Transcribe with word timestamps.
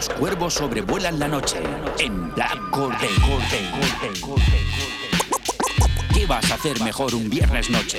Los 0.00 0.08
cuervos 0.08 0.54
sobrevuelan 0.54 1.18
la 1.18 1.28
noche 1.28 1.58
en 1.98 2.32
Black 2.34 2.58
Corday. 2.70 3.10
¿Qué 6.14 6.24
vas 6.24 6.50
a 6.50 6.54
hacer 6.54 6.80
mejor 6.80 7.14
un 7.14 7.28
viernes 7.28 7.68
noche? 7.68 7.98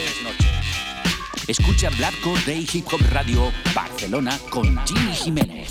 Escucha 1.47 1.91
Black 1.91 2.15
Day 2.47 2.67
Hip 2.73 2.87
Hop 2.91 3.01
Radio 3.11 3.51
Barcelona 3.75 4.35
con 4.49 4.83
Jimmy 4.87 5.13
Jiménez. 5.13 5.69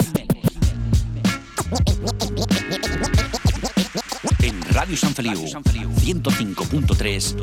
En 4.41 4.62
Radio 4.73 4.97
San 4.97 5.12
Feliu 5.12 5.41
105.3 5.41 7.34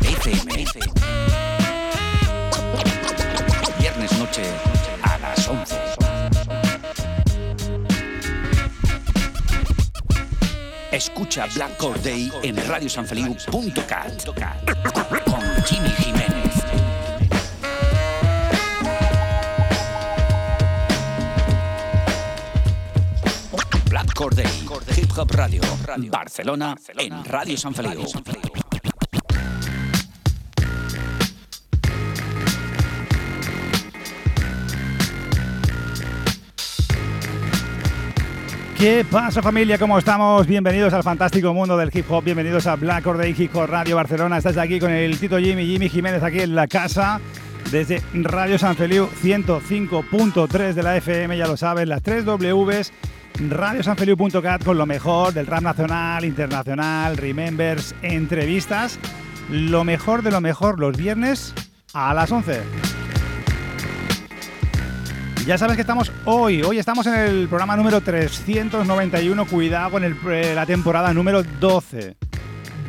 FM. 0.00 0.64
Viernes 3.78 4.18
noche 4.18 4.42
a 5.02 5.18
las 5.18 5.46
11. 5.48 5.85
Escucha 10.96 11.46
Black 11.54 11.78
Day 12.02 12.32
en 12.42 12.56
radiosanfeliu.cat 12.56 14.24
con 15.26 15.64
Jimmy 15.66 15.90
Jiménez. 15.90 16.54
Black 23.90 24.34
Day, 24.34 24.46
Hip 24.96 25.18
Hop 25.18 25.30
Radio, 25.32 25.60
Barcelona, 26.10 26.74
en 26.96 27.24
Radio 27.26 27.58
San 27.58 27.74
Feliu. 27.74 28.06
¿Qué 38.86 39.04
pasa 39.04 39.42
familia? 39.42 39.78
¿Cómo 39.78 39.98
estamos? 39.98 40.46
Bienvenidos 40.46 40.92
al 40.94 41.02
fantástico 41.02 41.52
mundo 41.52 41.76
del 41.76 41.90
hip 41.92 42.08
hop, 42.08 42.22
bienvenidos 42.22 42.68
a 42.68 42.76
Black 42.76 43.02
Day 43.02 43.34
Hip 43.36 43.56
Hop 43.56 43.66
Radio 43.68 43.96
Barcelona. 43.96 44.38
Estás 44.38 44.56
aquí 44.58 44.78
con 44.78 44.92
el 44.92 45.18
Tito 45.18 45.38
Jimmy, 45.38 45.66
Jimmy 45.66 45.88
Jiménez 45.88 46.22
aquí 46.22 46.38
en 46.38 46.54
la 46.54 46.68
casa, 46.68 47.20
desde 47.72 48.00
Radio 48.14 48.60
San 48.60 48.76
Feliu 48.76 49.08
105.3 49.08 50.72
de 50.72 50.82
la 50.84 50.96
FM, 50.98 51.36
ya 51.36 51.48
lo 51.48 51.56
sabes, 51.56 51.88
las 51.88 52.00
3 52.00 52.24
Ws, 52.26 52.92
radiosanfeliu.cat 53.48 54.62
con 54.62 54.78
lo 54.78 54.86
mejor 54.86 55.34
del 55.34 55.48
rap 55.48 55.62
nacional, 55.62 56.24
internacional, 56.24 57.16
remembers, 57.16 57.92
entrevistas, 58.02 59.00
lo 59.50 59.82
mejor 59.82 60.22
de 60.22 60.30
lo 60.30 60.40
mejor 60.40 60.78
los 60.78 60.96
viernes 60.96 61.54
a 61.92 62.14
las 62.14 62.30
11. 62.30 62.95
Ya 65.46 65.56
sabes 65.56 65.76
que 65.76 65.82
estamos 65.82 66.10
hoy, 66.24 66.64
hoy 66.64 66.80
estamos 66.80 67.06
en 67.06 67.14
el 67.14 67.46
programa 67.46 67.76
número 67.76 68.00
391, 68.00 69.46
cuidado 69.46 69.92
con 69.92 70.02
el, 70.02 70.16
eh, 70.28 70.54
la 70.56 70.66
temporada 70.66 71.14
número 71.14 71.44
12. 71.44 72.16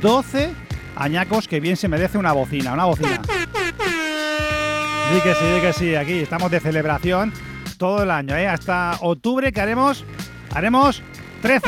12 0.02 0.50
añacos 0.95 1.47
que 1.47 1.59
bien 1.59 1.78
se 1.78 1.88
merece 1.88 2.17
una 2.17 2.31
bocina, 2.31 2.73
una 2.73 2.85
bocina. 2.85 3.22
Sí 5.13 5.22
que 5.22 5.33
sí, 5.35 5.39
sí 5.39 5.61
que 5.61 5.73
sí, 5.73 5.95
aquí 5.95 6.13
estamos 6.13 6.50
de 6.50 6.59
celebración 6.59 7.31
todo 7.78 8.02
el 8.02 8.09
año, 8.09 8.35
¿eh? 8.35 8.47
Hasta 8.47 8.97
octubre 9.02 9.52
que 9.52 9.61
haremos, 9.61 10.03
haremos 10.52 11.03
13. 11.44 11.61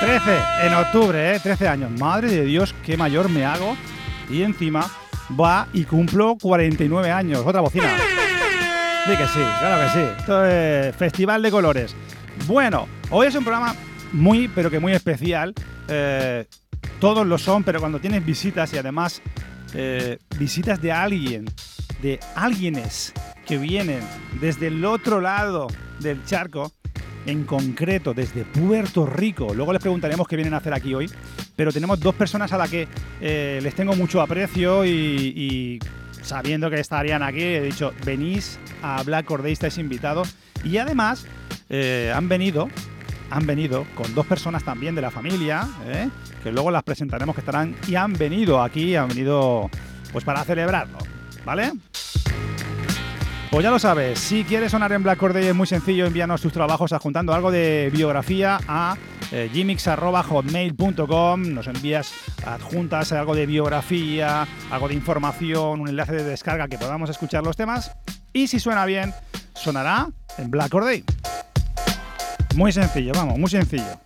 13 0.00 0.38
en 0.62 0.74
octubre, 0.74 1.36
¿eh? 1.36 1.38
13 1.38 1.68
años. 1.68 1.90
Madre 2.00 2.30
de 2.30 2.44
Dios, 2.46 2.74
qué 2.82 2.96
mayor 2.96 3.28
me 3.28 3.44
hago. 3.44 3.76
Y 4.30 4.40
encima 4.40 4.90
va 5.38 5.68
y 5.74 5.84
cumplo 5.84 6.38
49 6.40 7.10
años. 7.10 7.42
Otra 7.44 7.60
bocina. 7.60 7.94
Que 9.10 9.26
sí, 9.26 9.40
claro 9.58 9.82
que 9.82 9.92
sí. 9.92 10.06
Esto 10.20 10.44
es 10.44 10.94
Festival 10.94 11.42
de 11.42 11.50
Colores. 11.50 11.96
Bueno, 12.46 12.86
hoy 13.10 13.26
es 13.26 13.34
un 13.34 13.42
programa 13.42 13.74
muy, 14.12 14.46
pero 14.46 14.70
que 14.70 14.78
muy 14.78 14.92
especial. 14.92 15.52
Eh, 15.88 16.46
todos 17.00 17.26
lo 17.26 17.36
son, 17.36 17.64
pero 17.64 17.80
cuando 17.80 17.98
tienes 17.98 18.24
visitas 18.24 18.72
y 18.72 18.78
además 18.78 19.20
eh, 19.74 20.18
visitas 20.38 20.80
de 20.80 20.92
alguien, 20.92 21.46
de 22.00 22.20
alguienes 22.36 23.12
que 23.46 23.58
vienen 23.58 23.98
desde 24.40 24.68
el 24.68 24.84
otro 24.84 25.20
lado 25.20 25.66
del 25.98 26.24
charco, 26.24 26.70
en 27.26 27.42
concreto 27.44 28.14
desde 28.14 28.44
Puerto 28.44 29.06
Rico. 29.06 29.52
Luego 29.54 29.72
les 29.72 29.82
preguntaremos 29.82 30.28
qué 30.28 30.36
vienen 30.36 30.54
a 30.54 30.58
hacer 30.58 30.72
aquí 30.72 30.94
hoy, 30.94 31.10
pero 31.56 31.72
tenemos 31.72 31.98
dos 31.98 32.14
personas 32.14 32.52
a 32.52 32.58
las 32.58 32.70
que 32.70 32.86
eh, 33.20 33.58
les 33.60 33.74
tengo 33.74 33.96
mucho 33.96 34.20
aprecio 34.20 34.84
y 34.86 35.80
sabiendo 36.30 36.70
que 36.70 36.78
estarían 36.78 37.24
aquí, 37.24 37.42
he 37.42 37.60
dicho, 37.60 37.92
venís 38.04 38.56
a 38.82 39.02
Black 39.02 39.26
Corday, 39.26 39.52
estáis 39.52 39.78
invitados. 39.78 40.36
Y 40.62 40.78
además 40.78 41.26
eh, 41.68 42.12
han 42.14 42.28
venido, 42.28 42.68
han 43.30 43.46
venido 43.46 43.84
con 43.96 44.14
dos 44.14 44.26
personas 44.26 44.62
también 44.62 44.94
de 44.94 45.02
la 45.02 45.10
familia, 45.10 45.66
¿eh? 45.86 46.08
que 46.44 46.52
luego 46.52 46.70
las 46.70 46.84
presentaremos 46.84 47.34
que 47.34 47.40
estarán 47.40 47.74
y 47.88 47.96
han 47.96 48.12
venido 48.12 48.62
aquí, 48.62 48.94
han 48.94 49.08
venido 49.08 49.68
pues 50.12 50.24
para 50.24 50.44
celebrarlo, 50.44 50.98
¿vale? 51.44 51.72
Pues 53.50 53.64
ya 53.64 53.70
lo 53.72 53.80
sabes, 53.80 54.20
si 54.20 54.44
quieres 54.44 54.70
sonar 54.70 54.92
en 54.92 55.02
Black 55.02 55.18
Corday 55.18 55.48
es 55.48 55.54
muy 55.56 55.66
sencillo, 55.66 56.06
envíanos 56.06 56.40
tus 56.40 56.52
trabajos 56.52 56.92
adjuntando 56.92 57.34
algo 57.34 57.50
de 57.50 57.90
biografía 57.92 58.60
a 58.68 58.96
eh, 59.32 59.50
nos 59.52 59.88
envías 61.66 62.12
adjuntas 62.46 63.10
algo 63.10 63.34
de 63.34 63.46
biografía, 63.46 64.46
algo 64.70 64.86
de 64.86 64.94
información, 64.94 65.80
un 65.80 65.88
enlace 65.88 66.12
de 66.12 66.22
descarga 66.22 66.68
que 66.68 66.78
podamos 66.78 67.10
escuchar 67.10 67.42
los 67.42 67.56
temas 67.56 67.90
y 68.32 68.46
si 68.46 68.60
suena 68.60 68.86
bien, 68.86 69.12
sonará 69.54 70.06
en 70.38 70.52
Black 70.52 70.70
Corday. 70.70 71.02
Muy 72.54 72.70
sencillo, 72.70 73.10
vamos, 73.16 73.36
muy 73.36 73.50
sencillo. 73.50 73.98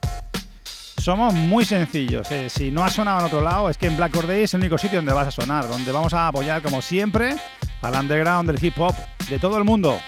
Somos 1.05 1.35
muy 1.35 1.67
sencillos. 1.67 2.27
Si 2.49 2.71
no 2.71 2.83
ha 2.83 2.89
sonado 2.89 3.21
en 3.21 3.27
otro 3.27 3.43
lado, 3.43 3.69
es 3.69 3.77
que 3.77 3.89
en 3.89 3.97
Black 3.99 4.11
Corday 4.11 4.45
es 4.45 4.55
el 4.55 4.61
único 4.61 4.79
sitio 4.79 5.01
donde 5.01 5.13
vas 5.13 5.29
a 5.29 5.31
sonar, 5.31 5.69
donde 5.69 5.93
vamos 5.93 6.15
a 6.15 6.29
apoyar, 6.29 6.63
como 6.63 6.81
siempre, 6.81 7.37
al 7.83 7.95
underground 7.95 8.51
del 8.51 8.65
hip 8.65 8.73
hop 8.79 8.95
de 9.29 9.39
todo 9.39 9.59
el 9.59 9.65
mundo. 9.65 10.01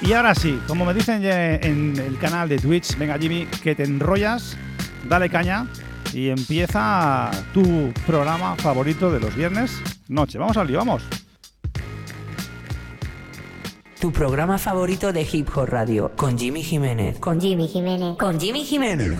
Y 0.00 0.14
ahora 0.14 0.34
sí, 0.34 0.58
como 0.66 0.86
me 0.86 0.94
dicen 0.94 1.22
en 1.22 1.98
el 1.98 2.16
canal 2.18 2.48
de 2.48 2.56
Twitch, 2.56 2.96
venga 2.96 3.18
Jimmy, 3.18 3.44
que 3.62 3.74
te 3.74 3.84
enrollas, 3.84 4.56
dale 5.06 5.28
caña 5.28 5.66
y 6.14 6.30
empieza 6.30 7.30
tu 7.52 7.92
programa 8.06 8.56
favorito 8.56 9.12
de 9.12 9.20
los 9.20 9.36
viernes 9.36 9.82
noche. 10.08 10.38
Vamos 10.38 10.56
al 10.56 10.66
lío, 10.66 10.78
vamos. 10.78 11.02
Tu 14.04 14.12
programa 14.12 14.58
favorito 14.58 15.14
de 15.14 15.22
Hip 15.22 15.48
Hop 15.56 15.66
Radio 15.70 16.12
con 16.14 16.36
Jimmy 16.36 16.62
Jiménez. 16.62 17.18
Con 17.20 17.40
Jimmy 17.40 17.66
Jiménez. 17.66 18.18
Con 18.18 18.38
Jimmy 18.38 18.62
Jiménez. 18.62 19.12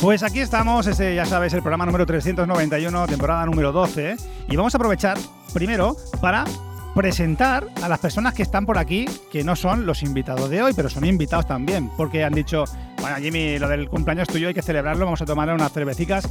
Pues 0.00 0.22
aquí 0.22 0.40
estamos, 0.40 0.86
ese 0.86 1.14
ya 1.14 1.26
sabes, 1.26 1.52
el 1.52 1.60
programa 1.60 1.84
número 1.84 2.06
391, 2.06 3.06
temporada 3.06 3.44
número 3.44 3.70
12, 3.70 4.16
y 4.48 4.56
vamos 4.56 4.74
a 4.74 4.78
aprovechar 4.78 5.18
primero 5.52 5.94
para 6.22 6.46
presentar 6.94 7.66
a 7.82 7.88
las 7.88 7.98
personas 7.98 8.32
que 8.32 8.42
están 8.42 8.64
por 8.64 8.78
aquí, 8.78 9.04
que 9.30 9.44
no 9.44 9.56
son 9.56 9.84
los 9.84 10.02
invitados 10.02 10.48
de 10.48 10.62
hoy, 10.62 10.72
pero 10.74 10.88
son 10.88 11.04
invitados 11.04 11.46
también, 11.46 11.90
porque 11.98 12.24
han 12.24 12.32
dicho, 12.32 12.64
bueno 12.98 13.16
Jimmy, 13.16 13.58
lo 13.58 13.68
del 13.68 13.90
cumpleaños 13.90 14.28
tuyo 14.28 14.48
hay 14.48 14.54
que 14.54 14.62
celebrarlo, 14.62 15.04
vamos 15.04 15.20
a 15.20 15.26
tomar 15.26 15.52
unas 15.52 15.70
cervecitas 15.70 16.26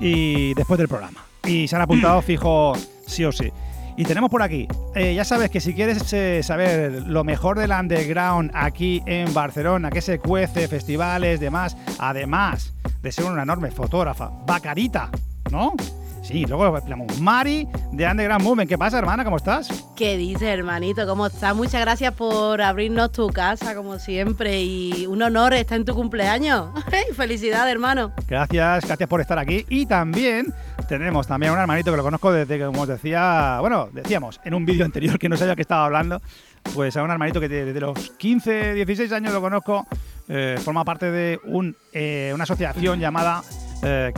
y 0.00 0.52
después 0.52 0.76
del 0.76 0.88
programa. 0.88 1.24
Y 1.44 1.66
se 1.66 1.76
han 1.76 1.82
apuntado 1.82 2.20
fijo 2.20 2.74
sí 3.06 3.24
o 3.24 3.32
sí. 3.32 3.50
Y 3.96 4.04
tenemos 4.04 4.28
por 4.28 4.42
aquí, 4.42 4.68
eh, 4.94 5.14
ya 5.14 5.24
sabes 5.24 5.50
que 5.50 5.60
si 5.60 5.72
quieres 5.72 6.12
eh, 6.12 6.42
saber 6.42 7.04
lo 7.06 7.24
mejor 7.24 7.58
del 7.58 7.70
underground 7.70 8.50
aquí 8.52 9.02
en 9.06 9.32
Barcelona, 9.32 9.90
que 9.90 10.02
se 10.02 10.18
cuece, 10.18 10.68
festivales, 10.68 11.40
demás, 11.40 11.74
además 11.98 12.74
de 13.04 13.12
ser 13.12 13.26
una 13.26 13.42
enorme 13.42 13.70
fotógrafa, 13.70 14.30
Bacarita, 14.46 15.10
¿no? 15.52 15.74
Sí, 16.22 16.46
luego 16.46 16.64
hablamos 16.64 17.20
Mari 17.20 17.68
de 17.92 18.06
Underground 18.06 18.42
Movement. 18.42 18.66
¿Qué 18.66 18.78
pasa, 18.78 18.98
hermana? 18.98 19.24
¿Cómo 19.24 19.36
estás? 19.36 19.68
¿Qué 19.94 20.16
dices, 20.16 20.48
hermanito? 20.48 21.06
¿Cómo 21.06 21.26
estás? 21.26 21.54
Muchas 21.54 21.82
gracias 21.82 22.14
por 22.14 22.62
abrirnos 22.62 23.12
tu 23.12 23.26
casa, 23.26 23.74
como 23.74 23.98
siempre. 23.98 24.62
Y 24.62 25.06
un 25.06 25.20
honor 25.20 25.52
estar 25.52 25.76
en 25.76 25.84
tu 25.84 25.94
cumpleaños. 25.94 26.70
Felicidades, 27.14 27.70
hermano. 27.70 28.12
Gracias, 28.26 28.86
gracias 28.86 29.06
por 29.06 29.20
estar 29.20 29.38
aquí. 29.38 29.66
Y 29.68 29.84
también 29.84 30.54
tenemos 30.88 31.26
también 31.26 31.52
un 31.52 31.58
hermanito 31.58 31.90
que 31.90 31.98
lo 31.98 32.02
conozco 32.02 32.32
desde 32.32 32.56
que, 32.56 32.64
como 32.64 32.80
os 32.80 32.88
decía, 32.88 33.58
bueno, 33.60 33.90
decíamos 33.92 34.40
en 34.44 34.54
un 34.54 34.64
vídeo 34.64 34.86
anterior 34.86 35.18
que 35.18 35.28
no 35.28 35.36
sabía 35.36 35.54
que 35.54 35.62
estaba 35.62 35.84
hablando, 35.84 36.22
pues 36.72 36.96
a 36.96 37.02
un 37.02 37.10
hermanito 37.10 37.40
que 37.40 37.48
desde 37.48 37.80
los 37.80 38.10
15, 38.10 38.74
16 38.74 39.12
años 39.12 39.32
lo 39.32 39.40
conozco, 39.40 39.86
eh, 40.28 40.56
forma 40.64 40.84
parte 40.84 41.10
de 41.10 41.38
un, 41.44 41.76
eh, 41.92 42.32
una 42.34 42.44
asociación 42.44 42.98
llamada 42.98 43.42
eh, 43.82 44.12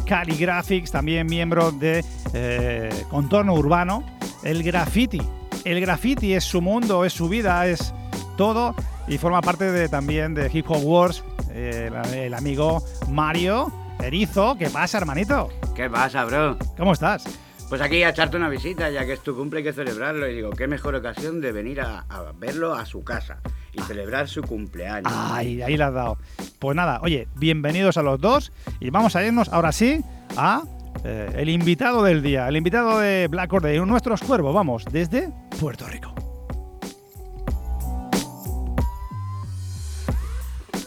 también 0.93 1.27
miembro 1.27 1.73
de 1.73 2.05
eh, 2.33 3.05
Contorno 3.11 3.55
Urbano, 3.55 4.05
el 4.45 4.63
graffiti. 4.63 5.21
El 5.65 5.81
graffiti 5.81 6.35
es 6.35 6.45
su 6.45 6.63
mundo, 6.63 7.05
es 7.05 7.13
su 7.13 7.29
vida, 7.29 7.67
es 7.67 7.93
todo 8.37 8.75
y 9.09 9.19
forma 9.19 9.41
parte 9.41 9.71
de, 9.73 9.89
también 9.89 10.35
de 10.35 10.49
Hip 10.53 10.71
Hop 10.71 10.85
Wars, 10.85 11.25
el, 11.53 11.95
el 12.15 12.35
amigo 12.35 12.83
Mario 13.09 13.73
Erizo. 14.01 14.57
¿Qué 14.57 14.71
pasa, 14.71 14.99
hermanito? 14.99 15.49
¿Qué 15.75 15.91
pasa, 15.91 16.25
bro? 16.25 16.57
¿Cómo 16.77 16.93
estás? 16.93 17.25
Pues 17.69 17.81
aquí 17.81 18.03
a 18.05 18.11
echarte 18.11 18.37
una 18.37 18.49
visita, 18.49 18.91
ya 18.91 19.05
que 19.05 19.15
es 19.15 19.21
tu 19.21 19.35
cumple 19.35 19.59
hay 19.59 19.65
que 19.65 19.73
celebrarlo. 19.73 20.29
Y 20.29 20.35
digo, 20.35 20.51
qué 20.51 20.69
mejor 20.69 20.95
ocasión 20.95 21.41
de 21.41 21.53
venir 21.53 21.81
a, 21.81 22.05
a 22.09 22.33
verlo 22.33 22.75
a 22.75 22.87
su 22.87 23.03
casa 23.03 23.41
y 23.73 23.81
celebrar 23.83 24.29
su 24.29 24.43
cumpleaños. 24.43 25.13
Ay, 25.15 25.63
ahí 25.63 25.77
la 25.77 25.89
has 25.89 25.95
dado. 25.95 26.19
Pues 26.59 26.77
nada, 26.77 27.01
oye, 27.03 27.29
bienvenidos 27.35 27.97
a 27.97 28.03
los 28.03 28.21
dos 28.21 28.53
y 28.81 28.91
vamos 28.91 29.17
a 29.17 29.25
irnos 29.25 29.49
ahora 29.49 29.73
sí 29.73 30.03
a 30.37 30.63
eh, 31.05 31.33
el 31.37 31.49
invitado 31.49 32.03
del 32.03 32.23
día, 32.23 32.49
el 32.49 32.57
invitado 32.57 32.99
de 32.99 33.29
Black 33.29 33.53
Order, 33.53 33.87
nuestros 33.87 34.21
cuervos, 34.23 34.55
vamos, 34.55 34.85
desde 34.91 35.31
Puerto 35.61 35.87
Rico. 35.87 36.15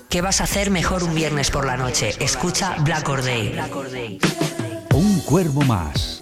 ¿Qué 0.10 0.22
vas 0.22 0.42
a 0.42 0.46
hacer 0.46 0.72
mejor 0.72 1.04
un 1.04 1.14
viernes 1.14 1.52
por 1.52 1.66
la 1.68 1.78
noche? 1.78 2.16
Escucha 2.20 2.76
Black 2.84 3.08
or 3.08 3.22
Day. 3.22 4.20
Un 4.96 5.20
cuervo 5.22 5.62
más. 5.62 6.19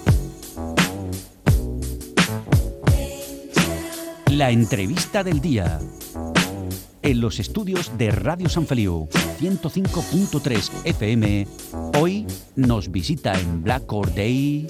La 4.38 4.52
entrevista 4.52 5.24
del 5.24 5.42
día. 5.42 5.80
En 7.02 7.22
los 7.22 7.40
estudios 7.40 7.98
de 7.98 8.12
Radio 8.12 8.50
San 8.50 8.68
Feliu 8.68 9.08
105.3 9.40 10.72
FM, 10.86 11.48
hoy 12.00 12.28
nos 12.56 12.92
visita 12.92 13.34
en 13.40 13.64
Black 13.64 13.92
Or 13.92 14.14
Day. 14.14 14.68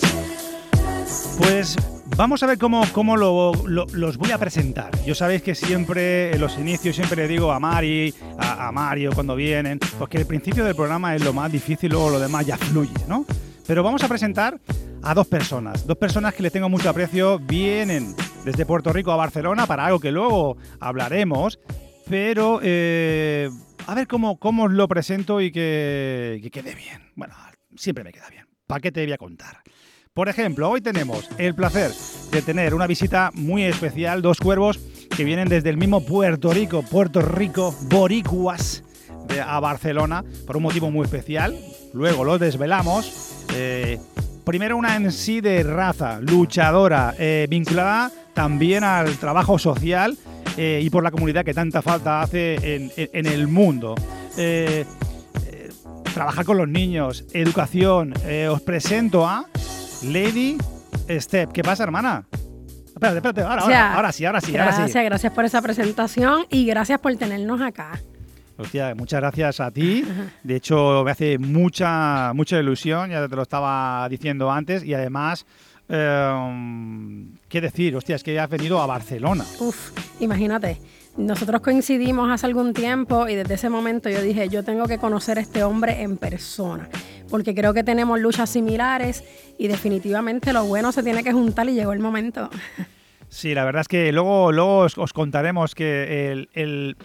Pues 1.37 1.75
vamos 2.15 2.43
a 2.43 2.47
ver 2.47 2.57
cómo, 2.57 2.83
cómo 2.93 3.17
lo- 3.17 3.51
lo- 3.65 3.87
los 3.91 4.15
voy 4.17 4.31
a 4.31 4.37
presentar. 4.37 4.91
Yo 5.05 5.15
sabéis 5.15 5.41
que 5.41 5.53
siempre, 5.55 6.31
en 6.33 6.39
los 6.39 6.57
inicios, 6.57 6.95
siempre 6.95 7.23
le 7.23 7.27
digo 7.27 7.51
a 7.51 7.59
Mari, 7.59 8.13
a, 8.37 8.71
Mario 8.71 9.11
cuando 9.13 9.35
vienen, 9.35 9.79
porque 9.99 10.17
el 10.19 10.25
principio 10.25 10.63
del 10.63 10.75
programa 10.75 11.13
es 11.15 11.23
lo 11.23 11.33
más 11.33 11.51
difícil, 11.51 11.91
luego 11.91 12.11
lo 12.11 12.19
demás 12.19 12.45
ya 12.45 12.57
fluye, 12.57 12.93
¿no? 13.07 13.25
Pero 13.65 13.83
vamos 13.83 14.01
a 14.03 14.07
presentar 14.07 14.57
a 15.03 15.13
dos 15.13 15.27
personas, 15.27 15.85
dos 15.85 15.97
personas 15.97 16.33
que 16.33 16.43
les 16.43 16.51
tengo 16.53 16.69
mucho 16.69 16.89
aprecio, 16.89 17.37
vienen 17.39 18.15
desde 18.47 18.65
Puerto 18.65 18.91
Rico 18.93 19.11
a 19.11 19.15
Barcelona 19.17 19.67
para 19.67 19.85
algo 19.85 19.99
que 19.99 20.11
luego 20.11 20.57
hablaremos, 20.79 21.59
pero 22.09 22.59
eh, 22.63 23.49
a 23.85 23.93
ver 23.93 24.07
cómo, 24.07 24.37
cómo 24.39 24.63
os 24.63 24.71
lo 24.71 24.87
presento 24.87 25.41
y 25.41 25.51
que, 25.51 26.39
que 26.41 26.49
quede 26.49 26.73
bien. 26.73 27.01
Bueno, 27.15 27.35
siempre 27.75 28.03
me 28.03 28.11
queda 28.11 28.29
bien. 28.29 28.45
¿Para 28.65 28.79
qué 28.81 28.91
te 28.91 29.03
voy 29.03 29.11
a 29.13 29.17
contar? 29.17 29.61
Por 30.13 30.29
ejemplo, 30.29 30.69
hoy 30.69 30.81
tenemos 30.81 31.29
el 31.37 31.53
placer 31.55 31.91
de 32.31 32.41
tener 32.41 32.73
una 32.73 32.87
visita 32.87 33.31
muy 33.33 33.63
especial, 33.63 34.21
dos 34.21 34.39
cuervos 34.39 34.79
que 35.15 35.23
vienen 35.23 35.47
desde 35.49 35.69
el 35.69 35.77
mismo 35.77 36.05
Puerto 36.05 36.51
Rico, 36.53 36.81
Puerto 36.83 37.21
Rico, 37.21 37.75
Boricuas, 37.83 38.83
de- 39.27 39.41
a 39.41 39.59
Barcelona, 39.59 40.23
por 40.45 40.57
un 40.57 40.63
motivo 40.63 40.89
muy 40.89 41.03
especial. 41.05 41.55
Luego 41.93 42.23
los 42.23 42.39
desvelamos. 42.39 43.45
Eh, 43.53 43.99
primero 44.47 44.75
una 44.77 44.95
en 44.95 45.11
sí 45.11 45.41
de 45.41 45.61
raza, 45.61 46.19
luchadora, 46.21 47.13
eh, 47.19 47.45
vinculada 47.49 48.09
también 48.33 48.83
al 48.83 49.15
trabajo 49.17 49.59
social 49.59 50.17
eh, 50.57 50.79
y 50.83 50.89
por 50.89 51.03
la 51.03 51.11
comunidad 51.11 51.45
que 51.45 51.53
tanta 51.53 51.81
falta 51.83 52.21
hace 52.21 52.55
en, 52.75 52.91
en- 52.97 53.09
en 53.13 53.25
el 53.27 53.47
mundo. 53.47 53.93
Eh, 54.37 54.85
trabajar 56.13 56.45
con 56.45 56.57
los 56.57 56.67
niños, 56.67 57.25
educación. 57.33 58.13
Os 58.49 58.61
presento 58.61 59.27
a 59.27 59.45
Lady 60.03 60.57
Step. 61.09 61.51
¿Qué 61.51 61.61
pasa, 61.61 61.83
hermana? 61.83 62.25
Espérate, 62.87 63.17
espérate, 63.17 63.41
ahora, 63.41 63.63
O 63.63 63.67
sea, 63.67 63.81
ahora, 63.87 63.95
ahora 63.97 64.11
sí, 64.11 64.25
ahora 64.25 64.41
sí, 64.41 64.57
ahora 64.57 64.87
sí. 64.87 64.93
gracias 65.03 65.31
por 65.33 65.45
esa 65.45 65.61
presentación 65.61 66.45
y 66.49 66.65
gracias 66.65 66.99
por 66.99 67.15
tenernos 67.17 67.61
acá. 67.61 67.99
Hostia, 68.57 68.95
muchas 68.95 69.19
gracias 69.21 69.59
a 69.59 69.69
ti. 69.71 70.03
De 70.43 70.55
hecho, 70.55 71.03
me 71.05 71.11
hace 71.11 71.37
mucha, 71.37 72.31
mucha 72.33 72.59
ilusión, 72.59 73.11
ya 73.11 73.27
te 73.27 73.35
lo 73.35 73.43
estaba 73.43 74.07
diciendo 74.09 74.51
antes, 74.51 74.83
y 74.83 74.93
además, 74.93 75.45
eh, 75.89 77.25
¿qué 77.49 77.61
decir? 77.61 77.95
Hostia, 77.95 78.15
es 78.15 78.23
que 78.23 78.39
has 78.39 78.49
venido 78.49 78.81
a 78.81 78.85
Barcelona. 78.87 79.43
Uf, 79.59 79.91
imagínate, 80.19 80.81
nosotros 81.17 81.61
coincidimos 81.61 82.29
hace 82.31 82.45
algún 82.47 82.73
tiempo 82.73 83.27
y 83.27 83.35
desde 83.35 83.55
ese 83.55 83.69
momento 83.69 84.09
yo 84.09 84.21
dije, 84.21 84.49
yo 84.49 84.63
tengo 84.63 84.85
que 84.87 84.97
conocer 84.97 85.37
a 85.37 85.41
este 85.41 85.63
hombre 85.63 86.01
en 86.01 86.17
persona, 86.17 86.89
porque 87.29 87.53
creo 87.53 87.73
que 87.73 87.83
tenemos 87.83 88.19
luchas 88.19 88.49
similares 88.49 89.23
y 89.57 89.67
definitivamente 89.67 90.51
lo 90.53 90.65
bueno 90.65 90.91
se 90.91 91.03
tiene 91.03 91.23
que 91.23 91.31
juntar 91.31 91.69
y 91.69 91.73
llegó 91.75 91.93
el 91.93 91.99
momento. 91.99 92.49
Sí, 93.29 93.53
la 93.53 93.65
verdad 93.65 93.81
es 93.81 93.87
que 93.89 94.11
luego, 94.13 94.51
luego 94.51 94.79
os, 94.79 94.97
os 94.97 95.11
contaremos 95.13 95.75
que 95.75 96.31
el, 96.31 96.49
el- 96.53 96.95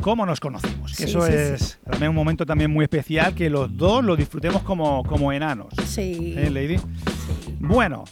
cómo 0.00 0.26
nos 0.26 0.40
conocimos. 0.40 0.92
Sí, 0.92 1.04
eso 1.04 1.26
sí, 1.26 1.32
es 1.32 1.78
también 1.88 2.10
un 2.10 2.16
momento 2.16 2.46
también 2.46 2.70
muy 2.70 2.84
especial, 2.84 3.34
que 3.34 3.50
los 3.50 3.76
dos 3.76 4.04
lo 4.04 4.16
disfrutemos 4.16 4.62
como, 4.62 5.02
como 5.04 5.32
enanos. 5.32 5.68
Sí. 5.86 6.34
¿Eh, 6.36 6.50
Lady? 6.50 6.78
Bueno, 7.58 8.04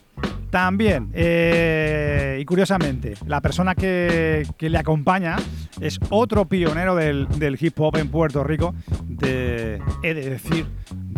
también, 0.50 1.10
eh, 1.14 2.38
y 2.40 2.44
curiosamente, 2.44 3.14
la 3.26 3.40
persona 3.40 3.74
que, 3.74 4.46
que 4.56 4.68
le 4.68 4.78
acompaña 4.78 5.36
es 5.80 5.98
otro 6.10 6.46
pionero 6.46 6.96
del, 6.96 7.28
del 7.38 7.56
hip 7.60 7.78
hop 7.78 7.96
en 7.96 8.08
Puerto 8.08 8.42
Rico, 8.42 8.74
de, 9.06 9.80
he 10.02 10.14
de 10.14 10.30
decir, 10.30 10.66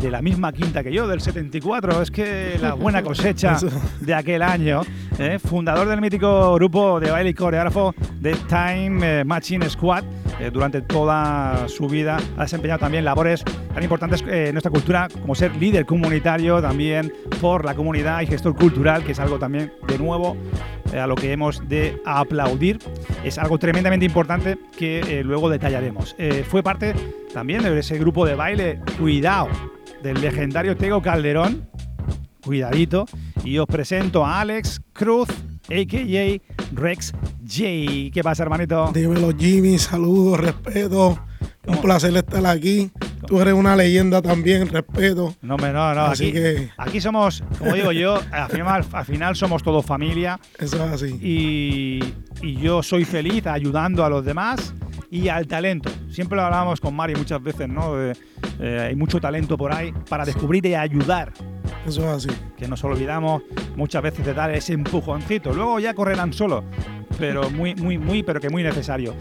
de 0.02 0.10
la 0.10 0.20
misma 0.20 0.52
quinta 0.52 0.82
que 0.82 0.92
yo, 0.92 1.06
del 1.06 1.20
74. 1.20 2.02
Es 2.02 2.10
que 2.10 2.58
la 2.60 2.74
buena 2.74 3.02
cosecha 3.04 3.56
de 4.00 4.14
aquel 4.14 4.42
año, 4.42 4.82
¿eh? 5.18 5.38
fundador 5.38 5.88
del 5.88 6.00
mítico 6.00 6.54
grupo 6.54 7.00
de 7.00 7.10
baile 7.10 7.30
y 7.30 7.34
coreógrafo 7.34 7.94
de 8.20 8.34
Time 8.48 9.20
eh, 9.20 9.24
Machine 9.24 9.68
Squad. 9.70 10.04
Eh, 10.42 10.50
durante 10.50 10.82
toda 10.82 11.68
su 11.68 11.88
vida 11.88 12.18
ha 12.36 12.42
desempeñado 12.42 12.80
también 12.80 13.04
labores 13.04 13.44
tan 13.44 13.82
importantes 13.82 14.22
eh, 14.22 14.48
en 14.48 14.54
nuestra 14.54 14.70
cultura 14.70 15.08
como 15.08 15.34
ser 15.34 15.56
líder 15.56 15.86
comunitario 15.86 16.60
también 16.60 17.12
por 17.40 17.64
la 17.64 17.74
comunidad 17.74 18.20
y 18.22 18.26
gestor 18.26 18.54
cultural, 18.54 19.04
que 19.04 19.12
es 19.12 19.20
algo 19.20 19.38
también 19.38 19.72
de 19.86 19.98
nuevo 19.98 20.36
eh, 20.92 20.98
a 20.98 21.06
lo 21.06 21.14
que 21.14 21.32
hemos 21.32 21.66
de 21.68 22.00
aplaudir. 22.04 22.78
Es 23.24 23.38
algo 23.38 23.58
tremendamente 23.58 24.04
importante 24.04 24.58
que 24.76 25.00
eh, 25.00 25.24
luego 25.24 25.48
detallaremos. 25.48 26.14
Eh, 26.18 26.44
fue 26.46 26.62
parte 26.62 26.94
también 27.32 27.62
de 27.62 27.78
ese 27.78 27.98
grupo 27.98 28.26
de 28.26 28.34
baile, 28.34 28.80
cuidado, 28.98 29.48
del 30.02 30.20
legendario 30.20 30.76
Tego 30.76 31.00
Calderón, 31.00 31.68
cuidadito, 32.44 33.06
y 33.42 33.58
os 33.58 33.66
presento 33.66 34.26
a 34.26 34.40
Alex 34.40 34.82
Cruz, 34.92 35.28
a.k.a. 35.68 36.40
Rex 36.74 37.12
J. 37.46 38.10
¿Qué 38.12 38.20
pasa, 38.22 38.42
hermanito? 38.42 38.90
Dímelo, 38.94 39.32
Jimmy, 39.36 39.78
saludos, 39.78 40.40
respeto. 40.40 41.18
Un 41.66 41.76
placer 41.80 42.16
estar 42.16 42.44
aquí. 42.46 42.90
Tú 43.26 43.40
eres 43.40 43.54
una 43.54 43.76
leyenda 43.76 44.20
también, 44.20 44.68
respeto. 44.68 45.34
No, 45.42 45.56
no, 45.56 45.72
no. 45.72 46.00
Así 46.06 46.24
Aquí, 46.24 46.32
que- 46.32 46.68
aquí 46.76 47.00
somos, 47.00 47.44
como 47.58 47.74
digo 47.74 47.92
yo, 47.92 48.18
al 48.32 48.48
final, 48.50 48.84
al 48.92 49.04
final 49.04 49.36
somos 49.36 49.62
todos 49.62 49.86
familia 49.86 50.40
Eso 50.58 50.84
es 50.84 50.92
así. 50.92 51.18
y, 51.22 52.00
y 52.46 52.56
yo 52.56 52.82
soy 52.82 53.04
feliz 53.04 53.46
ayudando 53.46 54.04
a 54.04 54.10
los 54.10 54.24
demás 54.24 54.74
y 55.08 55.28
al 55.28 55.46
talento. 55.46 55.88
Siempre 56.10 56.36
lo 56.36 56.42
hablábamos 56.42 56.80
con 56.80 56.94
Mari 56.96 57.14
muchas 57.14 57.40
veces, 57.42 57.68
¿no? 57.68 57.94
Eh, 58.10 58.14
hay 58.88 58.96
mucho 58.96 59.20
talento 59.20 59.56
por 59.56 59.72
ahí 59.72 59.92
para 60.08 60.24
descubrir 60.24 60.66
y 60.66 60.74
ayudar. 60.74 61.32
Eso 61.86 62.00
es 62.02 62.26
así. 62.26 62.36
que 62.56 62.68
nos 62.68 62.82
olvidamos 62.84 63.42
muchas 63.76 64.02
veces 64.02 64.24
de 64.24 64.34
dar 64.34 64.50
ese 64.52 64.72
empujoncito. 64.72 65.52
Luego 65.52 65.80
ya 65.80 65.94
correrán 65.94 66.32
solo, 66.32 66.64
pero 67.18 67.50
muy, 67.50 67.74
muy, 67.74 67.98
muy, 67.98 68.22
pero 68.22 68.40
que 68.40 68.50
muy 68.50 68.62
necesario. 68.62 69.14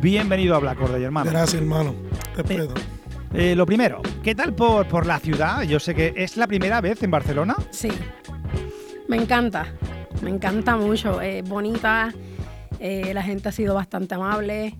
Bienvenido 0.00 0.56
a 0.56 0.58
Black 0.58 0.80
Order, 0.80 1.00
hermano. 1.00 1.30
Gracias, 1.30 1.60
hermano. 1.60 1.94
Respeto. 2.36 2.74
Eh, 3.34 3.54
lo 3.54 3.64
primero, 3.64 4.02
¿qué 4.22 4.34
tal 4.34 4.52
por, 4.52 4.86
por 4.88 5.06
la 5.06 5.18
ciudad? 5.18 5.62
Yo 5.62 5.80
sé 5.80 5.94
que 5.94 6.12
es 6.16 6.36
la 6.36 6.46
primera 6.46 6.80
vez 6.80 7.02
en 7.02 7.10
Barcelona. 7.10 7.54
Sí, 7.70 7.90
me 9.08 9.16
encanta, 9.16 9.66
me 10.22 10.28
encanta 10.28 10.76
mucho, 10.76 11.20
es 11.20 11.48
bonita, 11.48 12.12
eh, 12.78 13.14
la 13.14 13.22
gente 13.22 13.48
ha 13.48 13.52
sido 13.52 13.74
bastante 13.74 14.16
amable, 14.16 14.76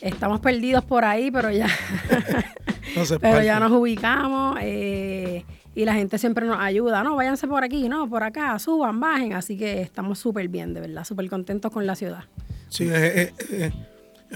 estamos 0.00 0.40
perdidos 0.40 0.82
por 0.84 1.04
ahí, 1.04 1.30
pero 1.30 1.50
ya, 1.50 1.68
No 2.96 3.04
se 3.04 3.18
pero 3.20 3.42
ya 3.42 3.60
nos 3.60 3.72
ubicamos 3.72 4.56
eh, 4.62 5.44
y 5.74 5.84
la 5.84 5.94
gente 5.94 6.18
siempre 6.18 6.46
nos 6.46 6.58
ayuda, 6.58 7.02
no, 7.02 7.16
váyanse 7.16 7.46
por 7.48 7.64
aquí, 7.64 7.88
no, 7.88 8.08
por 8.08 8.22
acá, 8.22 8.58
suban, 8.58 9.00
bajen, 9.00 9.32
así 9.32 9.56
que 9.56 9.82
estamos 9.82 10.18
súper 10.18 10.48
bien, 10.48 10.72
de 10.74 10.80
verdad, 10.80 11.04
súper 11.04 11.28
contentos 11.28 11.70
con 11.72 11.86
la 11.86 11.94
ciudad. 11.96 12.24
Sí, 12.68 12.84
es, 12.88 13.32
es- 13.38 13.50
es- 13.50 13.72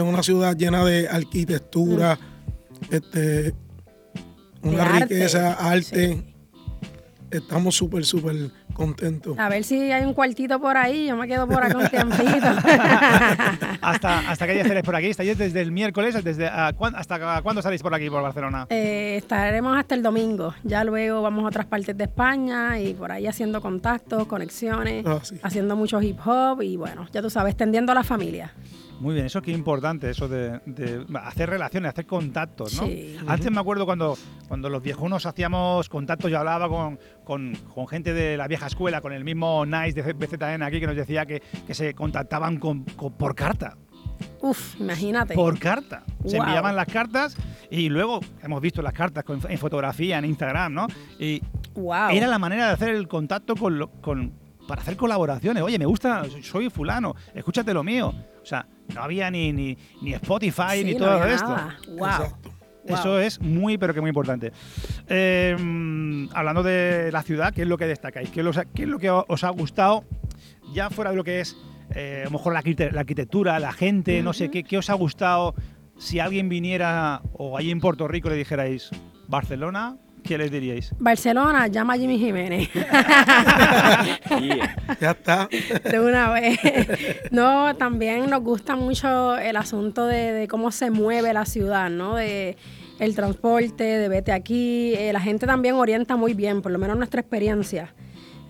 una 0.01 0.23
ciudad 0.23 0.57
llena 0.57 0.85
de 0.85 1.09
arquitectura, 1.09 2.19
este, 2.91 3.53
una 4.63 4.73
Mm. 4.73 4.77
De 4.77 4.83
arte, 4.83 5.15
riqueza, 5.15 5.53
arte. 5.55 6.15
sí. 6.15 6.35
Estamos 7.31 7.75
súper, 7.77 8.05
súper 8.07 8.51
contento. 8.79 9.35
A 9.37 9.49
ver 9.51 9.65
si 9.65 9.93
hay 9.93 10.05
un 10.05 10.15
cuartito 10.15 10.59
por 10.61 10.77
ahí, 10.79 11.07
yo 11.09 11.17
me 11.17 11.29
quedo 11.29 11.47
por 11.47 11.63
acá 11.63 11.77
un 11.77 11.89
tiempito. 11.91 12.47
¿Hasta, 13.83 14.31
¿Hasta 14.31 14.47
qué 14.47 14.53
día 14.53 14.63
estaréis 14.63 14.85
por 14.87 14.97
aquí? 14.97 15.07
¿Estáis 15.09 15.37
desde 15.37 15.61
el 15.61 15.73
miércoles? 15.73 16.23
Desde, 16.25 16.47
ah, 16.49 16.73
cuán- 16.77 16.95
¿Hasta 16.97 17.43
cuándo 17.43 17.61
estaréis 17.61 17.83
por 17.83 17.95
aquí, 17.95 18.09
por 18.09 18.23
Barcelona? 18.23 18.67
Eh, 18.71 19.17
estaremos 19.19 19.77
hasta 19.77 19.95
el 19.95 20.03
domingo. 20.03 20.55
Ya 20.65 20.85
luego 20.85 21.21
vamos 21.23 21.45
a 21.45 21.49
otras 21.49 21.67
partes 21.67 21.97
de 21.97 22.05
España 22.05 22.79
y 22.81 22.95
por 22.95 23.13
ahí 23.13 23.27
haciendo 23.27 23.61
contactos, 23.61 24.27
conexiones, 24.27 25.05
Ah, 25.07 25.19
sí. 25.23 25.39
haciendo 25.43 25.77
mucho 25.77 26.01
hip 26.01 26.19
hop 26.25 26.63
y 26.63 26.77
bueno, 26.77 27.07
ya 27.13 27.21
tú 27.21 27.31
sabes, 27.31 27.53
extendiendo 27.53 27.93
a 27.93 27.95
la 27.97 28.05
familia. 28.05 28.53
Muy 29.01 29.15
bien, 29.15 29.27
eso 29.27 29.41
qué 29.41 29.53
importante, 29.53 30.11
eso 30.11 30.27
de, 30.29 30.61
de 30.67 31.07
hacer 31.23 31.49
relaciones, 31.49 31.91
hacer 31.91 32.05
contactos, 32.07 32.75
¿no? 32.81 32.87
Sí. 32.87 33.17
Antes 33.29 33.51
me 33.53 33.61
acuerdo 33.61 33.87
cuando, 33.87 34.19
cuando 34.49 34.69
los 34.69 34.83
viejunos 34.83 35.25
hacíamos 35.25 35.89
contactos, 35.89 36.31
yo 36.31 36.39
hablaba 36.39 36.69
con, 36.69 36.99
con- 37.25 37.55
con 37.73 37.87
gente 37.87 38.13
de 38.13 38.37
la 38.37 38.49
vieja 38.49 38.67
escuela, 38.67 39.01
con 39.01 39.13
el 39.13 39.23
mismo 39.25 39.65
Nice 39.65 39.93
de 40.03 40.13
BZN 40.13 40.63
aquí, 40.65 40.81
que 40.81 40.87
nos 40.89 40.97
decía 40.97 41.25
que, 41.27 41.41
que 41.67 41.75
se 41.75 41.95
contactaban 41.95 42.59
con- 42.59 42.83
con- 42.97 43.13
por 43.13 43.37
carta. 43.37 43.77
Uf, 44.41 44.81
imagínate. 44.81 45.35
Por 45.35 45.59
carta. 45.61 46.03
Se 46.27 46.37
Wow. 46.37 46.47
enviaban 46.47 46.75
las 46.75 46.87
cartas 46.89 47.37
y 47.71 47.89
luego 47.89 48.19
hemos 48.43 48.61
visto 48.61 48.83
las 48.83 48.93
cartas 48.93 49.23
con- 49.23 49.41
en 49.49 49.59
fotografía, 49.59 50.19
en 50.19 50.25
Instagram, 50.25 50.75
¿no? 50.75 50.87
Y 51.21 51.41
wow. 51.75 52.11
era 52.11 52.27
la 52.27 52.39
manera 52.41 52.67
de 52.67 52.73
hacer 52.73 52.89
el 52.97 53.07
contacto 53.07 53.55
con, 53.55 53.79
lo- 53.79 53.91
con- 54.01 54.33
para 54.67 54.83
hacer 54.83 54.97
colaboraciones. 54.97 55.63
Oye, 55.63 55.79
me 55.79 55.87
gusta, 55.87 56.25
soy 56.43 56.69
fulano, 56.69 57.15
escúchate 57.33 57.73
lo 57.73 57.85
mío. 57.85 58.13
O 58.43 58.45
sea, 58.47 58.67
no 58.95 59.03
había 59.03 59.31
ni, 59.31 59.53
ni, 59.53 59.77
ni 60.03 60.13
Spotify 60.15 60.79
Sí, 60.79 60.85
ni 60.85 60.93
no 60.95 60.99
todo 60.99 61.25
esto. 61.25 61.57
Wow. 61.89 62.07
Exacto. 62.07 62.51
Wow. 62.85 62.97
Eso 62.97 63.21
es 63.21 63.41
muy, 63.41 63.77
pero 63.77 63.93
que 63.93 64.01
muy 64.01 64.09
importante. 64.09 64.51
Eh, 65.09 65.55
mm, 65.59 66.29
hablando 66.33 66.63
de 66.63 67.11
la 67.13 67.23
ciudad, 67.23 67.53
¿qué 67.53 67.63
es 67.63 67.69
lo 67.69 67.77
que 67.77 67.87
destacáis? 67.87 68.31
¿Qué, 68.31 68.41
es 68.41 68.45
lo- 68.47 68.53
qué 68.75 68.83
es 68.85 68.89
lo 68.89 68.99
que 68.99 69.11
os 69.11 69.45
ha 69.45 69.51
gustado? 69.51 70.05
Ya 70.73 70.89
fuera 70.89 71.11
de 71.11 71.17
lo 71.17 71.25
que 71.25 71.41
es, 71.41 71.57
eh, 71.95 72.21
a 72.23 72.25
lo 72.25 72.31
mejor 72.31 72.53
la 72.55 72.61
arquitectura, 73.01 73.59
la 73.59 73.73
gente, 73.73 74.23
no 74.23 74.33
sé, 74.33 74.51
¿qué, 74.51 74.65
¿qué 74.65 74.79
os 74.79 74.89
ha 74.91 74.95
gustado? 74.95 75.55
Si 75.99 76.19
alguien 76.21 76.49
viniera 76.49 77.21
o 77.33 77.59
allí 77.59 77.71
en 77.71 77.81
Puerto 77.81 78.09
Rico 78.09 78.29
le 78.31 78.37
dijerais 78.37 78.91
Barcelona, 79.27 79.97
¿qué 80.23 80.37
les 80.39 80.51
diríais? 80.51 80.93
Barcelona, 80.99 81.67
llama 81.69 81.95
a 81.95 81.97
Jimmy 81.99 82.19
Jiménez. 82.19 82.69
Ya 85.01 85.11
está. 85.13 85.49
de 85.91 86.01
una 86.01 86.31
vez. 86.31 86.59
No, 87.31 87.75
también 87.77 88.29
nos 88.31 88.43
gusta 88.43 88.77
mucho 88.77 89.37
el 89.37 89.57
asunto 89.57 90.07
de, 90.07 90.33
de 90.33 90.49
cómo 90.49 90.71
se 90.71 90.91
mueve 90.91 91.33
la 91.33 91.45
ciudad, 91.45 91.91
¿no? 91.91 92.17
De 92.17 92.57
el 92.99 93.15
transporte, 93.15 93.85
de 93.85 94.09
vete 94.09 94.33
aquí. 94.33 94.95
Eh, 94.97 95.13
la 95.13 95.21
gente 95.21 95.47
también 95.47 95.75
orienta 95.77 96.17
muy 96.17 96.35
bien, 96.35 96.63
por 96.63 96.73
lo 96.73 96.79
menos 96.79 96.97
nuestra 96.97 97.21
experiencia. 97.21 97.95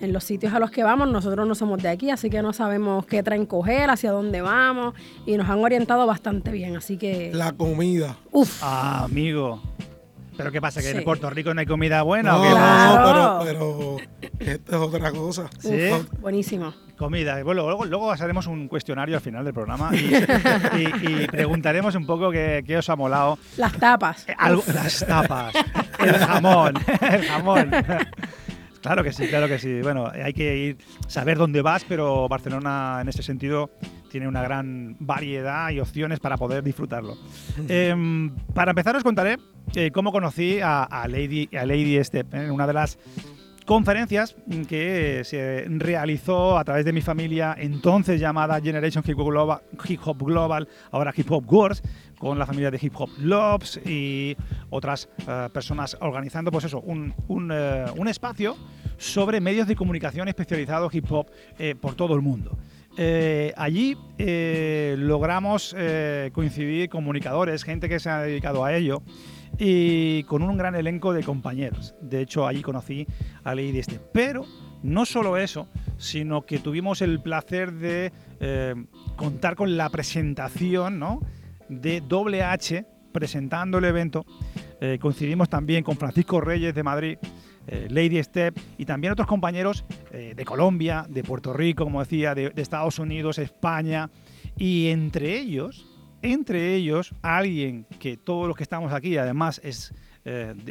En 0.00 0.12
los 0.12 0.22
sitios 0.22 0.54
a 0.54 0.60
los 0.60 0.70
que 0.70 0.84
vamos, 0.84 1.08
nosotros 1.10 1.46
no 1.46 1.56
somos 1.56 1.82
de 1.82 1.88
aquí, 1.88 2.08
así 2.10 2.30
que 2.30 2.40
no 2.40 2.52
sabemos 2.52 3.04
qué 3.04 3.24
tren 3.24 3.46
coger, 3.46 3.90
hacia 3.90 4.12
dónde 4.12 4.40
vamos, 4.40 4.94
y 5.26 5.36
nos 5.36 5.48
han 5.50 5.58
orientado 5.58 6.06
bastante 6.06 6.52
bien, 6.52 6.76
así 6.76 6.96
que... 6.96 7.32
La 7.34 7.50
comida. 7.52 8.16
Uf, 8.30 8.60
Ah, 8.62 9.02
amigo. 9.04 9.60
¿Pero 10.38 10.50
qué 10.52 10.60
pasa? 10.60 10.80
¿Que 10.80 10.90
en. 10.90 11.04
Puerto 11.04 11.28
Rico 11.28 11.52
no 11.52 11.60
hay 11.60 11.66
comida 11.66 12.00
buena 12.02 12.32
No, 12.32 12.38
o 12.38 12.42
qué? 12.42 12.48
Claro. 12.50 13.14
no, 13.38 13.44
pero, 13.44 13.96
pero 14.38 14.50
esta 14.52 14.76
es 14.76 14.82
otra 14.82 15.10
cosa. 15.12 15.50
Sí. 15.58 15.90
uf, 15.92 16.20
buenísimo. 16.20 16.72
Comida. 16.96 17.42
Bueno, 17.44 17.64
luego, 17.66 17.84
luego 17.84 18.10
haremos 18.10 18.46
un 18.46 18.66
cuestionario 18.68 19.16
al 19.16 19.20
final 19.22 19.44
del 19.44 19.52
programa 19.54 19.90
y, 19.94 19.96
y- 20.76 21.22
y 21.22 21.26
preguntaremos 21.28 21.94
un 21.94 22.06
poco 22.06 22.30
qué, 22.30 22.64
qué 22.66 22.78
os 22.78 22.88
ha 22.88 22.96
molado. 22.96 23.38
Las 23.56 23.72
tapas. 23.74 24.28
Eh, 24.28 24.34
algo- 24.38 24.64
las 24.72 25.04
tapas, 25.06 25.52
el 26.00 26.14
jamón, 26.18 26.74
el 27.02 27.24
jamón. 27.24 27.70
Claro 28.80 29.02
que 29.02 29.12
sí, 29.12 29.26
claro 29.26 29.48
que 29.48 29.58
sí. 29.58 29.80
Bueno, 29.82 30.10
hay 30.12 30.32
que 30.32 30.56
ir, 30.56 30.76
saber 31.06 31.38
dónde 31.38 31.62
vas, 31.62 31.84
pero 31.84 32.28
Barcelona 32.28 32.98
en 33.00 33.08
ese 33.08 33.22
sentido 33.22 33.70
tiene 34.10 34.28
una 34.28 34.42
gran 34.42 34.96
variedad 35.00 35.70
y 35.70 35.80
opciones 35.80 36.20
para 36.20 36.36
poder 36.36 36.62
disfrutarlo. 36.62 37.16
Em, 37.68 38.30
para 38.54 38.70
empezar 38.70 38.96
os 38.96 39.02
contaré 39.02 39.36
eh, 39.74 39.90
cómo 39.90 40.12
conocí 40.12 40.60
a, 40.60 40.84
a 40.84 41.08
Lady, 41.08 41.48
a 41.56 41.66
Lady 41.66 42.02
Step 42.02 42.32
en 42.34 42.50
una 42.50 42.66
de 42.66 42.72
las 42.72 42.98
conferencias 43.68 44.34
que 44.66 45.20
se 45.24 45.66
realizó 45.68 46.56
a 46.56 46.64
través 46.64 46.86
de 46.86 46.92
mi 46.94 47.02
familia, 47.02 47.54
entonces 47.58 48.18
llamada 48.18 48.58
Generation 48.62 49.04
Hip 49.06 49.18
Hop 49.18 49.28
Global, 49.28 49.60
Hip 49.86 50.00
Hop 50.06 50.22
Global 50.24 50.66
ahora 50.90 51.12
Hip 51.14 51.30
Hop 51.30 51.44
Wars, 51.52 51.82
con 52.18 52.38
la 52.38 52.46
familia 52.46 52.70
de 52.70 52.78
Hip 52.80 52.94
Hop 52.96 53.10
Lobs 53.20 53.80
y 53.84 54.36
otras 54.70 55.08
eh, 55.26 55.48
personas 55.52 55.96
organizando, 56.00 56.50
pues 56.50 56.64
eso, 56.64 56.80
un, 56.80 57.14
un, 57.28 57.50
eh, 57.52 57.86
espacio 58.08 58.56
sobre 58.96 59.40
medios 59.40 59.68
de 59.68 59.76
comunicación 59.76 60.28
especializados 60.28 60.94
hip 60.94 61.10
hop 61.10 61.26
eh, 61.58 61.74
por 61.74 61.94
todo 61.94 62.14
el 62.14 62.22
mundo. 62.22 62.58
Allí 63.56 63.96
logramos 64.98 65.76
coincidir 66.32 66.88
comunicadores, 66.88 67.62
gente 67.62 67.88
que 67.88 68.00
se 68.00 68.10
ha 68.10 68.22
dedicado 68.22 68.64
a 68.64 68.74
ello 68.74 69.02
y 69.56 70.24
con 70.24 70.42
un 70.42 70.56
gran 70.56 70.74
elenco 70.74 71.12
de 71.12 71.22
compañeros. 71.22 71.94
De 72.00 72.22
hecho, 72.22 72.44
allí 72.44 72.60
conocí 72.60 73.06
a 73.44 73.54
Lady 73.54 73.78
Este. 73.78 74.00
Pero 74.12 74.46
no 74.82 75.06
solo 75.06 75.36
eso, 75.36 75.68
sino 75.96 76.44
que 76.44 76.58
tuvimos 76.58 77.00
el 77.00 77.20
placer 77.20 77.72
de 77.74 78.10
contar 79.14 79.54
con 79.54 79.76
la 79.76 79.90
presentación 79.90 80.98
¿no? 80.98 81.20
De 81.68 82.00
Doble 82.00 82.42
H 82.42 82.84
presentando 83.12 83.78
el 83.78 83.84
evento. 83.84 84.24
Eh, 84.80 84.98
coincidimos 85.00 85.48
también 85.48 85.82
con 85.82 85.96
Francisco 85.96 86.40
Reyes 86.40 86.74
de 86.74 86.82
Madrid, 86.82 87.18
eh, 87.66 87.88
Lady 87.90 88.22
Step 88.22 88.58
y 88.78 88.84
también 88.84 89.12
otros 89.12 89.26
compañeros 89.26 89.84
eh, 90.12 90.34
de 90.36 90.44
Colombia, 90.44 91.04
de 91.08 91.22
Puerto 91.22 91.52
Rico, 91.52 91.84
como 91.84 92.00
decía, 92.00 92.34
de, 92.34 92.50
de 92.50 92.62
Estados 92.62 92.98
Unidos, 92.98 93.38
España 93.38 94.10
y 94.56 94.88
entre 94.88 95.38
ellos, 95.38 95.86
entre 96.22 96.74
ellos, 96.74 97.14
alguien 97.22 97.86
que 97.98 98.16
todos 98.16 98.46
los 98.46 98.56
que 98.56 98.62
estamos 98.62 98.92
aquí, 98.92 99.16
además 99.16 99.60
es 99.64 99.94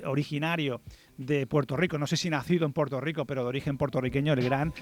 originario 0.05 0.81
de 1.17 1.47
Puerto 1.47 1.75
Rico, 1.75 1.97
no 1.97 2.07
sé 2.07 2.17
si 2.17 2.29
nacido 2.29 2.65
en 2.65 2.73
Puerto 2.73 3.01
Rico, 3.01 3.25
pero 3.25 3.43
de 3.43 3.49
origen 3.49 3.77
puertorriqueño, 3.77 4.33
el 4.33 4.43
gran 4.43 4.73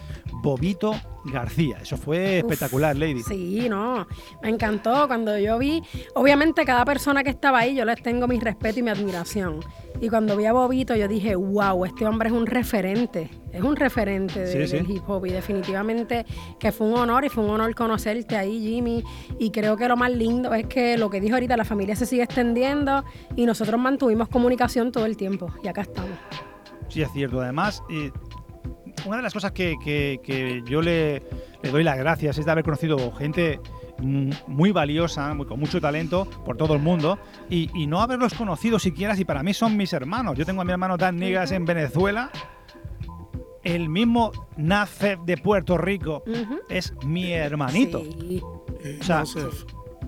Bobito 0.44 0.94
García. 1.26 1.80
Eso 1.82 1.98
fue 1.98 2.42
Uf, 2.44 2.52
espectacular, 2.52 2.96
Lady. 2.96 3.24
Sí, 3.24 3.68
no, 3.70 4.08
me 4.42 4.50
encantó 4.50 5.08
cuando 5.08 5.38
yo 5.38 5.58
vi, 5.58 5.82
obviamente 6.14 6.66
cada 6.66 6.86
persona 6.86 7.24
que 7.24 7.30
estaba 7.30 7.60
ahí 7.60 7.76
yo 7.76 7.86
les 7.86 8.02
tengo 8.02 8.28
mi 8.28 8.40
respeto 8.40 8.80
y 8.80 8.84
mi 8.84 8.90
admiración. 8.90 9.60
Y 10.02 10.10
cuando 10.10 10.36
vi 10.38 10.46
a 10.46 10.54
Bobito 10.54 10.96
yo 10.96 11.08
dije, 11.08 11.36
wow, 11.36 11.86
este 11.86 12.06
hombre 12.06 12.30
es 12.30 12.36
un 12.36 12.46
referente, 12.46 13.30
es 13.52 13.62
un 13.62 13.76
referente 13.76 14.40
de- 14.42 14.68
Sí, 14.68 14.68
sí. 14.68 14.78
del 14.84 14.92
hip 14.92 15.04
hop 15.10 15.26
y 15.26 15.32
definitivamente 15.32 16.26
que 16.60 16.72
fue 16.72 16.88
un 16.88 16.96
honor 16.98 17.26
y 17.26 17.30
fue 17.30 17.44
un 17.44 17.52
honor 17.52 17.74
conocerte 17.76 18.36
ahí, 18.36 18.60
Jimmy. 18.60 19.04
Y 19.40 19.52
creo 19.52 19.78
que 19.78 19.88
lo 19.88 19.96
más 19.98 20.12
lindo 20.12 20.54
es 20.54 20.68
que 20.68 20.98
lo 20.98 21.10
que 21.10 21.22
dijo 21.22 21.36
ahorita, 21.36 21.56
la 21.58 21.66
familia 21.66 21.96
se 21.96 22.06
sigue 22.06 22.24
extendiendo 22.24 23.04
y 23.36 23.46
nosotros 23.46 23.80
mantuvimos 23.80 24.28
comunicación 24.28 24.92
todo 24.92 25.06
el 25.06 25.16
tiempo 25.18 25.52
y 25.64 25.68
acá 25.68 25.82
estamos. 25.82 26.18
Sí, 26.90 27.02
es 27.02 27.12
cierto. 27.12 27.42
Además, 27.42 27.82
eh, 27.90 28.12
una 29.06 29.18
de 29.18 29.24
las 29.24 29.34
cosas 29.34 29.52
que, 29.52 29.76
que- 29.84 30.20
que 30.24 30.62
yo 30.68 30.82
le, 30.82 31.24
le 31.64 31.72
doy 31.72 31.84
las 31.84 31.98
gracias 31.98 32.38
es 32.38 32.46
de 32.46 32.52
haber 32.52 32.64
conocido 32.64 33.12
gente 33.14 33.60
muy 34.00 34.72
valiosa, 34.72 35.34
muy- 35.34 35.46
con 35.46 35.60
mucho 35.60 35.80
talento 35.80 36.26
por 36.46 36.58
todo 36.58 36.74
el 36.76 36.82
mundo 36.82 37.18
y, 37.50 37.70
y 37.74 37.88
no 37.88 38.02
haberlos 38.02 38.34
conocido 38.34 38.78
siquiera 38.80 39.16
si 39.16 39.24
para 39.26 39.42
mí 39.44 39.54
son 39.54 39.78
mis 39.78 39.94
hermanos. 39.94 40.38
Yo 40.38 40.46
tengo 40.46 40.62
a 40.62 40.66
mi 40.66 40.72
hermano 40.72 40.98
Dan 40.98 41.18
Nigas 41.18 41.52
en 41.52 41.66
Venezuela. 41.66 42.30
El 43.64 43.90
mismo 43.90 44.32
Nafef 44.58 45.20
de 45.22 45.38
Puerto 45.38 45.78
Rico 45.78 46.24
es 46.70 46.94
mi 47.06 47.32
hermanito. 47.32 48.04
Sí. 48.20 48.42
O 48.44 49.04
sea, 49.04 49.20
Joseph. 49.22 49.64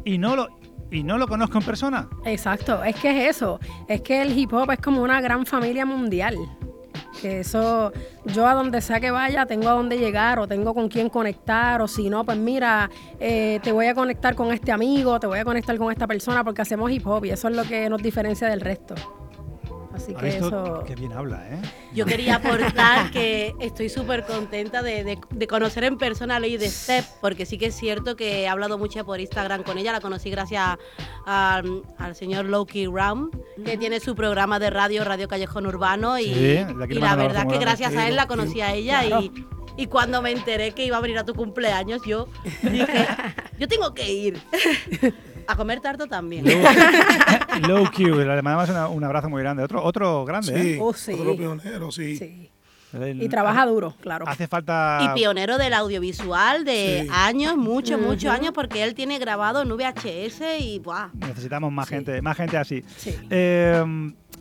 Y 0.06 0.18
no 0.20 0.36
lo 0.36 0.48
y 0.92 1.04
no 1.04 1.18
lo 1.18 1.28
conozco 1.28 1.58
en 1.58 1.64
persona. 1.66 2.08
Exacto, 2.24 2.82
es 2.84 2.96
que 2.96 3.10
es 3.28 3.36
eso, 3.36 3.60
es 3.90 4.02
que 4.02 4.22
el 4.22 4.38
hip 4.38 4.54
hop 4.54 4.72
es 4.72 4.80
como 4.80 5.02
una 5.02 5.20
gran 5.20 5.46
familia 5.46 5.86
mundial. 5.86 6.38
Que 7.22 7.40
eso, 7.40 7.92
yo 8.26 8.48
a 8.48 8.54
donde 8.54 8.82
sea 8.82 9.00
que 9.00 9.12
vaya, 9.12 9.46
tengo 9.46 9.70
a 9.70 9.74
dónde 9.74 9.98
llegar 9.98 10.40
o 10.40 10.48
tengo 10.48 10.74
con 10.74 10.88
quién 10.88 11.10
conectar, 11.10 11.82
o 11.82 11.88
si 11.88 12.10
no, 12.10 12.24
pues 12.24 12.38
mira, 12.38 12.90
eh, 13.20 13.60
te 13.64 13.72
voy 13.72 13.88
a 13.88 13.96
conectar 13.96 14.36
con 14.36 14.52
este 14.52 14.72
amigo, 14.72 15.20
te 15.20 15.28
voy 15.28 15.40
a 15.40 15.46
conectar 15.46 15.78
con 15.78 15.92
esta 15.92 16.08
persona 16.08 16.44
porque 16.44 16.62
hacemos 16.62 16.92
hip 16.92 17.06
hop 17.08 17.26
y 17.26 17.32
eso 17.32 17.48
es 17.48 17.56
lo 17.56 17.64
que 17.64 17.90
nos 17.90 18.02
diferencia 18.02 18.48
del 18.48 18.62
resto. 18.62 18.96
Así 19.98 20.14
¿Has 20.16 20.22
que 20.22 20.28
eso. 20.38 20.84
Qué 20.88 20.96
bien 20.96 21.12
habla, 21.14 21.46
¿eh? 21.50 21.60
Yo 21.94 22.06
quería 22.06 22.36
aportar 22.36 23.12
que 23.12 23.54
estoy 23.60 23.90
súper 23.90 24.24
contenta 24.26 24.82
de, 24.82 25.04
de- 25.04 25.20
de 25.30 25.48
conocer 25.48 25.84
en 25.84 25.98
persona 25.98 26.38
a 26.38 26.40
Lady 26.40 26.60
Step, 26.70 27.04
porque 27.22 27.46
sí 27.46 27.58
que 27.58 27.66
es 27.68 27.76
cierto 27.76 28.16
que 28.16 28.42
he 28.44 28.48
hablado 28.48 28.78
mucho 28.78 29.04
por 29.06 29.20
Instagram 29.20 29.64
con 29.64 29.78
ella, 29.78 29.92
la 29.92 30.00
conocí 30.02 30.30
gracias 30.30 30.78
al, 31.26 31.82
al 31.98 32.16
señor 32.16 32.46
Loki 32.46 32.86
Ram, 32.88 33.32
que 33.66 33.78
tiene 33.78 34.00
su 34.00 34.16
programa 34.16 34.60
de 34.60 34.70
radio, 34.70 35.04
Radio 35.04 35.28
Callejón 35.28 35.66
Urbano, 35.68 36.18
y, 36.20 36.26
Sí, 36.26 36.32
le 36.34 36.88
y 36.90 36.94
la 37.00 37.16
verdad 37.16 37.48
que 37.48 37.58
gracias 37.58 37.96
a 37.96 38.08
él 38.08 38.16
la 38.16 38.28
conocí 38.28 38.62
a 38.62 38.74
ella 38.74 39.02
Claro. 39.02 39.22
y, 39.24 39.32
y 39.78 39.88
cuando 39.88 40.22
me 40.22 40.32
enteré 40.32 40.72
que 40.72 40.86
iba 40.86 40.98
a 40.98 41.02
venir 41.02 41.18
a 41.20 41.26
tu 41.26 41.34
cumpleaños, 41.36 42.02
yo 42.06 42.28
dije, 42.64 43.06
yo 43.60 43.68
tengo 43.68 43.94
que 43.94 44.12
ir. 44.12 44.40
A 45.48 45.56
comer 45.56 45.80
tarto 45.80 46.08
también. 46.08 46.46
Low 47.68 47.90
Q, 47.96 48.04
le 48.18 48.42
mandamos 48.42 48.70
una- 48.70 48.88
un 48.88 49.04
abrazo 49.04 49.30
muy 49.30 49.42
grande. 49.42 49.64
Otro, 49.64 49.84
otro 49.84 50.26
grande, 50.26 50.54
¿eh? 50.60 50.64
Sí, 50.76 50.78
Oh, 50.82 50.94
sí. 50.94 51.14
otro 51.14 51.36
pionero, 51.36 51.92
sí. 51.92 52.18
Sí. 52.18 52.50
El- 52.94 53.22
Y 53.22 53.28
trabaja 53.28 53.66
duro, 53.66 53.96
claro. 54.00 54.26
Hace 54.28 54.48
falta... 54.48 55.00
Y 55.04 55.20
pionero 55.20 55.58
del 55.58 55.74
audiovisual 55.74 56.64
de 56.64 57.02
Sí. 57.04 57.10
años, 57.14 57.58
muchos, 57.58 58.00
muchos 58.00 58.32
años, 58.32 58.52
porque 58.54 58.84
él 58.84 58.96
tiene 58.96 59.20
grabado 59.20 59.62
en 59.62 59.68
VHS 59.70 60.60
y 60.60 60.80
¡buah! 60.80 61.10
Necesitamos 61.14 61.72
más 61.72 61.88
Sí. 61.90 61.96
gente, 61.96 62.22
más 62.22 62.38
gente 62.38 62.58
así. 62.58 62.84
Sí. 62.96 63.14
Eh, 63.30 63.84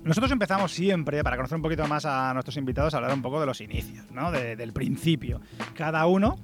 nosotros 0.05 0.31
empezamos 0.31 0.71
siempre, 0.73 1.25
para 1.25 1.37
conocer 1.37 1.57
un 1.57 1.63
poquito 1.63 1.87
más 1.89 2.05
a 2.07 2.33
nuestros 2.35 2.57
invitados, 2.57 2.95
a 2.95 2.99
hablar 2.99 3.13
un 3.15 3.23
poco 3.23 3.41
de 3.41 3.47
los 3.47 3.61
inicios, 3.61 4.05
¿no? 4.13 4.31
De- 4.31 4.55
del 4.55 4.73
principio. 4.73 5.41
Cada 5.75 6.07
uno, 6.07 6.39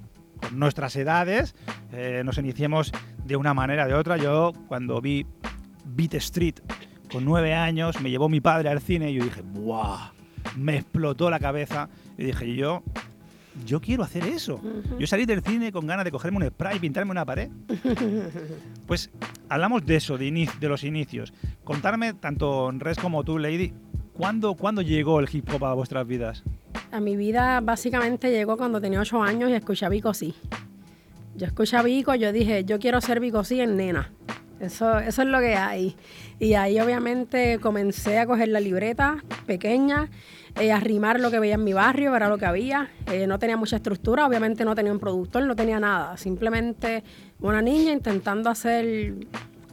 nuestras 0.51 0.95
edades, 0.95 1.55
eh, 1.91 2.21
nos 2.25 2.37
iniciemos 2.37 2.91
de 3.25 3.35
una 3.35 3.53
manera 3.53 3.85
o 3.85 3.87
de 3.87 3.93
otra. 3.93 4.17
Yo, 4.17 4.53
cuando 4.67 5.01
vi 5.01 5.25
Beat 5.85 6.15
Street 6.15 6.55
con 7.11 7.25
nueve 7.25 7.53
años, 7.53 8.01
me 8.01 8.09
llevó 8.09 8.29
mi 8.29 8.41
padre 8.41 8.69
al 8.69 8.81
cine 8.81 9.11
y 9.11 9.15
yo 9.15 9.23
dije, 9.23 9.41
¡buah! 9.41 10.11
Me 10.57 10.77
explotó 10.77 11.29
la 11.29 11.39
cabeza 11.39 11.89
y 12.17 12.25
dije, 12.25 12.55
yo... 12.55 12.83
Yo 13.67 13.79
quiero 13.81 14.01
hacer 14.01 14.25
eso. 14.25 14.59
Yo 14.97 15.05
salí 15.05 15.25
del 15.27 15.43
cine 15.43 15.71
con 15.71 15.85
ganas 15.85 16.05
de 16.05 16.11
cogerme 16.11 16.37
un 16.37 16.47
spray 16.47 16.77
y 16.77 16.79
pintarme 16.79 17.11
una 17.11 17.23
pared. 17.23 17.49
Pues 18.87 19.11
hablamos 19.47 19.85
de 19.85 19.95
eso, 19.95 20.17
de 20.17 20.49
los 20.61 20.83
inicios. 20.83 21.33
Contarme, 21.63 22.13
tanto 22.13 22.71
Res 22.71 22.97
como 22.97 23.23
tú, 23.23 23.37
Lady, 23.37 23.73
¿cuándo, 24.13 24.55
¿cuándo 24.55 24.81
llegó 24.81 25.19
el 25.19 25.29
hip 25.31 25.47
hop 25.53 25.65
a 25.65 25.73
vuestras 25.73 26.05
vidas? 26.07 26.43
A 26.93 26.99
mi 26.99 27.15
vida 27.15 27.59
básicamente 27.59 28.29
llegó 28.29 28.55
cuando 28.55 28.79
tenía 28.79 28.99
ocho 28.99 29.23
años 29.23 29.49
y 29.49 29.53
escuché 29.53 29.83
a 29.83 29.89
Vico 29.89 30.13
sí. 30.13 30.35
Yo 31.35 31.47
escuché 31.47 31.75
a 31.75 31.81
Vico, 31.81 32.13
yo 32.13 32.31
dije, 32.31 32.65
yo 32.65 32.77
quiero 32.77 33.01
ser 33.01 33.19
Vico 33.19 33.43
sí 33.43 33.59
en 33.59 33.77
nena. 33.77 34.11
Eso, 34.59 34.99
eso 34.99 35.23
es 35.23 35.27
lo 35.27 35.39
que 35.39 35.55
hay. 35.55 35.95
Y 36.37 36.53
ahí 36.53 36.79
obviamente 36.79 37.57
comencé 37.59 38.19
a 38.19 38.27
coger 38.27 38.49
la 38.49 38.59
libreta 38.59 39.23
pequeña, 39.47 40.11
eh, 40.59 40.71
a 40.71 40.79
rimar 40.79 41.19
lo 41.19 41.31
que 41.31 41.39
veía 41.39 41.55
en 41.55 41.63
mi 41.63 41.73
barrio, 41.73 42.15
era 42.15 42.29
lo 42.29 42.37
que 42.37 42.45
había. 42.45 42.91
Eh, 43.11 43.25
no 43.25 43.39
tenía 43.39 43.57
mucha 43.57 43.77
estructura, 43.77 44.27
obviamente 44.27 44.63
no 44.63 44.75
tenía 44.75 44.91
un 44.91 44.99
productor, 44.99 45.47
no 45.47 45.55
tenía 45.55 45.79
nada. 45.79 46.15
Simplemente 46.17 47.03
una 47.39 47.63
niña 47.63 47.91
intentando 47.91 48.51
hacer 48.51 49.15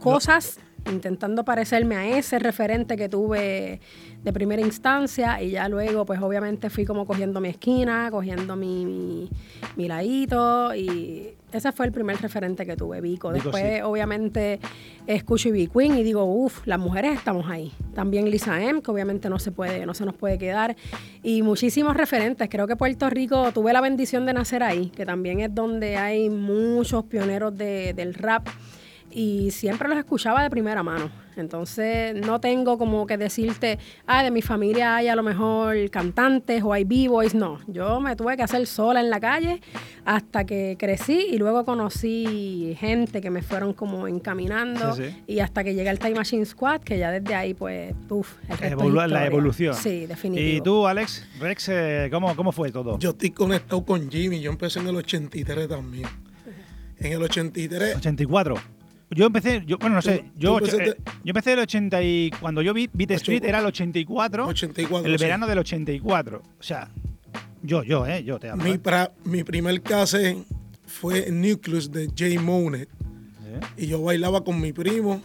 cosas, 0.00 0.58
intentando 0.90 1.44
parecerme 1.44 1.96
a 1.96 2.16
ese 2.16 2.38
referente 2.38 2.96
que 2.96 3.10
tuve 3.10 3.82
de 4.22 4.32
primera 4.32 4.60
instancia 4.60 5.40
y 5.42 5.50
ya 5.52 5.68
luego 5.68 6.04
pues 6.04 6.20
obviamente 6.20 6.68
fui 6.70 6.84
como 6.84 7.06
cogiendo 7.06 7.40
mi 7.40 7.48
esquina, 7.48 8.08
cogiendo 8.10 8.54
mi, 8.56 8.84
mi, 8.84 9.30
mi 9.76 9.88
ladito 9.88 10.74
y 10.74 11.28
ese 11.52 11.72
fue 11.72 11.86
el 11.86 11.92
primer 11.92 12.20
referente 12.20 12.64
que 12.66 12.76
tuve, 12.76 13.00
Vico. 13.00 13.30
Vico, 13.32 13.44
Después 13.50 13.76
sí. 13.78 13.82
obviamente 13.82 14.60
escucho 15.06 15.48
Ivy 15.48 15.66
Queen 15.68 15.96
y 15.98 16.02
digo, 16.04 16.24
uff, 16.24 16.64
las 16.66 16.78
mujeres 16.78 17.16
estamos 17.16 17.50
ahí. 17.50 17.72
También 17.94 18.30
Lisa 18.30 18.62
M, 18.62 18.82
que 18.82 18.90
obviamente 18.90 19.28
no 19.28 19.38
se 19.40 19.50
puede, 19.50 19.84
no 19.86 19.94
se 19.94 20.04
nos 20.04 20.14
puede 20.14 20.38
quedar. 20.38 20.76
Y 21.24 21.42
muchísimos 21.42 21.96
referentes. 21.96 22.48
Creo 22.48 22.68
que 22.68 22.76
Puerto 22.76 23.10
Rico, 23.10 23.50
tuve 23.52 23.72
la 23.72 23.80
bendición 23.80 24.26
de 24.26 24.34
nacer 24.34 24.62
ahí, 24.62 24.90
que 24.90 25.04
también 25.04 25.40
es 25.40 25.52
donde 25.52 25.96
hay 25.96 26.28
muchos 26.30 27.04
pioneros 27.04 27.56
de- 27.56 27.94
del 27.94 28.14
rap 28.14 28.46
y 29.10 29.50
siempre 29.50 29.88
los 29.88 29.98
escuchaba 29.98 30.42
de 30.44 30.50
primera 30.50 30.84
mano. 30.84 31.10
Entonces 31.40 32.14
no 32.14 32.40
tengo 32.40 32.78
como 32.78 33.06
que 33.06 33.16
decirte, 33.18 33.78
ah, 34.06 34.22
de 34.22 34.30
mi 34.30 34.42
familia 34.42 34.96
hay 34.96 35.08
a 35.08 35.16
lo 35.16 35.22
mejor 35.22 35.76
cantantes 35.90 36.62
o 36.62 36.72
hay 36.72 36.84
b-boys. 36.84 37.34
No, 37.34 37.58
yo 37.66 38.00
me 38.00 38.14
tuve 38.16 38.36
que 38.36 38.42
hacer 38.42 38.66
sola 38.66 39.00
en 39.00 39.10
la 39.10 39.18
calle 39.20 39.60
hasta 40.04 40.44
que 40.44 40.76
crecí 40.78 41.26
y 41.30 41.38
luego 41.38 41.64
conocí 41.64 42.76
gente 42.78 43.20
que 43.20 43.30
me 43.30 43.42
fueron 43.42 43.72
como 43.72 44.06
encaminando 44.06 44.94
Sí, 44.94 45.02
sí. 45.04 45.22
y 45.26 45.40
hasta 45.40 45.64
que 45.64 45.74
llegué 45.74 45.88
al 45.90 45.98
Time 45.98 46.14
Machine 46.14 46.44
Squad, 46.44 46.80
que 46.82 46.98
ya 46.98 47.10
desde 47.10 47.34
ahí 47.34 47.54
pues, 47.54 47.94
uff, 48.08 48.34
Evolu- 48.60 49.06
la 49.08 49.26
evolución. 49.26 49.74
Sí, 49.74 50.06
definitivo. 50.06 50.56
Y 50.58 50.60
tú, 50.60 50.86
Alex, 50.86 51.26
Rex, 51.40 51.68
eh, 51.70 52.08
¿cómo, 52.10 52.34
¿cómo 52.36 52.52
fue 52.52 52.70
todo? 52.70 52.98
Yo 52.98 53.10
estoy 53.10 53.30
conectado 53.30 53.84
con 53.84 54.10
Jimmy. 54.10 54.40
Yo 54.40 54.50
empecé 54.50 54.78
en 54.80 54.88
el 54.88 54.96
83 54.96 55.68
también. 55.68 56.08
En 56.98 57.12
el 57.12 57.22
83 57.22 57.96
84. 57.96 58.54
Yo 59.10 59.26
empecé, 59.26 59.64
yo, 59.66 59.76
bueno, 59.78 59.96
no 59.96 60.02
sé, 60.02 60.24
yo, 60.36 60.58
eh, 60.60 60.94
yo 61.24 61.30
empecé 61.30 61.54
el 61.54 61.58
80 61.58 62.00
y 62.02 62.30
cuando 62.40 62.62
yo 62.62 62.72
vi 62.72 62.88
Beat 62.92 63.10
Street 63.12 63.42
era 63.44 63.58
el 63.58 63.66
84, 63.66 64.46
84. 64.46 65.06
el 65.12 65.18
sí. 65.18 65.24
verano 65.24 65.46
del 65.48 65.58
84. 65.58 66.40
O 66.60 66.62
sea, 66.62 66.88
yo, 67.62 67.82
yo, 67.82 68.06
eh, 68.06 68.22
yo 68.22 68.38
te 68.38 68.50
hablo. 68.50 68.62
Mi, 68.62 68.70
eh. 68.72 68.80
pra- 68.82 69.10
mi 69.24 69.42
primer 69.42 69.82
cassette 69.82 70.38
fue 70.86 71.28
Nucleus 71.30 71.90
de 71.90 72.08
Jay 72.16 72.38
Monet. 72.38 72.88
Sí. 73.76 73.84
Y 73.84 73.86
yo 73.88 74.00
bailaba 74.00 74.44
con 74.44 74.60
mi 74.60 74.72
primo 74.72 75.20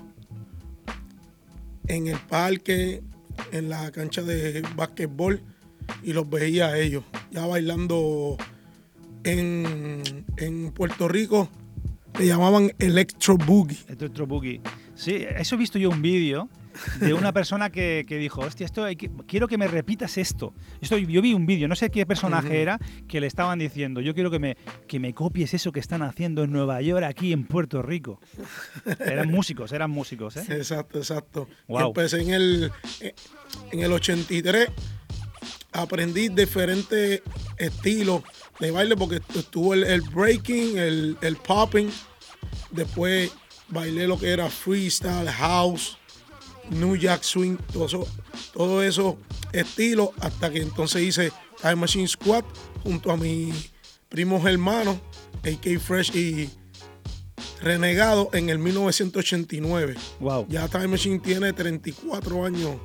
en 1.87 2.07
el 2.07 2.17
parque, 2.17 3.03
en 3.51 3.69
la 3.69 3.91
cancha 3.91 4.23
de 4.23 4.63
básquetbol, 4.75 5.41
y 6.01 6.13
los 6.13 6.27
veía 6.27 6.67
a 6.69 6.79
ellos, 6.79 7.03
ya 7.29 7.45
bailando 7.45 8.35
en, 9.23 10.25
en 10.37 10.71
Puerto 10.71 11.07
Rico. 11.07 11.49
Le 12.17 12.27
llamaban 12.27 12.71
Electro 12.79 13.37
Boogie. 13.37 13.77
Electro 13.89 14.25
Boogie. 14.25 14.61
Sí, 14.95 15.15
eso 15.37 15.55
he 15.55 15.57
visto 15.57 15.77
yo 15.77 15.89
un 15.89 16.01
vídeo 16.01 16.47
de 17.01 17.13
una 17.13 17.33
persona 17.33 17.69
que, 17.69 18.05
que 18.07 18.17
dijo, 18.17 18.39
hostia, 18.41 18.65
esto 18.65 18.85
hay 18.85 18.95
que- 18.95 19.11
quiero 19.27 19.47
que 19.49 19.57
me 19.57 19.67
repitas 19.67 20.17
esto. 20.17 20.53
esto. 20.79 20.97
Yo 20.97 21.21
vi 21.21 21.33
un 21.33 21.45
vídeo, 21.45 21.67
no 21.67 21.75
sé 21.75 21.89
qué 21.89 22.05
personaje 22.05 22.61
era, 22.61 22.79
que 23.09 23.19
le 23.19 23.27
estaban 23.27 23.59
diciendo, 23.59 23.99
yo 23.99 24.13
quiero 24.13 24.31
que 24.31 24.39
me, 24.39 24.55
que 24.87 24.97
me 24.99 25.13
copies 25.13 25.53
eso 25.53 25.73
que 25.73 25.81
están 25.81 26.01
haciendo 26.03 26.43
en 26.43 26.51
Nueva 26.53 26.81
York, 26.81 27.03
aquí 27.03 27.33
en 27.33 27.43
Puerto 27.45 27.81
Rico. 27.81 28.21
Eran 28.99 29.29
músicos, 29.29 29.73
eran 29.73 29.91
músicos, 29.91 30.37
¿eh? 30.37 30.45
Exacto, 30.49 30.97
exacto. 30.99 31.49
Wow. 31.67 31.87
empecé 31.87 32.21
en 32.21 32.29
el, 32.31 32.71
en 33.71 33.79
el 33.81 33.91
83. 33.91 34.69
Aprendí 35.73 36.29
diferentes 36.29 37.21
estilos 37.57 38.21
de 38.59 38.71
baile 38.71 38.95
porque 38.95 39.21
estuvo 39.35 39.73
el, 39.73 39.83
el 39.83 40.01
breaking, 40.01 40.77
el, 40.77 41.17
el 41.21 41.35
popping. 41.37 41.89
Después 42.71 43.31
bailé 43.69 44.07
lo 44.07 44.19
que 44.19 44.29
era 44.29 44.49
freestyle, 44.49 45.29
house, 45.29 45.97
New 46.69 46.95
Jack 46.95 47.23
Swing, 47.23 47.57
todo 47.71 47.85
eso, 47.85 48.07
todo 48.53 48.83
eso 48.83 49.17
estilos. 49.51 50.09
Hasta 50.19 50.49
que 50.49 50.61
entonces 50.61 51.01
hice 51.01 51.31
Time 51.61 51.75
Machine 51.75 52.07
Squad 52.07 52.43
junto 52.83 53.11
a 53.11 53.17
mis 53.17 53.71
primos 54.09 54.45
hermanos, 54.45 54.97
AK 55.43 55.79
Fresh 55.79 56.15
y 56.15 56.49
Renegado 57.61 58.29
en 58.33 58.49
el 58.49 58.59
1989. 58.59 59.95
Wow, 60.19 60.45
Ya 60.49 60.67
Time 60.67 60.87
Machine 60.89 61.19
tiene 61.19 61.51
34 61.53 62.45
años 62.45 62.75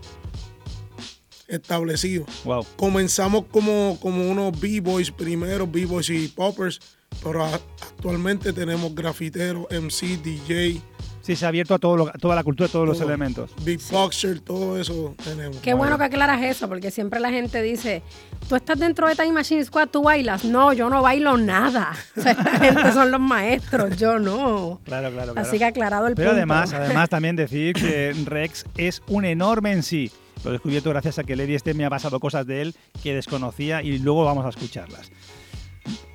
establecido. 1.50 2.24
wow. 2.44 2.64
Comenzamos 2.76 3.44
como, 3.50 3.98
como 4.00 4.30
unos 4.30 4.58
B-Boys 4.58 5.10
primero, 5.10 5.66
B-Boys 5.66 6.10
y 6.10 6.28
Poppers, 6.28 6.80
pero 7.22 7.44
actualmente 7.44 8.52
tenemos 8.52 8.94
grafiteros, 8.94 9.66
MC, 9.70 10.16
DJ, 10.22 10.80
Sí, 11.22 11.37
se 11.37 11.44
ha 11.44 11.48
abierto 11.48 11.74
a, 11.74 11.78
todo 11.78 11.96
lo- 11.96 12.11
toda 12.12 12.35
la 12.35 12.42
cultura, 12.42 12.68
todos 12.68 12.87
los 12.88 12.98
Todo. 12.98 13.09
elementos. 13.09 13.50
beatboxer, 13.62 14.40
todo 14.40 14.78
eso 14.80 15.14
tenemos. 15.22 15.59
Qué 15.59 15.74
bueno 15.74 15.98
que 15.98 16.04
aclaras 16.04 16.42
eso, 16.42 16.68
porque 16.68 16.90
siempre 16.90 17.20
la 17.20 17.30
gente 17.30 17.61
dice, 17.62 18.02
tú 18.48 18.56
estás 18.56 18.78
dentro 18.78 19.06
de 19.06 19.14
Time 19.14 19.33
Machine 19.33 19.64
Squad, 19.64 19.88
tú 19.88 20.02
bailas. 20.02 20.44
No, 20.44 20.72
yo 20.72 20.88
no 20.88 21.02
bailo 21.02 21.37
nada. 21.37 21.92
O 22.16 22.22
sea, 22.22 22.33
esta 22.33 22.50
gente 22.59 22.92
son 22.92 23.11
los 23.11 23.20
maestros, 23.20 23.96
yo 23.96 24.18
no. 24.18 24.80
Claro, 24.85 25.11
claro, 25.11 25.33
claro. 25.35 25.48
Así 25.48 25.59
que 25.59 25.64
aclarado 25.66 26.06
el 26.09 26.14
Pero 26.14 26.30
punto. 26.30 26.37
además, 26.38 26.72
además 26.72 27.09
también 27.11 27.37
decir 27.37 27.74
que 27.74 28.14
Rex 28.24 28.64
es 28.76 29.02
un 29.09 29.24
enorme 29.24 29.72
en 29.72 29.83
sí. 29.83 30.11
Lo 30.42 30.50
he 30.50 30.52
descubierto 30.54 30.88
gracias 30.88 31.18
a 31.18 31.24
que 31.24 31.37
Lady 31.37 31.54
este 31.54 31.74
me 31.74 31.85
ha 31.85 31.90
pasado 31.90 32.18
cosas 32.18 32.46
de 32.46 32.62
él 32.62 32.74
que 33.02 33.14
desconocía 33.14 33.83
y 33.83 33.98
luego 33.98 34.24
vamos 34.24 34.46
a 34.46 34.48
escucharlas. 34.48 35.11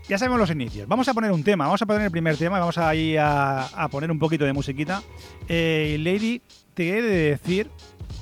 Ya 0.08 0.18
sabemos 0.20 0.40
los 0.40 0.52
inicios. 0.52 0.88
Vamos 0.88 1.08
a 1.08 1.14
poner 1.14 1.32
un 1.32 1.44
tema, 1.44 1.66
vamos 1.66 1.82
a 1.82 1.86
poner 1.86 2.04
el 2.04 2.12
primer 2.12 2.38
tema, 2.38 2.60
vamos 2.60 2.78
a 2.78 2.94
ir 2.94 3.18
a, 3.20 3.66
a 3.66 3.88
poner 3.90 4.12
un 4.12 4.20
poquito 4.20 4.46
de 4.46 4.54
musiquita. 4.54 5.02
Eh, 5.48 5.98
Lady, 6.00 6.42
te 6.76 6.90
he 6.98 7.02
de 7.02 7.30
decir 7.32 7.70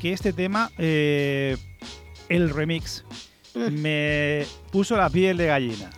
que 0.02 0.14
este 0.14 0.32
tema, 0.32 0.72
eh, 0.78 1.58
el 2.30 2.50
remix, 2.52 3.04
me 3.72 4.46
puso 4.72 4.96
la 4.96 5.10
piel 5.10 5.36
de 5.38 5.48
gallina. 5.48 5.90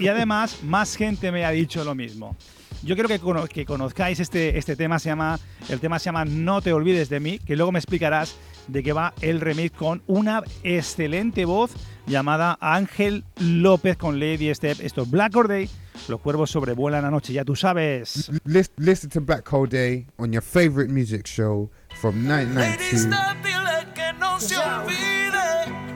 Y 0.00 0.08
además, 0.08 0.58
más 0.64 0.96
gente 0.96 1.30
me 1.30 1.44
ha 1.44 1.50
dicho 1.50 1.84
lo 1.84 1.94
mismo. 1.94 2.36
Yo 2.82 2.94
quiero 2.96 3.08
que, 3.08 3.20
cono- 3.20 3.46
que 3.46 3.64
conozcáis 3.64 4.18
este, 4.20 4.58
este 4.58 4.74
tema, 4.74 4.98
se 4.98 5.10
llama, 5.10 5.38
el 5.68 5.80
tema 5.80 5.98
se 5.98 6.06
llama 6.06 6.24
No 6.24 6.60
te 6.60 6.72
olvides 6.72 7.08
de 7.08 7.20
mí, 7.20 7.38
que 7.38 7.54
luego 7.54 7.70
me 7.72 7.78
explicarás 7.78 8.34
de 8.66 8.82
qué 8.82 8.92
va 8.92 9.14
el 9.20 9.40
remix 9.40 9.76
con 9.76 10.02
una 10.06 10.42
excelente 10.64 11.44
voz 11.44 11.72
llamada 12.10 12.58
Ángel 12.60 13.24
López 13.38 13.96
con 13.96 14.18
Lady 14.20 14.52
Step. 14.54 14.78
Esto 14.82 15.02
es 15.02 15.10
Black 15.10 15.34
Or 15.36 15.48
Day, 15.48 15.70
los 16.08 16.20
cuervos 16.20 16.50
sobrevuelan 16.50 17.02
la 17.02 17.10
noche, 17.10 17.32
ya 17.32 17.44
tú 17.44 17.56
sabes. 17.56 18.30
Lis- 18.44 18.70
listen 18.76 19.08
to 19.10 19.20
Black 19.20 19.50
Hole 19.50 19.68
Day 19.68 20.06
on 20.18 20.32
your 20.32 20.42
favorite 20.42 20.90
music 20.92 21.26
show 21.26 21.70
from 22.00 22.16
1992. 22.26 23.08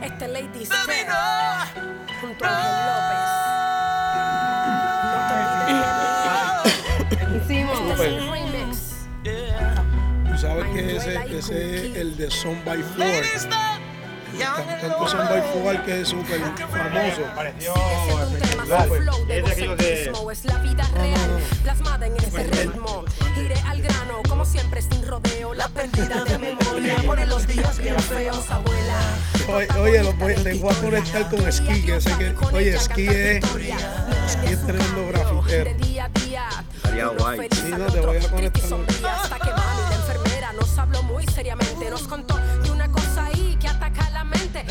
Este 0.02 0.28
Lady 0.28 0.64
Step, 0.64 0.78
junto 2.20 2.44
a 2.44 2.48
Ángel 2.48 2.86
López. 7.04 7.44
Hicimos 7.44 7.78
un 7.80 7.96
remix. 7.98 8.94
Tú 10.30 10.38
sabes 10.38 10.64
que 10.72 10.96
ese, 10.96 11.14
es 11.90 11.96
el 11.96 12.16
de 12.16 12.30
Son 12.30 12.56
by 12.64 12.82
Four. 12.82 13.93
Tanto 14.38 15.08
son 15.08 15.28
by 15.28 15.42
Fugal 15.52 15.84
que 15.84 16.00
es 16.00 16.08
súper 16.08 16.40
famoso. 16.40 17.22
Pareció 17.34 17.74
Es 19.28 19.44
de 19.44 19.52
aquellos 19.52 19.76
de... 19.78 20.12
Es 20.32 20.44
la 20.46 20.58
vida 20.58 20.88
real, 20.94 21.40
plasmada 21.62 22.06
en 22.06 22.16
ritmo. 22.16 23.04
Iré 23.36 23.54
al 23.66 23.82
grano, 23.82 24.20
como 24.28 24.44
siempre, 24.44 24.82
sin 24.82 25.06
rodeo. 25.06 25.54
La 25.54 25.68
pérdida 25.68 26.24
de 26.24 26.38
memoria 26.38 26.96
pone 27.06 27.26
los 27.26 27.46
días 27.46 27.78
bien 27.78 27.98
feos, 28.00 28.50
abuela. 28.50 29.00
Oye, 29.78 30.02
los 30.02 30.18
voy, 30.18 30.34
les 30.36 30.60
voy 30.60 30.72
a 30.72 30.80
conectar 30.80 31.30
con 31.30 31.52
Ski, 31.52 31.82
que 31.82 32.00
sé 32.00 32.16
que, 32.18 32.34
oye, 32.52 32.78
Ski 32.78 33.06
es, 33.06 33.44
Ski 33.44 34.46
es 34.46 34.66
tremendo 34.66 35.08
grafitero. 35.08 35.64
De 35.64 35.74
día 35.74 36.04
a 36.06 36.20
día. 36.20 36.48
Estaría 36.76 37.06
guay. 37.08 37.48
Sí, 37.52 37.70
no, 37.76 37.86
te 37.86 38.00
voy 38.00 38.16
a 38.16 38.20
y 38.20 38.26
conectar. 38.26 38.78
Hasta 39.14 39.38
que 39.38 39.50
mami, 39.50 39.82
la 39.90 39.96
enfermera, 39.96 40.52
nos 40.54 40.78
habló 40.78 41.02
muy 41.04 41.24
seriamente. 41.26 41.90
Nos 41.90 42.08
contó 42.08 42.43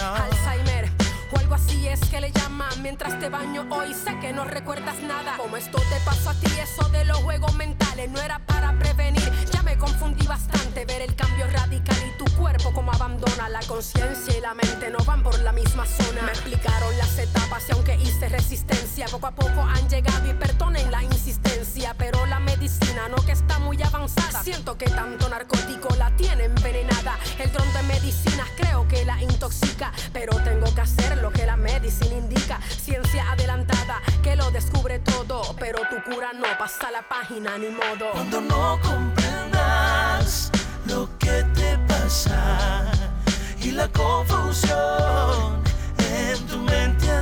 Alzheimer. 0.04 0.92
O 1.32 1.38
algo 1.40 1.56
así 1.56 1.88
es 1.88 2.00
que 2.10 2.20
le 2.20 2.32
llaman 2.32 2.82
mientras 2.82 3.18
te 3.20 3.30
baño 3.30 3.66
hoy. 3.70 3.94
Sé 3.94 4.20
que 4.20 4.34
no 4.34 4.44
recuerdas 4.44 5.00
nada. 5.02 5.38
Como 5.38 5.56
esto 5.58 5.80
te 5.90 6.00
pasó 6.06 6.32
a 6.32 6.34
ti, 6.34 6.52
eso 6.62 6.90
de 6.90 7.06
los 7.06 7.18
juegos 7.20 7.56
mentales 7.56 8.12
no 8.12 8.20
era 8.20 8.40
para 8.40 8.78
prevenir. 8.78 9.32
Ya 9.52 9.64
me 9.64 9.78
confundí 9.78 10.26
bastante 10.28 10.86
ver 10.86 11.02
el 11.02 11.16
cambio 11.16 11.48
radical 11.48 11.98
y 12.08 12.18
tu 12.18 12.26
cuerpo 12.36 12.74
como 12.74 12.92
abandona. 12.92 13.50
La 13.50 13.62
conciencia 13.62 14.38
y 14.38 14.42
la 14.42 14.54
mente 14.54 14.90
no 14.92 15.04
van 15.06 15.24
por 15.24 15.40
la 15.40 15.52
misma 15.52 15.86
zona. 15.86 16.22
Me 16.24 16.32
explicaron 16.32 16.98
las 16.98 17.18
etapas 17.18 17.64
y 17.70 17.72
aunque 17.72 17.96
hice 17.96 18.30
resistencia, 18.30 18.73
poco 19.12 19.28
a 19.28 19.32
poco 19.32 19.62
han 19.62 19.90
llegado 19.90 20.30
y 20.30 20.34
perdonen 20.34 20.92
la 20.92 21.04
insistencia. 21.04 21.96
Pero 21.98 22.26
la 22.28 22.40
medicina 22.40 23.10
no 23.10 23.16
que 23.26 23.32
está 23.32 23.58
muy 23.60 23.82
avanzada. 23.82 24.44
Siento 24.44 24.78
que 24.78 24.86
tanto 24.86 25.28
narcótico 25.30 25.90
la 25.96 26.16
tiene 26.16 26.46
envenenada. 26.46 27.18
El 27.40 27.52
dron 27.52 27.72
de 27.74 27.84
medicinas 27.84 28.48
creo 28.56 28.88
que 28.88 29.04
la 29.04 29.22
intoxica. 29.22 29.92
Pero 30.12 30.36
tengo 30.44 30.74
que 30.74 30.82
hacer 30.82 31.18
lo 31.18 31.32
que 31.32 31.46
la 31.46 31.58
medicina 31.58 32.16
indica. 32.16 32.60
Ciencia 32.62 33.32
adelantada 33.32 34.02
que 34.22 34.36
lo 34.36 34.52
descubre 34.52 35.00
todo. 35.00 35.56
Pero 35.60 35.80
tu 35.90 36.12
cura 36.12 36.32
no 36.34 36.46
pasa 36.58 36.92
la 36.92 37.02
página 37.08 37.58
ni 37.58 37.70
modo. 37.70 38.12
Cuando 38.12 38.42
no 38.42 38.80
comprendas 38.82 40.52
lo 40.86 41.10
que 41.18 41.44
te 41.56 41.78
pasa 41.88 42.92
y 43.60 43.72
la 43.72 43.88
confusión 43.88 45.64
en 45.98 46.38
tu 46.48 46.58
mente 46.60 47.13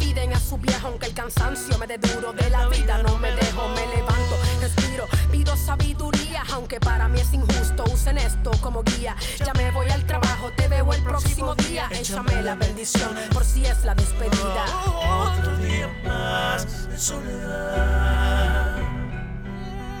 olviden 0.00 0.32
a 0.32 0.40
su 0.40 0.56
viejo, 0.58 0.88
aunque 0.88 1.06
el 1.06 1.14
cansancio 1.14 1.76
me 1.78 1.86
dé 1.86 1.98
duro 1.98 2.32
de 2.32 2.50
la 2.50 2.66
vida. 2.68 2.98
No 3.02 3.18
me 3.18 3.30
dejo, 3.32 3.68
me 3.68 3.86
levanto, 3.94 4.36
respiro, 4.60 5.06
pido 5.30 5.56
sabiduría, 5.56 6.42
aunque 6.52 6.80
para 6.80 7.08
mí 7.08 7.20
es 7.20 7.32
injusto. 7.32 7.84
Usen 7.92 8.18
esto 8.18 8.50
como 8.60 8.82
guía. 8.82 9.14
Ya 9.44 9.52
me 9.54 9.70
voy 9.70 9.88
al 9.90 10.04
trabajo, 10.06 10.50
te 10.56 10.68
veo 10.68 10.92
el 10.92 11.02
próximo 11.02 11.54
día. 11.54 11.88
Échame 11.92 12.42
la 12.42 12.54
bendición 12.54 13.14
por 13.32 13.44
si 13.44 13.64
es 13.64 13.84
la 13.84 13.94
despedida. 13.94 14.64
Otro 14.86 15.56
día 15.58 15.88
más 16.04 16.88
de 16.88 16.98
soledad. 16.98 18.78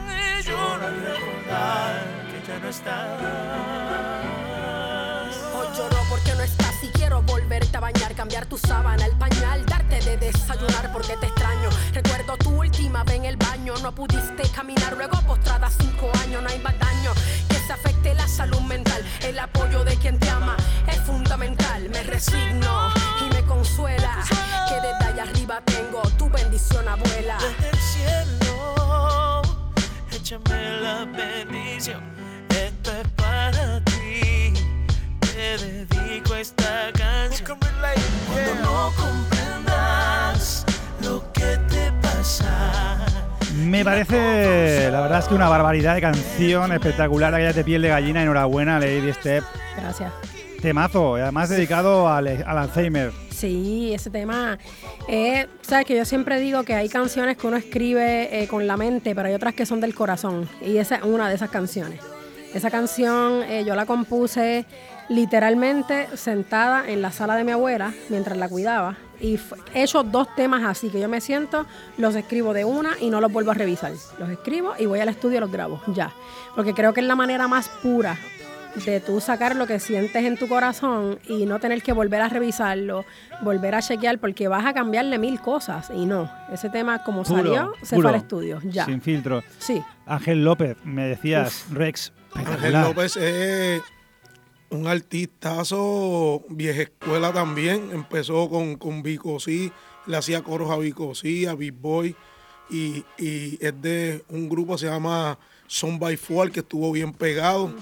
Y 0.08 0.42
lloro 0.42 0.86
al 0.86 1.00
recordar 1.00 2.02
que 2.30 2.48
ya 2.48 2.58
no 2.58 2.68
estás. 2.68 3.20
Hoy 5.54 5.66
lloro 5.76 5.96
porque 6.08 6.34
no 6.34 6.42
estás 6.42 6.74
y 6.82 6.88
quiero 6.88 7.22
volverte 7.22 7.76
a 7.76 7.80
bañar, 7.80 7.99
cambiar 8.20 8.44
tu 8.44 8.58
sábana, 8.58 9.06
el 9.06 9.16
pañal, 9.16 9.64
darte 9.64 9.98
de 10.02 10.18
desayunar 10.18 10.92
porque 10.92 11.16
te 11.16 11.24
extraño. 11.24 11.70
Recuerdo 11.94 12.36
tu 12.36 12.50
última 12.50 13.02
vez 13.02 13.14
en 13.14 13.24
el 13.24 13.38
baño, 13.38 13.72
no 13.82 13.94
pudiste 13.94 14.42
caminar, 14.54 14.94
luego 14.94 15.18
postrada 15.22 15.70
cinco 15.70 16.12
años, 16.22 16.42
no 16.42 16.50
hay 16.50 16.58
más 16.58 16.78
daño 16.78 17.12
que 17.48 17.54
se 17.54 17.72
afecte 17.72 18.14
la 18.14 18.28
salud 18.28 18.60
mental. 18.60 19.02
El 19.22 19.38
apoyo 19.38 19.84
de 19.84 19.96
quien 19.96 20.18
te 20.18 20.28
ama 20.28 20.54
es 20.86 21.00
fundamental. 21.00 21.88
Me 21.88 22.02
resigno 22.02 22.92
y 23.22 23.34
me 23.34 23.42
consuela 23.46 24.22
que 24.68 24.74
desde 24.74 25.04
allá 25.06 25.22
arriba 25.22 25.62
tengo 25.64 26.02
tu 26.18 26.28
bendición, 26.28 26.86
abuela. 26.86 27.38
Desde 27.40 27.70
el 27.70 27.78
cielo, 27.78 29.42
échame 30.12 30.80
la 30.82 31.06
bendición. 31.06 32.02
Esto 32.50 32.92
es 32.92 33.08
para 33.16 33.82
ti. 33.82 33.89
Te 35.40 35.56
dedico 35.56 36.34
esta 36.34 36.92
canción. 36.92 37.58
Cuando 37.58 38.54
no 38.62 38.92
comprendas 38.94 40.66
lo 41.02 41.32
que 41.32 41.56
te 41.66 41.90
pasa. 42.02 43.06
Me 43.64 43.82
parece, 43.82 44.90
la 44.90 45.00
verdad 45.00 45.20
es 45.20 45.28
que 45.28 45.34
una 45.34 45.48
barbaridad 45.48 45.94
de 45.94 46.02
canción 46.02 46.72
espectacular, 46.72 47.34
aquella 47.34 47.54
de 47.54 47.64
piel 47.64 47.80
de 47.80 47.88
gallina, 47.88 48.22
enhorabuena 48.22 48.78
Lady 48.78 49.14
Step. 49.14 49.42
Gracias. 49.78 50.12
Temazo, 50.60 51.16
y 51.16 51.22
además 51.22 51.48
dedicado 51.48 52.06
al, 52.06 52.26
al 52.28 52.58
Alzheimer. 52.58 53.10
Sí, 53.30 53.94
ese 53.94 54.10
tema. 54.10 54.58
Eh, 55.08 55.46
Sabes 55.62 55.86
que 55.86 55.96
yo 55.96 56.04
siempre 56.04 56.38
digo 56.38 56.64
que 56.64 56.74
hay 56.74 56.90
canciones 56.90 57.38
que 57.38 57.46
uno 57.46 57.56
escribe 57.56 58.42
eh, 58.42 58.46
con 58.46 58.66
la 58.66 58.76
mente, 58.76 59.14
pero 59.14 59.28
hay 59.28 59.34
otras 59.34 59.54
que 59.54 59.64
son 59.64 59.80
del 59.80 59.94
corazón. 59.94 60.46
Y 60.60 60.76
esa 60.76 60.96
es 60.96 61.02
una 61.02 61.30
de 61.30 61.36
esas 61.36 61.48
canciones. 61.48 61.98
Esa 62.52 62.70
canción 62.70 63.42
eh, 63.44 63.64
yo 63.64 63.74
la 63.74 63.86
compuse 63.86 64.66
literalmente 65.10 66.08
sentada 66.16 66.88
en 66.88 67.02
la 67.02 67.10
sala 67.10 67.34
de 67.36 67.44
mi 67.44 67.50
abuela 67.50 67.92
mientras 68.08 68.38
la 68.38 68.48
cuidaba. 68.48 68.96
Y 69.20 69.38
he 69.74 69.82
hecho 69.82 70.02
dos 70.02 70.34
temas 70.34 70.62
así, 70.64 70.88
que 70.88 71.00
yo 71.00 71.08
me 71.08 71.20
siento, 71.20 71.66
los 71.98 72.14
escribo 72.14 72.54
de 72.54 72.64
una 72.64 72.92
y 72.98 73.10
no 73.10 73.20
los 73.20 73.30
vuelvo 73.30 73.50
a 73.50 73.54
revisar. 73.54 73.92
Los 74.18 74.30
escribo 74.30 74.72
y 74.78 74.86
voy 74.86 75.00
al 75.00 75.10
estudio 75.10 75.38
y 75.38 75.40
los 75.40 75.52
grabo, 75.52 75.82
ya. 75.88 76.12
Porque 76.54 76.72
creo 76.72 76.94
que 76.94 77.00
es 77.00 77.06
la 77.06 77.16
manera 77.16 77.48
más 77.48 77.68
pura 77.68 78.16
de 78.86 79.00
tú 79.00 79.20
sacar 79.20 79.56
lo 79.56 79.66
que 79.66 79.80
sientes 79.80 80.24
en 80.24 80.38
tu 80.38 80.46
corazón 80.46 81.18
y 81.26 81.44
no 81.44 81.58
tener 81.58 81.82
que 81.82 81.92
volver 81.92 82.22
a 82.22 82.28
revisarlo, 82.28 83.04
volver 83.42 83.74
a 83.74 83.82
chequear, 83.82 84.18
porque 84.20 84.46
vas 84.46 84.64
a 84.64 84.72
cambiarle 84.72 85.18
mil 85.18 85.40
cosas. 85.40 85.90
Y 85.92 86.06
no, 86.06 86.30
ese 86.52 86.70
tema 86.70 87.02
como 87.02 87.24
Puro, 87.24 87.42
salió, 87.42 87.72
se 87.82 87.96
puro, 87.96 88.08
fue 88.08 88.16
al 88.16 88.22
estudio, 88.22 88.60
ya. 88.62 88.84
Sin 88.86 89.02
filtro. 89.02 89.42
Sí. 89.58 89.82
Ángel 90.06 90.44
López, 90.44 90.76
me 90.84 91.08
decías, 91.08 91.66
Rex. 91.72 92.12
Ángel. 92.32 92.72
López 92.74 93.16
es 93.16 93.82
un 94.70 94.86
artistazo 94.86 96.42
vieja 96.48 96.82
escuela 96.82 97.32
también. 97.32 97.90
Empezó 97.92 98.48
con, 98.48 98.76
con 98.76 99.02
Vico 99.02 99.40
Sí, 99.40 99.70
le 100.06 100.16
hacía 100.16 100.42
coros 100.42 100.70
a 100.70 100.76
Vico 100.76 101.14
Sí, 101.14 101.46
a 101.46 101.54
Big 101.54 101.72
Boy. 101.72 102.14
Y, 102.70 103.04
y 103.18 103.58
es 103.60 103.80
de 103.82 104.24
un 104.28 104.48
grupo 104.48 104.74
que 104.74 104.80
se 104.80 104.86
llama 104.86 105.38
Son 105.66 105.98
by 105.98 106.16
Four, 106.16 106.52
que 106.52 106.60
estuvo 106.60 106.92
bien 106.92 107.12
pegado. 107.12 107.74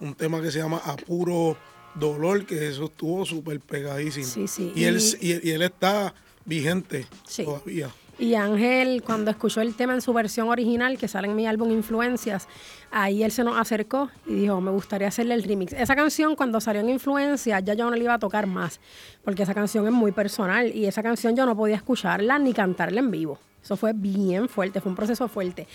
Un 0.00 0.14
tema 0.14 0.40
que 0.40 0.50
se 0.52 0.58
llama 0.60 0.80
A 0.84 0.96
Puro 0.96 1.56
Dolor, 1.96 2.46
que 2.46 2.68
eso 2.68 2.84
estuvo 2.84 3.26
súper 3.26 3.58
pegadísimo. 3.58 4.26
Sí, 4.26 4.46
sí, 4.46 4.72
Y, 4.76 4.84
él, 4.84 5.00
y- 5.20 5.50
él 5.50 5.62
está 5.62 6.14
vigente 6.44 7.06
Sí. 7.26 7.44
todavía. 7.44 7.90
Y 8.18 8.34
Ángel, 8.34 9.04
cuando 9.04 9.30
escuchó 9.30 9.60
el 9.60 9.76
tema 9.76 9.94
en 9.94 10.00
su 10.00 10.12
versión 10.12 10.48
original, 10.48 10.98
que 10.98 11.06
sale 11.06 11.28
en 11.28 11.36
mi 11.36 11.46
álbum 11.46 11.70
Influencias, 11.70 12.48
ahí 12.90 13.22
él 13.22 13.30
se 13.30 13.44
nos 13.44 13.56
acercó 13.56 14.10
y 14.26 14.34
dijo, 14.34 14.60
me 14.60 14.72
gustaría 14.72 15.06
hacerle 15.06 15.34
el 15.34 15.44
remix. 15.44 15.72
Esa 15.72 15.94
canción, 15.94 16.34
cuando 16.34 16.60
salió 16.60 16.80
en 16.80 16.88
Influencias, 16.88 17.62
ya 17.62 17.74
yo 17.74 17.88
no 17.88 17.94
le 17.94 18.02
iba 18.02 18.14
a 18.14 18.18
tocar 18.18 18.48
más, 18.48 18.80
porque 19.22 19.44
esa 19.44 19.54
canción 19.54 19.86
es 19.86 19.92
muy 19.92 20.10
personal 20.10 20.74
y 20.74 20.86
esa 20.86 21.00
canción 21.02 21.36
yo 21.36 21.46
no 21.46 21.56
podía 21.56 21.76
escucharla 21.76 22.40
ni 22.40 22.52
cantarla 22.52 22.98
en 22.98 23.12
vivo. 23.12 23.38
Eso 23.62 23.76
fue 23.76 23.92
bien 23.92 24.48
fuerte, 24.48 24.80
fue 24.80 24.90
un 24.90 24.96
proceso 24.96 25.28
fuerte. 25.28 25.68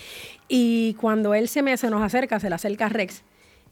Y 0.46 0.94
cuando 1.00 1.32
él 1.32 1.48
se, 1.48 1.62
me, 1.62 1.74
se 1.78 1.88
nos 1.88 2.02
acerca, 2.02 2.40
se 2.40 2.50
le 2.50 2.56
acerca 2.56 2.90
Rex 2.90 3.22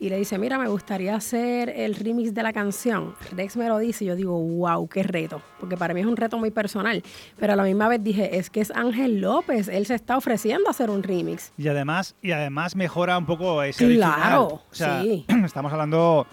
y 0.03 0.09
le 0.09 0.17
dice, 0.17 0.37
mira, 0.37 0.59
me 0.59 0.67
gustaría 0.67 1.15
hacer 1.15 1.69
el 1.69 1.95
remix 1.95 2.35
de 2.35 2.43
la 2.43 2.53
canción. 2.53 3.15
Rex 3.37 3.57
me 3.57 3.69
lo 3.69 3.79
dice 3.79 4.03
y 4.03 4.09
yo 4.09 4.17
digo, 4.17 4.37
wow, 4.37 4.89
qué 4.89 5.05
reto, 5.05 5.41
porque 5.61 5.77
para 5.77 5.95
mí 5.95 6.01
es 6.01 6.07
un 6.07 6.17
reto 6.17 6.37
muy 6.39 6.51
personal. 6.51 7.03
Pero 7.39 7.53
a 7.53 7.57
la 7.57 7.63
misma 7.63 7.87
vez 7.87 8.03
dije, 8.03 8.37
es 8.37 8.51
que 8.51 8.61
es 8.63 8.73
Ángel 8.73 9.21
López, 9.21 9.69
él 9.69 9.87
se 9.87 9.95
está 9.95 10.17
ofreciendo 10.17 10.67
a 10.67 10.71
hacer 10.73 10.91
un 10.91 11.05
remix. 11.05 11.53
Y 11.57 11.69
además, 11.69 12.17
y 12.21 12.33
además 12.33 12.75
mejora 12.75 13.17
un 13.17 13.27
poco 13.27 13.63
ese 13.63 13.87
Claro, 13.95 14.45
original. 14.47 14.61
O 14.71 14.75
sea, 14.75 15.03
sí. 15.03 15.25
estamos 15.45 15.73
hablando, 15.73 16.27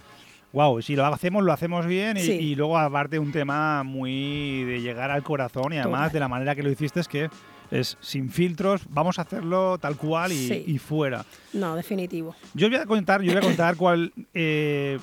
wow, 0.51 0.81
si 0.81 0.95
lo 0.95 1.05
hacemos, 1.05 1.43
lo 1.43 1.53
hacemos 1.53 1.85
bien 1.85 2.17
y, 2.17 2.21
Sí. 2.21 2.31
y 2.31 2.55
luego 2.55 2.75
aparte 2.75 3.19
un 3.19 3.31
tema 3.31 3.83
muy 3.83 4.63
de 4.63 4.81
llegar 4.81 5.11
al 5.11 5.21
corazón 5.21 5.73
y 5.73 5.77
además 5.77 5.99
Total. 6.07 6.13
de 6.13 6.19
la 6.21 6.27
manera 6.27 6.55
que 6.55 6.63
lo 6.63 6.71
hiciste 6.71 7.01
es 7.01 7.07
que 7.07 7.29
es 7.71 7.97
sin 8.01 8.29
filtros, 8.29 8.81
vamos 8.89 9.19
a 9.19 9.23
hacerlo 9.23 9.77
tal 9.77 9.95
cual 9.97 10.31
y, 10.31 10.47
Sí. 10.47 10.63
y 10.67 10.77
fuera. 10.77 11.25
No, 11.53 11.75
definitivo. 11.75 12.35
Yo 12.53 12.69
voy 12.69 12.77
a 12.77 12.85
contar, 12.85 13.21
yo 13.21 13.31
voy 13.33 13.37
a 13.37 13.41
contar 13.47 13.75
cuál, 13.75 14.11
eh, 14.33 14.97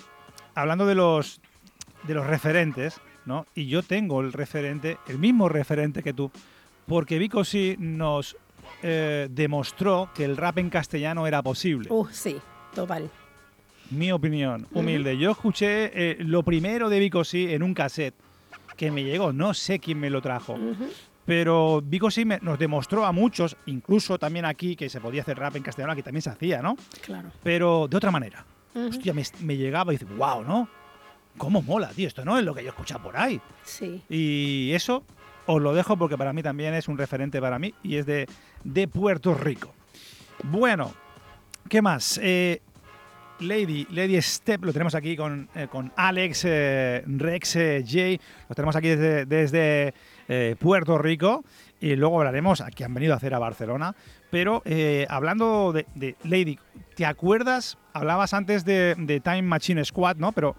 hablando 0.54 0.86
de 0.86 0.94
los 0.94 1.40
de 2.06 2.14
los 2.14 2.26
referentes, 2.26 3.00
¿no? 3.24 3.46
Y 3.54 3.66
yo 3.66 3.82
tengo 3.82 4.20
el 4.20 4.32
referente, 4.32 4.98
el 5.08 5.18
mismo 5.18 5.48
referente 5.48 6.02
que 6.04 6.12
tú, 6.12 6.30
porque 6.86 7.18
Vico 7.18 7.42
sí 7.44 7.74
nos 7.78 8.36
eh, 8.82 9.26
demostró 9.30 10.10
que 10.14 10.24
el 10.24 10.36
rap 10.36 10.58
en 10.58 10.70
castellano 10.70 11.26
era 11.26 11.42
posible. 11.42 11.88
Uh, 11.90 12.06
sí, 12.12 12.36
total. 12.74 13.10
mi 13.90 14.12
opinión 14.12 14.66
humilde. 14.72 15.16
Yo 15.18 15.30
escuché 15.32 15.90
eh, 15.94 16.16
lo 16.20 16.42
primero 16.44 16.88
de 16.88 16.98
Vico 17.00 17.24
sí 17.24 17.52
en 17.52 17.62
un 17.64 17.74
cassette 17.74 18.14
que 18.76 18.90
me 18.92 19.02
llegó, 19.02 19.32
no 19.32 19.52
sé 19.54 19.78
quién 19.80 19.98
me 19.98 20.10
lo 20.10 20.20
trajo. 20.22 20.56
Pero 21.26 21.82
Vico 21.84 22.10
sí 22.10 22.24
me- 22.24 22.38
nos 22.40 22.58
demostró 22.58 23.04
a 23.04 23.12
muchos, 23.12 23.56
incluso 23.66 24.18
también 24.18 24.44
aquí, 24.44 24.76
que 24.76 24.88
se 24.88 25.00
podía 25.00 25.22
hacer 25.22 25.38
rap 25.38 25.56
en 25.56 25.62
castellano, 25.62 25.92
aquí 25.92 26.02
también 26.02 26.22
se 26.22 26.30
hacía, 26.30 26.62
¿no? 26.62 26.76
Claro. 27.02 27.30
Pero 27.42 27.88
de 27.88 27.96
otra 27.96 28.10
manera. 28.10 28.44
Ujú. 28.74 28.88
Hostia, 28.88 29.12
me, 29.12 29.22
me 29.40 29.56
llegaba 29.56 29.92
y 29.92 29.96
dice, 29.98 30.12
wow, 30.14 30.42
¿no? 30.44 30.68
¿Cómo 31.36 31.60
mola, 31.62 31.88
tío? 31.90 32.06
Esto 32.08 32.24
no 32.24 32.38
es 32.38 32.44
lo 32.44 32.54
que 32.54 32.62
yo 32.62 32.68
he 32.68 32.70
escuchado 32.70 33.02
por 33.02 33.16
ahí. 33.16 33.40
Sí. 33.64 34.00
Y 34.08 34.70
eso 34.72 35.02
os 35.46 35.60
lo 35.60 35.74
dejo 35.74 35.96
porque 35.96 36.16
para 36.16 36.32
mí 36.32 36.42
también 36.42 36.74
es 36.74 36.88
un 36.88 36.96
referente 36.96 37.40
para 37.40 37.58
mí 37.58 37.74
y 37.82 37.96
es 37.96 38.06
de, 38.06 38.26
de 38.64 38.88
Puerto 38.88 39.34
Rico. 39.34 39.74
Bueno, 40.44 40.92
¿qué 41.68 41.82
más? 41.82 42.18
Eh, 42.22 42.60
Lady, 43.40 43.86
Lady 43.90 44.20
Step, 44.22 44.64
lo 44.64 44.72
tenemos 44.72 44.94
aquí 44.94 45.14
con, 45.14 45.48
eh, 45.54 45.68
con 45.70 45.92
Alex, 45.96 46.44
eh, 46.46 47.04
Rex, 47.06 47.52
Jay, 47.86 48.18
lo 48.48 48.54
tenemos 48.54 48.74
aquí 48.76 48.88
desde, 48.88 49.26
desde, 49.26 49.94
eh, 50.28 50.56
Puerto 50.58 50.98
Rico 50.98 51.44
y 51.80 51.94
luego 51.96 52.18
hablaremos 52.18 52.60
a 52.60 52.70
qué 52.70 52.84
han 52.84 52.94
venido 52.94 53.14
a 53.14 53.16
hacer 53.16 53.34
a 53.34 53.38
Barcelona. 53.38 53.94
Pero 54.30 54.62
eh, 54.64 55.06
hablando 55.08 55.72
de, 55.72 56.16
Lady, 56.24 56.58
¿te 56.94 57.06
acuerdas? 57.06 57.78
Hablabas 57.92 58.34
antes 58.34 58.64
de, 58.64 58.94
de 58.96 59.20
Time 59.20 59.42
Machine 59.42 59.84
Squad, 59.84 60.16
¿no? 60.16 60.32
Pero 60.32 60.56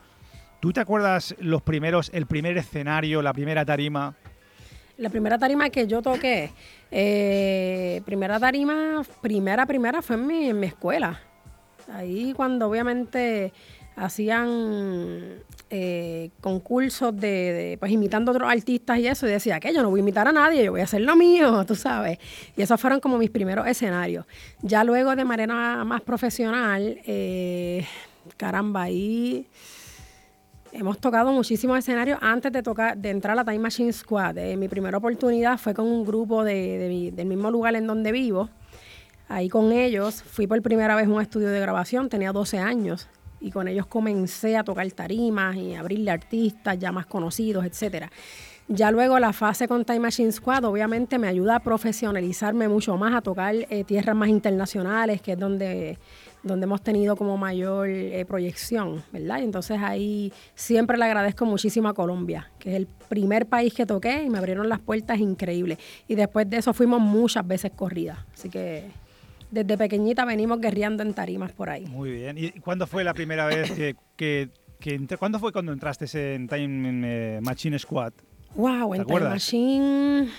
¿tú 0.59 0.71
te 0.71 0.79
acuerdas 0.79 1.35
los 1.39 1.61
primeros, 1.61 2.09
el 2.13 2.25
primer 2.25 2.57
escenario, 2.57 3.21
la 3.21 3.33
primera 3.33 3.65
tarima? 3.65 4.15
La 4.97 5.09
primera 5.09 5.37
tarima 5.37 5.69
que 5.69 5.85
yo 5.85 6.01
toqué, 6.01 6.51
eh, 6.89 8.01
primera 8.03 8.39
tarima, 8.39 9.03
primera, 9.21 9.67
primera 9.67 10.01
fue 10.01 10.15
en 10.15 10.25
mi, 10.25 10.49
en 10.49 10.59
mi 10.59 10.67
escuela. 10.67 11.21
Ahí 11.93 12.33
cuando 12.35 12.67
obviamente 12.67 13.53
hacían 13.95 15.43
eh, 15.69 16.31
concursos 16.39 17.15
de, 17.19 17.75
pues 17.79 17.91
imitando 17.91 18.31
a 18.31 18.35
otros 18.35 18.49
artistas 18.49 18.99
y 18.99 19.07
eso, 19.07 19.27
y 19.27 19.31
decía 19.31 19.59
que 19.59 19.73
yo 19.73 19.83
no 19.83 19.89
voy 19.89 19.99
a 19.99 20.03
imitar 20.03 20.27
a 20.27 20.31
nadie, 20.31 20.63
yo 20.63 20.71
voy 20.71 20.81
a 20.81 20.85
hacer 20.85 21.01
lo 21.01 21.15
mío, 21.15 21.65
tú 21.67 21.75
sabes. 21.75 22.19
Y 22.55 22.61
esos 22.61 22.79
fueron 22.79 22.99
como 22.99 23.17
mis 23.17 23.29
primeros 23.29 23.67
escenarios. 23.67 24.25
Ya 24.61 24.83
luego 24.83 25.15
de 25.15 25.25
manera 25.25 25.83
más 25.83 26.01
profesional, 26.01 26.99
eh, 27.05 27.85
caramba, 28.37 28.83
ahí 28.83 29.45
hemos 30.71 30.99
tocado 30.99 31.31
muchísimos 31.31 31.79
escenarios 31.79 32.19
antes 32.21 32.51
de 32.51 32.63
tocar, 32.63 32.97
de 32.97 33.09
entrar 33.09 33.33
a 33.33 33.43
la 33.43 33.45
Time 33.45 33.59
Machine 33.59 33.91
Squad. 33.91 34.37
Eh, 34.37 34.55
mi 34.55 34.67
primera 34.67 34.97
oportunidad 34.97 35.57
fue 35.57 35.73
con 35.73 35.85
un 35.85 36.05
grupo 36.05 36.43
de, 36.43 37.11
del 37.13 37.25
mismo 37.25 37.51
lugar 37.51 37.75
en 37.75 37.87
donde 37.87 38.11
vivo. 38.11 38.49
Ahí 39.27 39.49
con 39.49 39.73
ellos 39.73 40.23
fui 40.23 40.47
por 40.47 40.61
primera 40.61 40.95
vez 40.95 41.07
a 41.07 41.09
un 41.09 41.21
estudio 41.21 41.49
de 41.49 41.59
grabación, 41.59 42.07
tenía 42.07 42.31
12 42.31 42.59
años. 42.59 43.09
Y 43.39 43.51
con 43.51 43.67
ellos 43.67 43.85
comencé 43.87 44.57
a 44.57 44.63
tocar 44.63 44.89
tarimas 44.91 45.55
y 45.55 45.75
abrirle 45.75 46.11
artistas 46.11 46.77
ya 46.79 46.91
más 46.91 47.05
conocidos, 47.05 47.65
etcétera. 47.65 48.09
Ya 48.69 48.91
luego 48.91 49.17
la 49.17 49.31
fase 49.31 49.65
con 49.65 49.85
Time 49.85 50.01
Machine 50.01 50.29
Squad 50.29 50.65
obviamente 50.65 51.17
me 51.17 51.29
ayuda 51.29 51.55
a 51.55 51.59
profesionalizarme 51.61 52.67
mucho 52.67 52.97
más, 52.97 53.15
a 53.15 53.21
tocar 53.21 53.55
eh, 53.55 53.85
tierras 53.85 54.13
más 54.13 54.27
internacionales, 54.27 55.21
que 55.21 55.31
es 55.31 55.39
donde, 55.39 55.97
donde 56.43 56.65
hemos 56.65 56.81
tenido 56.81 57.15
como 57.15 57.37
mayor 57.37 57.87
eh, 57.87 58.25
proyección, 58.25 59.01
¿verdad? 59.13 59.39
Y 59.39 59.43
entonces 59.43 59.79
ahí 59.81 60.33
siempre 60.53 60.97
le 60.97 61.05
agradezco 61.05 61.45
muchísimo 61.45 61.87
a 61.87 61.93
Colombia, 61.93 62.51
que 62.59 62.71
es 62.71 62.75
el 62.75 62.87
primer 63.07 63.45
país 63.45 63.73
que 63.73 63.85
toqué 63.85 64.23
y 64.23 64.29
me 64.29 64.37
abrieron 64.37 64.67
las 64.67 64.79
puertas 64.79 65.17
increíbles. 65.19 65.77
Y 66.09 66.15
después 66.15 66.49
de 66.49 66.57
eso 66.57 66.73
fuimos 66.73 66.99
muchas 66.99 67.47
veces 67.47 67.71
corridas. 67.73 68.19
Así 68.33 68.49
que 68.49 68.91
desde 69.51 69.77
pequeñita 69.77 70.25
venimos 70.25 70.59
guerreando 70.59 71.03
en 71.03 71.13
tarimas 71.13 71.51
por 71.51 71.69
ahí. 71.69 71.85
Muy 71.85 72.11
bien. 72.11 72.37
¿Y 72.37 72.51
cuándo 72.59 72.87
fue 72.87 73.03
la 73.03 73.13
primera 73.13 73.45
vez 73.45 73.71
que, 73.71 73.95
que, 74.15 74.49
que 74.79 75.17
¿Cuándo 75.17 75.39
fue 75.39 75.51
cuando 75.51 75.71
entraste 75.71 76.35
en 76.35 76.47
Time 76.47 77.01
eh, 77.05 77.39
Machine 77.41 77.79
Squad? 77.79 78.13
Wow, 78.55 78.91
¿Te 78.91 78.97
en 78.97 79.05
Time? 79.05 79.19
Machine. 79.21 80.29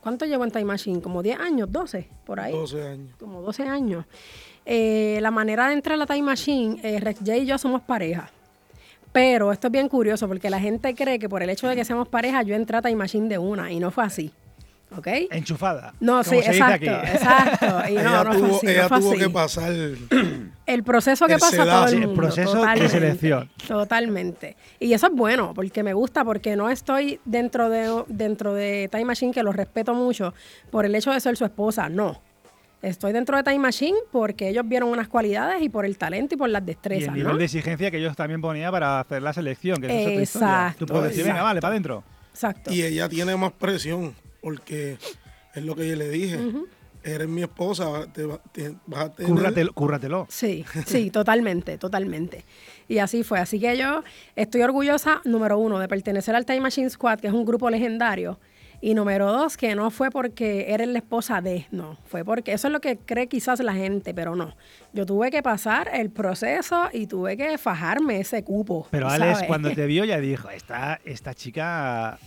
¿Cuánto 0.00 0.24
llevo 0.24 0.44
en 0.44 0.50
Time 0.50 0.64
Machine? 0.64 1.00
¿Como 1.00 1.22
10 1.22 1.40
años? 1.40 1.68
¿12? 1.68 2.06
Por 2.24 2.40
ahí. 2.40 2.52
12 2.52 2.88
años. 2.88 3.16
Como 3.18 3.42
12 3.42 3.62
años. 3.64 4.04
Eh, 4.64 5.18
la 5.20 5.30
manera 5.30 5.68
de 5.68 5.74
entrar 5.74 5.94
a 5.94 5.96
la 5.98 6.06
Time 6.06 6.22
Machine, 6.22 6.80
eh, 6.82 7.00
Rex 7.00 7.20
J 7.20 7.36
y 7.36 7.46
yo 7.46 7.58
somos 7.58 7.82
pareja. 7.82 8.30
Pero 9.12 9.50
esto 9.52 9.68
es 9.68 9.72
bien 9.72 9.88
curioso 9.88 10.28
porque 10.28 10.50
la 10.50 10.60
gente 10.60 10.94
cree 10.94 11.18
que 11.18 11.28
por 11.28 11.42
el 11.42 11.50
hecho 11.50 11.66
de 11.66 11.74
que 11.74 11.84
seamos 11.84 12.08
pareja, 12.08 12.42
yo 12.42 12.54
entré 12.54 12.76
a 12.76 12.82
Time 12.82 12.96
Machine 12.96 13.28
de 13.28 13.38
una 13.38 13.72
y 13.72 13.80
no 13.80 13.90
fue 13.90 14.04
así. 14.04 14.30
¿Ok? 14.96 15.06
Enchufada. 15.30 15.92
No, 16.00 16.12
como 16.12 16.24
sí, 16.24 16.30
se 16.30 16.36
dice 16.36 16.50
exacto, 16.52 16.90
aquí. 16.96 17.08
exacto. 17.12 17.66
Y 17.90 17.94
no, 17.94 18.00
ella 18.00 18.24
no 18.24 18.32
fue 18.32 18.40
tuvo, 18.40 18.60
ella 18.62 18.88
fue 18.88 19.00
tuvo 19.00 19.10
así. 19.10 19.18
que 19.20 19.30
pasar. 19.30 19.72
El 20.66 20.82
proceso 20.82 21.26
que 21.26 21.34
El 21.34 21.40
pasa 21.40 21.64
todo 21.64 21.84
el 21.84 21.88
Sí, 21.90 21.96
el 21.96 22.06
mundo. 22.06 22.20
proceso 22.22 22.64
de 22.64 22.88
selección. 22.88 23.50
Totalmente. 23.66 24.56
Y 24.80 24.92
eso 24.92 25.06
es 25.06 25.12
bueno, 25.14 25.52
porque 25.54 25.82
me 25.82 25.94
gusta, 25.94 26.24
porque 26.24 26.56
no 26.56 26.68
estoy 26.70 27.20
dentro 27.24 27.70
de, 27.70 28.04
dentro 28.08 28.52
de 28.54 28.88
Time 28.90 29.06
Machine, 29.06 29.32
que 29.32 29.42
lo 29.42 29.52
respeto 29.52 29.94
mucho, 29.94 30.34
por 30.70 30.84
el 30.84 30.94
hecho 30.94 31.10
de 31.10 31.20
ser 31.20 31.36
su 31.36 31.44
esposa. 31.44 31.88
No. 31.88 32.20
Estoy 32.82 33.12
dentro 33.12 33.36
de 33.36 33.42
Time 33.42 33.58
Machine 33.58 33.96
porque 34.12 34.48
ellos 34.50 34.62
vieron 34.68 34.90
unas 34.90 35.08
cualidades 35.08 35.60
y 35.62 35.68
por 35.68 35.84
el 35.84 35.98
talento 35.98 36.34
y 36.34 36.38
por 36.38 36.48
las 36.48 36.60
Y 36.60 36.62
el 36.62 36.66
destrezas, 36.66 37.14
nivel 37.14 37.32
¿no? 37.32 37.38
de 37.38 37.44
exigencia 37.46 37.90
que 37.90 37.96
ellos 37.98 38.14
también 38.14 38.40
ponían 38.40 38.70
para 38.70 39.00
hacer 39.00 39.20
la 39.22 39.32
selección, 39.32 39.80
que 39.80 39.86
eso 39.86 39.96
es 39.96 40.06
otra 40.06 40.22
historia. 40.22 40.48
Exacto, 40.48 40.86
Tú 40.86 40.92
puedes 40.92 41.08
decir, 41.08 41.24
venga, 41.24 41.32
exacto. 41.36 41.44
vale, 41.48 41.60
para 41.60 41.72
adentro. 41.72 42.04
Exacto. 42.32 42.72
Y 42.72 42.82
ella 42.82 43.08
tiene 43.08 43.34
más 43.36 43.52
presión 43.52 44.14
porque 44.48 44.96
es 45.54 45.62
lo 45.62 45.76
que 45.76 45.86
yo 45.88 45.96
le 45.96 46.08
dije. 46.08 46.38
Eres 47.04 47.28
mi 47.28 47.42
esposa, 47.42 48.06
te 48.12 48.26
te- 48.52 48.74
vas 48.86 49.04
a 49.04 49.10
tener. 49.12 49.30
Cúrratelo. 49.30 49.72
cúrratelo. 49.74 50.26
Sí, 50.30 50.64
sí, 50.86 51.10
totalmente, 51.10 51.76
totalmente. 51.76 52.44
Y 52.88 52.98
así 52.98 53.22
fue. 53.24 53.38
Así 53.40 53.60
que 53.60 53.76
yo 53.76 54.02
estoy 54.36 54.62
orgullosa, 54.62 55.20
número 55.24 55.58
uno, 55.58 55.78
de 55.78 55.86
pertenecer 55.86 56.34
al 56.34 56.46
Time 56.46 56.60
Machine 56.60 56.88
Squad, 56.90 57.20
que 57.20 57.26
es 57.28 57.32
un 57.34 57.44
grupo 57.44 57.68
legendario. 57.68 58.40
Y 58.80 58.94
número 58.94 59.32
dos, 59.32 59.56
que 59.56 59.74
no 59.74 59.90
fue 59.90 60.08
porque 60.10 60.66
eres 60.72 60.86
la 60.88 60.98
esposa 60.98 61.40
de, 61.40 61.66
no, 61.72 61.98
fue 62.06 62.24
porque 62.24 62.52
eso 62.52 62.68
es 62.68 62.72
lo 62.72 62.80
que 62.80 62.96
cree 62.96 63.26
quizás 63.26 63.58
la 63.60 63.74
gente, 63.74 64.14
pero 64.14 64.36
no. 64.36 64.54
Yo 64.92 65.04
tuve 65.04 65.30
que 65.32 65.42
pasar 65.42 65.90
el 65.92 66.10
proceso 66.10 66.88
y 66.92 67.08
tuve 67.08 67.36
que 67.36 67.58
fajarme 67.58 68.20
ese 68.20 68.44
cupo. 68.44 68.86
Pero 68.92 69.08
Alex, 69.08 69.32
¿sabes? 69.32 69.48
cuando 69.48 69.70
te 69.74 69.86
vio, 69.86 70.04
ya 70.04 70.20
dijo, 70.20 70.48
esta, 70.50 71.00
esta 71.04 71.34
chica, 71.34 72.20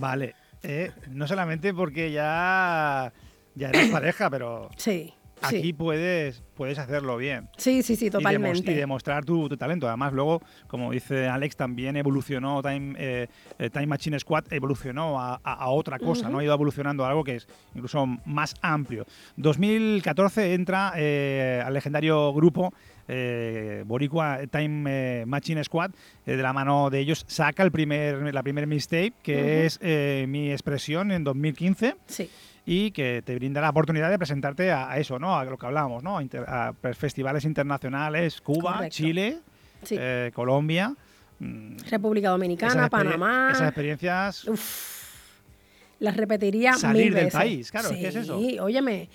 vale, 0.00 0.34
eh, 0.62 0.90
no 1.10 1.26
solamente 1.26 1.72
porque 1.74 2.10
ya, 2.12 3.12
ya 3.54 3.68
eres 3.68 3.90
pareja, 3.90 4.28
pero 4.30 4.68
Sí, 4.76 5.12
aquí 5.42 5.60
sí. 5.62 5.72
puedes, 5.72 6.42
puedes 6.54 6.78
hacerlo 6.78 7.16
bien. 7.18 7.48
Sí, 7.56 7.82
sí, 7.82 7.94
sí, 7.96 8.06
Y 8.06 8.08
demos- 8.10 8.22
totalmente. 8.22 8.72
Y, 8.72 8.74
demostrar 8.74 9.24
tu, 9.24 9.48
tu 9.48 9.56
talento. 9.56 9.86
Además, 9.86 10.12
luego, 10.12 10.40
como 10.66 10.90
dice 10.92 11.28
Alex, 11.28 11.56
también 11.56 11.96
evolucionó 11.96 12.62
Time, 12.62 12.94
eh, 12.98 13.28
eh, 13.58 13.70
Time 13.70 13.86
Machine 13.86 14.18
Squad, 14.18 14.44
evolucionó 14.50 15.20
a, 15.20 15.40
a- 15.44 15.52
a 15.54 15.68
otra 15.68 15.98
cosa, 15.98 16.28
¿no? 16.28 16.38
Ha 16.38 16.44
ido 16.44 16.54
evolucionando 16.54 17.04
a 17.04 17.08
algo 17.10 17.22
que 17.24 17.36
es 17.36 17.46
incluso 17.74 18.06
más 18.24 18.54
amplio. 18.62 19.04
2014 19.36 20.54
entra 20.54 20.92
eh, 20.96 21.62
al 21.64 21.74
legendario 21.74 22.32
grupo 22.32 22.72
eh, 23.08 23.82
Boricua 23.86 24.40
Time 24.50 24.84
eh, 25.22 25.24
Machine 25.26 25.62
Squad, 25.64 25.90
eh, 26.26 26.36
de 26.36 26.42
la 26.42 26.52
mano 26.52 26.90
de 26.90 26.98
ellos 27.00 27.24
saca 27.28 27.62
el 27.62 27.70
primer, 27.70 28.32
la 28.34 28.42
primer 28.42 28.66
mixtape, 28.66 29.12
que 29.22 29.66
es 29.66 29.80
Mi 30.28 30.50
Expresión 30.50 31.10
en 31.12 31.24
2015 31.24 31.96
Sí. 32.06 32.30
y 32.64 32.90
que 32.90 33.22
te 33.24 33.34
brinda 33.36 33.60
la 33.60 33.70
oportunidad 33.70 34.10
de 34.10 34.18
presentarte 34.18 34.72
a, 34.72 34.90
a 34.90 34.98
eso, 34.98 35.18
¿no? 35.18 35.36
A 35.38 35.44
lo 35.44 35.56
que 35.56 35.66
hablábamos, 35.66 36.02
¿no? 36.02 36.18
A, 36.18 36.22
inter- 36.22 36.44
a 36.48 36.72
pues, 36.80 36.96
festivales 36.98 37.44
internacionales, 37.44 38.40
Cuba, 38.40 38.74
Correcto. 38.74 38.94
Chile, 38.96 39.38
Sí. 39.82 39.96
eh, 39.98 40.30
Colombia. 40.34 40.94
Mm, 41.38 41.76
República 41.90 42.30
Dominicana, 42.30 42.88
Panamá. 42.88 43.50
Esas 43.52 43.68
experiencias. 43.68 44.46
las 45.98 46.16
repetiría 46.16 46.74
Salir 46.74 47.04
mil 47.04 47.14
del 47.14 47.24
veces. 47.26 47.38
país, 47.40 47.70
claro, 47.70 47.88
¿qué 47.90 48.08
es 48.08 48.16
eso? 48.16 48.38
Sí, 48.38 48.58
óyeme, 48.58 49.08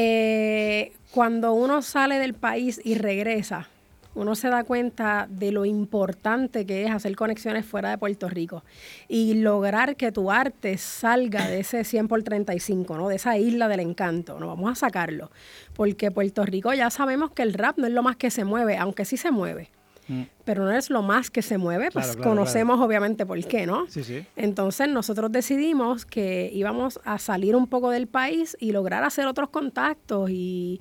eh, 0.00 0.92
cuando 1.10 1.54
uno 1.54 1.82
sale 1.82 2.20
del 2.20 2.32
país 2.32 2.80
y 2.84 2.94
regresa, 2.94 3.66
uno 4.14 4.36
se 4.36 4.48
da 4.48 4.62
cuenta 4.62 5.26
de 5.28 5.50
lo 5.50 5.64
importante 5.64 6.64
que 6.66 6.84
es 6.84 6.90
hacer 6.92 7.16
conexiones 7.16 7.66
fuera 7.66 7.90
de 7.90 7.98
Puerto 7.98 8.28
Rico 8.28 8.62
y 9.08 9.34
lograr 9.34 9.96
que 9.96 10.12
tu 10.12 10.30
arte 10.30 10.78
salga 10.78 11.48
de 11.48 11.60
ese 11.60 11.82
100 11.82 12.06
por 12.06 12.22
35, 12.22 12.96
¿no? 12.96 13.08
de 13.08 13.16
esa 13.16 13.38
isla 13.38 13.66
del 13.66 13.80
encanto. 13.80 14.38
No 14.38 14.46
vamos 14.46 14.70
a 14.70 14.74
sacarlo, 14.76 15.32
porque 15.74 16.12
Puerto 16.12 16.44
Rico 16.44 16.72
ya 16.74 16.90
sabemos 16.90 17.32
que 17.32 17.42
el 17.42 17.52
rap 17.52 17.76
no 17.78 17.88
es 17.88 17.92
lo 17.92 18.04
más 18.04 18.14
que 18.14 18.30
se 18.30 18.44
mueve, 18.44 18.76
aunque 18.76 19.04
sí 19.04 19.16
se 19.16 19.32
mueve. 19.32 19.70
Mm. 20.08 20.22
Pero 20.44 20.64
no 20.64 20.72
es 20.72 20.90
lo 20.90 21.02
más 21.02 21.30
que 21.30 21.42
se 21.42 21.58
mueve, 21.58 21.90
pues 21.92 22.06
Claro, 22.06 22.20
claro, 22.20 22.30
conocemos 22.30 22.80
obviamente 22.80 23.26
por 23.26 23.42
qué, 23.44 23.66
¿no? 23.66 23.86
Sí, 23.88 24.02
sí. 24.02 24.24
Entonces 24.36 24.88
nosotros 24.88 25.30
decidimos 25.30 26.04
que 26.04 26.50
íbamos 26.52 26.98
a 27.04 27.18
salir 27.18 27.54
un 27.54 27.66
poco 27.66 27.90
del 27.90 28.06
país 28.06 28.56
y 28.58 28.72
lograr 28.72 29.04
hacer 29.04 29.26
otros 29.26 29.50
contactos 29.50 30.30
y 30.30 30.80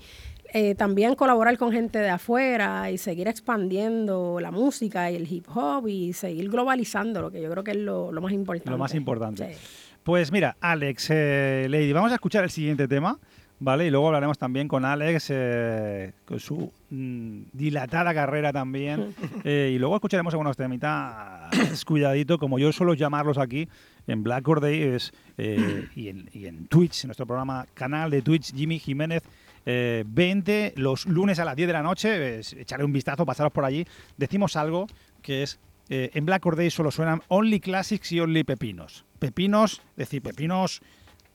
eh, 0.53 0.75
también 0.75 1.15
colaborar 1.15 1.57
con 1.57 1.71
gente 1.71 1.99
de 1.99 2.09
afuera 2.09 2.89
y 2.89 2.97
seguir 2.97 3.27
expandiendo 3.27 4.39
la 4.39 4.51
música 4.51 5.11
y 5.11 5.15
el 5.15 5.31
hip 5.31 5.45
hop 5.53 5.87
y 5.87 6.13
seguir 6.13 6.49
globalizando, 6.49 7.21
lo 7.21 7.31
que 7.31 7.41
yo 7.41 7.49
creo 7.51 7.63
que 7.63 7.71
es 7.71 7.77
lo, 7.77 8.11
lo 8.11 8.21
más 8.21 8.31
importante. 8.31 8.71
Lo 8.71 8.77
más 8.77 8.95
importante. 8.95 9.53
Sí. 9.53 9.59
Pues 10.03 10.31
mira, 10.31 10.55
Alex, 10.61 11.07
eh, 11.09 11.67
Lady, 11.69 11.91
vamos 11.91 12.11
a 12.11 12.15
escuchar 12.15 12.45
el 12.45 12.49
siguiente 12.49 12.87
tema, 12.87 13.19
¿vale? 13.59 13.87
Y 13.87 13.89
luego 13.89 14.07
hablaremos 14.07 14.37
también 14.37 14.67
con 14.67 14.85
Alex, 14.85 15.27
eh, 15.29 16.13
con 16.25 16.39
su 16.39 16.71
mm, 16.89 17.41
dilatada 17.53 18.13
carrera 18.13 18.51
también. 18.53 19.15
Eh, 19.43 19.71
y 19.73 19.79
luego 19.79 19.95
escucharemos 19.95 20.33
algunos 20.33 20.57
temitas, 20.57 21.85
cuidadito, 21.85 22.37
como 22.37 22.59
yo 22.59 22.71
suelo 22.73 22.95
llamarlos 22.95 23.37
aquí 23.37 23.69
en 24.07 24.23
Black 24.23 24.47
Or 24.47 24.59
Day 24.59 24.81
es, 24.81 25.13
eh, 25.37 25.87
y, 25.95 26.09
en, 26.09 26.29
y 26.33 26.47
en 26.47 26.67
Twitch, 26.67 27.03
en 27.03 27.09
nuestro 27.09 27.25
programa 27.25 27.65
canal 27.73 28.09
de 28.09 28.21
Twitch, 28.21 28.53
Jimmy 28.53 28.79
Jiménez. 28.79 29.23
eh, 29.65 30.03
20 30.07 30.73
los 30.77 31.05
lunes 31.05 31.39
a 31.39 31.45
las 31.45 31.55
10 31.55 31.67
de 31.67 31.73
la 31.73 31.83
noche, 31.83 32.39
echaré 32.39 32.83
un 32.83 32.93
vistazo, 32.93 33.25
pasaros 33.25 33.53
por 33.53 33.63
allí. 33.63 33.85
Decimos 34.17 34.55
algo 34.55 34.87
que 35.21 35.43
es 35.43 35.59
eh, 35.89 36.11
en 36.13 36.25
Black 36.25 36.45
Or 36.45 36.55
Day 36.55 36.69
solo 36.69 36.91
suenan 36.91 37.21
Only 37.27 37.59
Classics 37.59 38.11
y 38.11 38.19
Only 38.19 38.43
Pepinos. 38.43 39.05
Pepinos, 39.19 39.81
es 39.91 39.95
decir, 39.95 40.21
pepinos, 40.21 40.81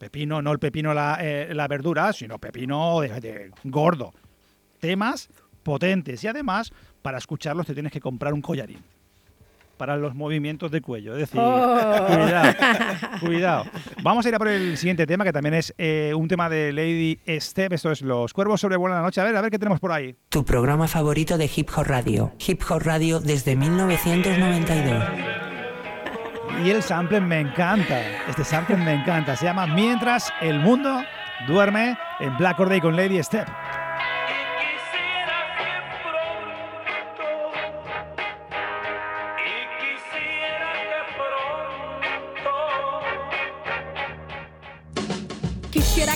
pepino, 0.03 0.43
no 0.43 0.51
el 0.51 0.59
pepino 0.59 0.93
la, 0.93 1.17
eh, 1.21 1.51
la 1.55 1.69
verdura, 1.69 2.13
sino 2.13 2.37
pepino 2.41 3.01
de, 3.03 3.21
de 3.21 3.51
gordo. 3.63 4.13
Temas 4.81 5.29
potentes 5.63 6.25
y 6.25 6.27
además 6.27 6.73
para 7.03 7.19
escucharlos 7.19 7.67
te 7.69 7.75
tienes 7.75 7.93
que 7.93 8.01
comprar 8.01 8.35
un 8.35 8.43
collarín 8.43 8.81
para 9.77 9.97
los 9.97 10.13
movimientos 10.17 10.73
de 10.73 10.81
cuello. 10.81 11.13
Es 11.13 11.21
decir, 11.21 11.41
Oh. 11.41 12.07
cuidado, 12.09 12.55
cuidado. 13.21 13.65
Vamos 14.03 14.27
a 14.27 14.29
ir 14.29 14.35
a 14.35 14.39
por 14.39 14.49
el 14.49 14.77
siguiente 14.77 15.07
tema, 15.07 15.23
que 15.25 15.33
también 15.33 15.55
es 15.55 15.73
eh, 15.79 16.13
un 16.17 16.27
tema 16.27 16.49
de 16.49 16.73
Lady 16.73 17.21
Step. 17.41 17.73
Esto 17.73 17.93
es 17.93 18.03
Los 18.03 18.33
Cuervos 18.33 18.61
sobrevuelan 18.61 18.99
la 18.99 19.03
noche. 19.05 19.21
A 19.21 19.25
ver, 19.25 19.37
a 19.37 19.41
ver 19.41 19.53
qué 19.53 19.59
tenemos 19.61 19.79
por 19.79 19.93
ahí. 19.93 20.17
Tu 20.31 20.45
programa 20.45 20.89
favorito 20.89 21.39
de 21.39 21.49
Hip 21.55 21.69
Hop 21.77 21.87
Radio. 21.87 22.33
Hip 22.45 22.61
Hop 22.69 22.83
Radio 22.83 23.21
desde 23.21 23.55
1992. 23.55 25.52
Y 26.61 26.71
el 26.71 26.83
sample 26.83 27.21
me 27.21 27.41
encanta. 27.41 28.01
Este 28.29 28.45
sample 28.45 28.77
me 28.77 28.95
encanta. 28.95 29.35
Se 29.37 29.45
llama 29.45 29.67
Mientras 29.67 30.33
el 30.41 30.61
mundo 30.61 31.03
duerme 31.47 31.97
en 32.21 32.37
Black 32.37 32.61
Or 32.61 32.69
Day 32.69 32.81
con 32.81 32.95
Lady 32.95 33.23
Step. 33.23 33.49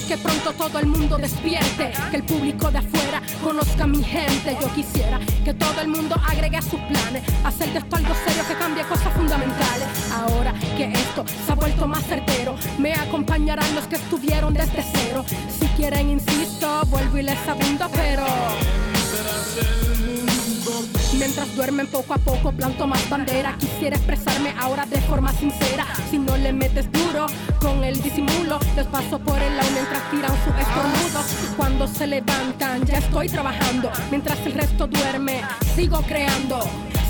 Que 0.07 0.17
pronto 0.17 0.53
todo 0.53 0.79
el 0.79 0.87
mundo 0.87 1.19
despierte, 1.19 1.91
que 2.11 2.17
el 2.17 2.23
público 2.23 2.71
de 2.71 2.79
afuera 2.79 3.21
conozca 3.43 3.85
a 3.85 3.87
mi 3.87 4.03
gente. 4.05 4.57
Yo 4.61 4.73
quisiera 4.73 5.19
que 5.45 5.53
todo 5.53 5.81
el 5.81 5.89
mundo 5.89 6.15
agregue 6.29 6.57
a 6.57 6.63
sus 6.63 6.79
planes, 6.81 7.23
hacer 7.45 7.73
de 7.73 7.79
esto 7.81 7.97
algo 7.97 8.15
serio 8.27 8.45
que 8.47 8.55
cambie 8.55 8.85
cosas 8.85 9.13
fundamentales. 9.15 9.89
Ahora 10.13 10.55
que 10.77 10.93
esto 10.93 11.25
se 11.45 11.53
ha 11.53 11.55
vuelto 11.57 11.89
más 11.89 12.05
certero, 12.05 12.55
me 12.79 12.95
acompañarán 12.95 13.75
los 13.75 13.87
que 13.87 13.97
estuvieron 13.97 14.55
desde 14.55 14.85
cero. 14.93 15.25
Si 15.59 15.67
quieren, 15.69 16.11
insisto, 16.11 16.83
vuelvo 16.87 17.19
y 17.19 17.23
les 17.23 17.49
abundo, 17.49 17.89
pero. 17.93 18.25
Mientras 21.19 21.55
duermen 21.57 21.87
poco 21.87 22.15
a 22.15 22.19
poco 22.19 22.53
planto 22.53 22.87
más 22.87 23.09
bandera. 23.09 23.57
Quisiera 23.59 23.97
expresarme 23.97 24.55
ahora 24.59 24.85
de 24.87 25.01
forma 25.03 25.33
sincera. 25.33 25.87
Si 26.11 26.19
no 26.19 26.37
le 26.37 26.53
metes 26.53 26.91
duro 26.93 27.27
con 27.61 27.83
el 27.85 28.01
disimulo 28.03 28.59
Les 28.77 28.87
paso 28.87 29.19
por 29.19 29.41
el 29.41 29.57
lado 29.57 29.71
mientras 29.73 30.11
tiran 30.11 30.33
su 30.45 30.51
estornudo. 30.51 31.57
Cuando 31.57 31.89
se 31.89 32.07
levantan 32.07 32.85
ya 32.85 32.99
estoy 32.99 33.29
trabajando. 33.29 33.91
Mientras 34.11 34.39
el 34.47 34.53
resto 34.53 34.87
duerme 34.87 35.43
sigo 35.75 36.03
creando. 36.03 36.61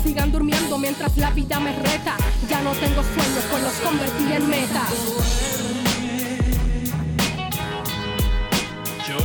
Sigan 0.03 0.31
durmiendo 0.31 0.77
mientras 0.77 1.17
la 1.17 1.31
vida 1.31 1.59
me 1.59 1.73
reta. 1.73 2.15
Ya 2.49 2.61
no 2.61 2.71
tengo 2.71 3.03
sueños 3.03 3.43
pues 3.51 3.63
los 3.63 3.73
convertí 3.73 4.31
en 4.31 4.49
metas 4.49 4.89
Yo 9.07 9.17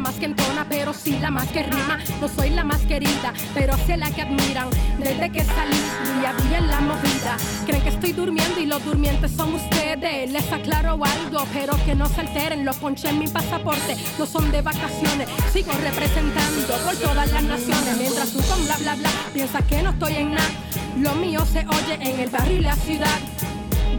más 0.00 0.14
que 0.14 0.26
entona, 0.26 0.66
pero 0.68 0.92
sí 0.92 1.18
la 1.20 1.30
más 1.30 1.46
que 1.48 1.62
rima. 1.62 1.98
No 2.20 2.28
soy 2.28 2.50
la 2.50 2.64
más 2.64 2.80
querida, 2.82 3.32
pero 3.54 3.76
sí 3.86 3.96
la 3.96 4.10
que 4.10 4.22
admiran. 4.22 4.68
Desde 4.98 5.30
que 5.30 5.44
salí, 5.44 5.76
día 6.18 6.30
a 6.30 6.58
en 6.58 6.68
la 6.68 6.80
movida. 6.80 7.36
Creen 7.66 7.82
que 7.82 7.90
estoy 7.90 8.12
durmiendo 8.12 8.60
y 8.60 8.66
los 8.66 8.84
durmientes 8.84 9.30
son 9.32 9.54
ustedes. 9.54 10.30
Les 10.30 10.52
aclaro 10.52 10.98
algo, 11.04 11.44
pero 11.52 11.74
que 11.84 11.94
no 11.94 12.06
se 12.06 12.22
alteren. 12.22 12.64
Los 12.64 12.76
ponché 12.76 13.10
en 13.10 13.18
mi 13.18 13.28
pasaporte, 13.28 13.96
no 14.18 14.26
son 14.26 14.50
de 14.50 14.62
vacaciones. 14.62 15.28
Sigo 15.52 15.72
representando 15.72 16.74
por 16.84 16.96
todas 16.96 17.30
las 17.32 17.42
naciones. 17.42 17.96
Mientras 17.98 18.30
tú 18.32 18.40
con 18.48 18.64
bla 18.64 18.76
bla 18.78 18.94
bla, 18.96 19.10
piensas 19.32 19.64
que 19.64 19.82
no 19.82 19.90
estoy 19.90 20.14
en 20.14 20.34
nada. 20.34 20.50
Lo 20.98 21.14
mío 21.14 21.44
se 21.46 21.60
oye 21.60 21.94
en 22.00 22.20
el 22.20 22.30
barrio 22.30 22.58
y 22.58 22.60
la 22.60 22.74
ciudad 22.76 23.18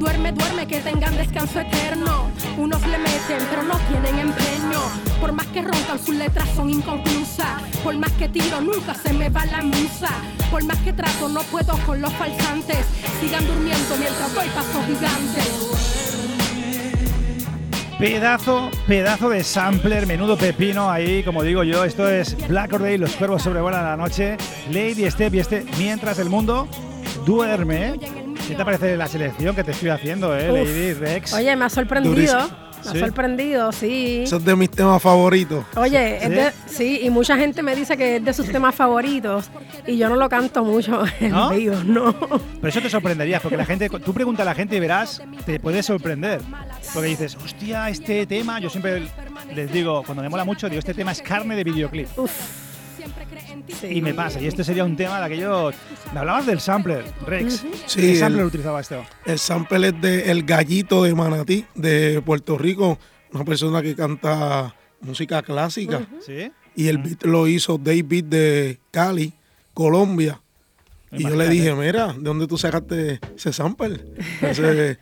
Duerme, 0.02 0.32
duerme, 0.32 0.66
que 0.66 0.80
tengan 0.80 1.16
descanso 1.16 1.60
eterno. 1.60 2.32
Unos 2.58 2.82
le 2.88 2.98
meten, 2.98 3.38
pero 3.52 3.62
no 3.62 3.78
tienen 3.88 4.18
empeño. 4.18 4.80
Por 5.20 5.32
más 5.32 5.46
que 5.46 5.62
roncan, 5.62 6.00
sus 6.04 6.16
letras 6.16 6.50
son 6.56 6.72
inconclusas. 6.72 7.62
Por 7.84 7.96
más 7.98 8.12
que 8.14 8.28
tiro, 8.28 8.62
nunca 8.62 8.96
se 8.96 9.14
me 9.14 9.30
va 9.30 9.46
la 9.46 9.62
musa. 9.62 10.10
Por 10.50 10.64
más 10.64 10.80
que 10.80 10.92
trato, 10.92 11.30
no 11.30 11.42
puedo 11.44 11.78
con 11.86 12.02
los 12.02 12.12
falsantes. 12.14 12.84
Sigan 13.20 13.46
durmiendo 13.46 13.96
mientras 14.00 14.34
doy 14.34 14.48
pasos 14.48 14.86
gigantes. 14.88 15.52
Pedazo, 18.00 18.72
pedazo 18.88 19.30
de 19.30 19.44
sampler, 19.44 20.08
menudo 20.08 20.36
pepino 20.36 20.90
ahí, 20.90 21.22
como 21.22 21.44
digo 21.44 21.64
yo. 21.64 21.84
Esto 21.84 22.10
es 22.10 22.36
Black 22.48 22.74
Or 22.74 22.82
Day, 22.82 22.98
los 22.98 23.16
cuervos 23.18 23.44
sobrevuelan 23.44 23.84
la 23.84 23.98
noche. 23.98 24.38
Lady 24.72 25.12
Step 25.12 25.36
y 25.36 25.40
este, 25.42 25.64
mientras 25.78 26.18
el 26.18 26.32
mundo 26.32 26.68
duerme. 27.24 28.21
¿Qué 28.52 28.58
te 28.58 28.66
parece 28.66 28.98
la 28.98 29.08
selección 29.08 29.56
que 29.56 29.64
te 29.64 29.72
estoy 29.72 29.88
haciendo, 29.90 30.38
eh, 30.38 30.52
Uf. 30.52 30.58
Lady 30.70 30.94
Rex? 30.94 31.34
Oye, 31.34 31.56
me 31.56 31.64
ha 31.66 31.70
sorprendido. 31.70 32.14
Durísimo. 32.14 32.72
Me 32.84 32.90
ha 32.90 32.94
Sí. 32.94 33.00
sorprendido, 33.00 33.72
sí. 33.72 34.22
Eso 34.26 34.38
es 34.38 34.44
de 34.44 34.56
mis 34.58 34.70
temas 34.70 35.02
favoritos. 35.02 35.64
Oye, 35.78 36.18
es 36.18 36.24
¿Sí? 36.24 36.30
de- 36.30 36.52
sí, 36.66 37.00
y 37.04 37.10
mucha 37.12 37.38
gente 37.38 37.62
me 37.64 37.76
dice 37.76 37.96
que 37.96 38.18
es 38.18 38.26
de 38.26 38.34
sus 38.34 38.52
temas 38.52 38.76
favoritos 38.76 39.50
y 39.88 39.98
yo 39.98 40.10
no 40.10 40.16
lo 40.18 40.28
canto 40.28 40.66
mucho 40.66 41.02
en 41.22 41.30
¿No? 41.32 41.52
vivo, 41.52 41.76
no. 41.86 42.14
Pero 42.20 42.68
eso 42.68 42.82
te 42.82 42.90
sorprendería, 42.90 43.40
porque 43.40 43.56
la 43.56 43.66
gente, 43.66 43.88
tú 43.88 44.14
pregunta 44.14 44.42
a 44.42 44.46
la 44.46 44.56
gente 44.56 44.76
y 44.76 44.80
verás, 44.82 45.22
te 45.46 45.60
puede 45.62 45.82
sorprender. 45.82 46.42
Porque 46.94 47.08
dices, 47.08 47.38
hostia, 47.42 47.88
este 47.88 48.26
tema, 48.26 48.60
yo 48.60 48.70
siempre 48.70 49.04
les 49.56 49.72
digo, 49.72 50.04
cuando 50.04 50.24
me 50.24 50.28
mola 50.30 50.44
mucho, 50.44 50.68
digo, 50.68 50.80
este 50.80 50.94
tema 50.94 51.14
es 51.14 51.22
carne 51.22 51.56
de 51.56 51.64
videoclip. 51.64 52.08
Sí. 53.80 53.88
Y 53.88 54.02
me 54.02 54.14
pasa, 54.14 54.40
y 54.42 54.48
este 54.48 54.64
sería 54.64 54.84
un 54.84 54.96
tema 54.96 55.20
de 55.20 55.26
aquello. 55.26 55.72
Me 56.14 56.20
hablabas 56.20 56.46
del 56.46 56.60
sampler, 56.60 57.04
Rex. 57.26 57.64
Sí, 57.86 58.00
¿Qué 58.02 58.12
el- 58.14 58.18
sampler 58.20 58.46
utilizaba 58.46 58.82
esto? 58.82 59.04
El 59.26 59.40
sample 59.40 59.88
es 59.90 60.02
de 60.02 60.32
El 60.32 60.44
Gallito 60.44 61.04
de 61.04 61.14
Manatí, 61.16 61.66
de 61.76 62.22
Puerto 62.22 62.58
Rico, 62.58 63.00
una 63.34 63.46
persona 63.46 63.82
que 63.82 63.96
canta 63.96 64.76
música 65.02 65.42
clásica. 65.42 66.02
¿Sí? 66.26 66.52
Y 66.76 66.88
el 66.88 66.98
beat 67.00 67.24
lo 67.24 67.48
hizo 67.48 67.78
David 67.78 68.26
de 68.26 68.80
Cali, 68.92 69.34
Colombia. 69.74 70.40
Y 71.12 71.24
yo 71.24 71.36
le 71.36 71.50
dije, 71.50 71.74
mira, 71.74 72.14
¿de 72.14 72.22
dónde 72.22 72.48
tú 72.48 72.58
sacaste 72.58 73.20
ese 73.36 73.52
sample? 73.52 74.00
Ese 74.42 74.98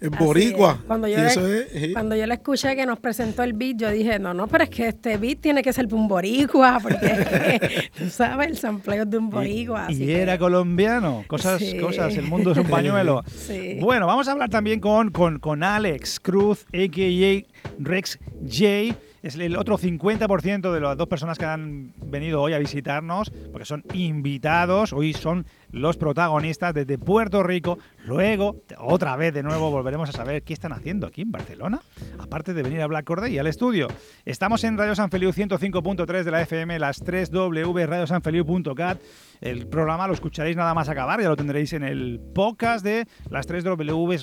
es 0.00 0.10
boricua. 0.10 0.76
es. 0.80 0.84
Cuando 0.86 1.08
yo, 1.08 1.16
le, 1.18 1.26
eso 1.26 1.46
es, 1.46 1.66
sí. 1.72 1.92
cuando 1.92 2.16
yo 2.16 2.26
le 2.26 2.34
escuché 2.34 2.74
que 2.74 2.86
nos 2.86 2.98
presentó 2.98 3.42
el 3.42 3.52
beat, 3.52 3.76
yo 3.76 3.90
dije, 3.90 4.18
no, 4.18 4.32
no, 4.34 4.46
pero 4.46 4.64
es 4.64 4.70
que 4.70 4.88
este 4.88 5.16
beat 5.18 5.40
tiene 5.40 5.62
que 5.62 5.72
ser 5.72 5.92
un 5.94 6.08
boricua, 6.08 6.78
porque 6.82 7.90
tú 7.96 8.08
sabes, 8.10 8.48
el 8.48 8.56
sampleo 8.56 9.02
es 9.02 9.10
de 9.10 9.18
un 9.18 9.30
boricua. 9.30 9.86
así 9.86 10.02
Y 10.02 10.06
que- 10.06 10.22
era 10.22 10.38
colombiano. 10.38 11.24
Cosas, 11.26 11.60
Sí. 11.60 11.78
cosas, 11.78 12.16
el 12.16 12.24
mundo 12.26 12.52
es 12.52 12.58
un 12.58 12.66
pañuelo. 12.68 13.22
Sí. 13.30 13.76
Bueno, 13.80 14.06
vamos 14.06 14.28
a 14.28 14.32
hablar 14.32 14.48
también 14.48 14.80
con, 14.80 15.10
con, 15.10 15.38
con 15.38 15.62
Alex 15.62 16.20
Cruz, 16.20 16.64
a.k.a. 16.72 17.42
Rex 17.78 18.18
J. 18.48 18.96
Es 19.22 19.36
el 19.36 19.56
otro 19.56 19.76
50% 19.76 20.72
de 20.72 20.80
las 20.80 20.96
dos 20.96 21.06
personas 21.06 21.36
que 21.36 21.44
han 21.44 21.92
venido 22.06 22.40
hoy 22.40 22.54
a 22.54 22.58
visitarnos, 22.58 23.30
porque 23.52 23.66
son 23.66 23.84
invitados, 23.92 24.94
hoy 24.94 25.12
son 25.12 25.44
los 25.72 25.98
protagonistas 25.98 26.72
desde 26.72 26.96
Puerto 26.96 27.42
Rico. 27.42 27.78
Luego, 28.06 28.62
otra 28.78 29.16
vez 29.16 29.34
de 29.34 29.42
nuevo, 29.42 29.70
volveremos 29.70 30.08
a 30.08 30.12
saber 30.12 30.42
qué 30.42 30.54
están 30.54 30.72
haciendo 30.72 31.06
aquí 31.06 31.20
en 31.20 31.32
Barcelona, 31.32 31.82
aparte 32.18 32.54
de 32.54 32.62
venir 32.62 32.80
a 32.80 32.86
Black 32.86 33.04
Corday 33.04 33.36
al 33.38 33.46
estudio. 33.46 33.88
Estamos 34.24 34.64
en 34.64 34.78
Radio 34.78 34.94
San 34.94 35.10
Feliu 35.10 35.32
105.3 35.32 36.22
de 36.22 36.30
la 36.30 36.40
FM, 36.40 36.78
las 36.78 37.00
3 37.00 37.30
W, 37.30 37.86
radiosanfeliu.cat. 37.86 39.00
El 39.42 39.66
programa 39.66 40.06
lo 40.06 40.14
escucharéis 40.14 40.56
nada 40.56 40.72
más 40.72 40.88
acabar, 40.88 41.20
ya 41.20 41.28
lo 41.28 41.36
tendréis 41.36 41.74
en 41.74 41.82
el 41.82 42.20
podcast 42.34 42.82
de 42.84 43.06
las 43.28 43.46
3 43.46 43.64
W, 43.64 44.18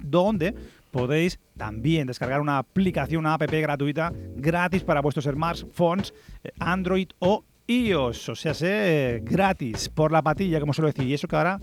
donde 0.00 0.54
podéis 0.90 1.38
también 1.56 2.06
descargar 2.06 2.40
una 2.40 2.58
aplicación, 2.58 3.20
una 3.20 3.34
app 3.34 3.42
gratuita, 3.42 4.12
gratis 4.36 4.82
para 4.84 5.00
vuestros 5.00 5.24
smartphones, 5.24 6.14
eh, 6.44 6.50
Android 6.58 7.08
o 7.18 7.44
iOS, 7.66 8.30
o 8.30 8.34
sea, 8.34 8.54
sé, 8.54 9.20
gratis, 9.22 9.88
por 9.88 10.10
la 10.10 10.22
patilla, 10.22 10.58
como 10.60 10.72
suelo 10.72 10.88
decir. 10.88 11.06
Y 11.06 11.14
eso 11.14 11.28
que 11.28 11.36
ahora 11.36 11.60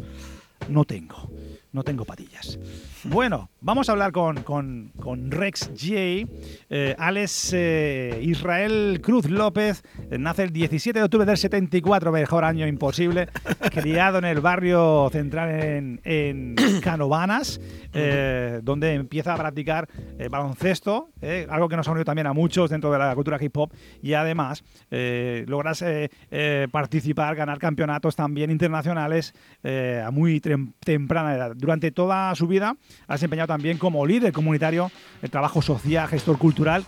no 0.69 0.85
tengo. 0.85 1.31
No 1.71 1.83
tengo 1.83 2.05
patillas. 2.05 2.59
Bueno, 3.07 3.51
vamos 3.61 3.87
a 3.87 3.91
hablar 3.91 4.11
con, 4.11 4.41
con- 4.41 4.91
con 4.99 5.29
Rex 5.29 5.69
J. 5.79 6.27
Eh, 6.69 6.95
Alex 6.97 7.51
eh, 7.53 8.19
Israel 8.23 8.99
Cruz 9.03 9.29
López 9.29 9.83
eh, 10.09 10.17
nace 10.17 10.41
el 10.43 10.51
17 10.51 10.97
de 10.97 11.05
octubre 11.05 11.23
del 11.25 11.37
74, 11.37 12.11
mejor 12.11 12.43
año 12.43 12.65
imposible. 12.67 13.27
criado 13.71 14.17
en 14.17 14.25
el 14.25 14.41
barrio 14.41 15.07
central 15.11 15.49
en, 15.51 16.01
en 16.03 16.55
Canovanas, 16.81 17.61
eh, 17.93 18.59
donde 18.63 18.93
empieza 18.95 19.35
a 19.35 19.37
practicar 19.37 19.87
baloncesto, 20.29 21.09
algo 21.49 21.69
que 21.69 21.75
nos 21.77 21.87
ha 21.87 21.91
unido 21.91 22.05
también 22.05 22.25
a 22.27 22.33
muchos 22.33 22.71
dentro 22.71 22.91
de 22.91 22.97
la 22.97 23.13
cultura 23.13 23.37
hip 23.39 23.55
hop. 23.55 23.71
Y 24.01 24.13
además, 24.13 24.63
logras 24.89 25.83
participar, 26.71 27.35
ganar 27.35 27.59
campeonatos 27.59 28.15
también 28.15 28.49
internacionales 28.49 29.33
a 29.63 30.09
muy 30.11 30.41
temprana 30.41 31.35
edad. 31.35 31.53
Durante 31.55 31.91
toda 31.91 32.33
su 32.35 32.47
vida 32.47 32.75
ha 33.07 33.13
desempeñado 33.13 33.47
también 33.47 33.77
como 33.77 34.05
líder 34.05 34.31
comunitario 34.33 34.91
el 35.21 35.29
trabajo 35.29 35.61
social, 35.61 36.07
gestor 36.07 36.37
cultural, 36.37 36.85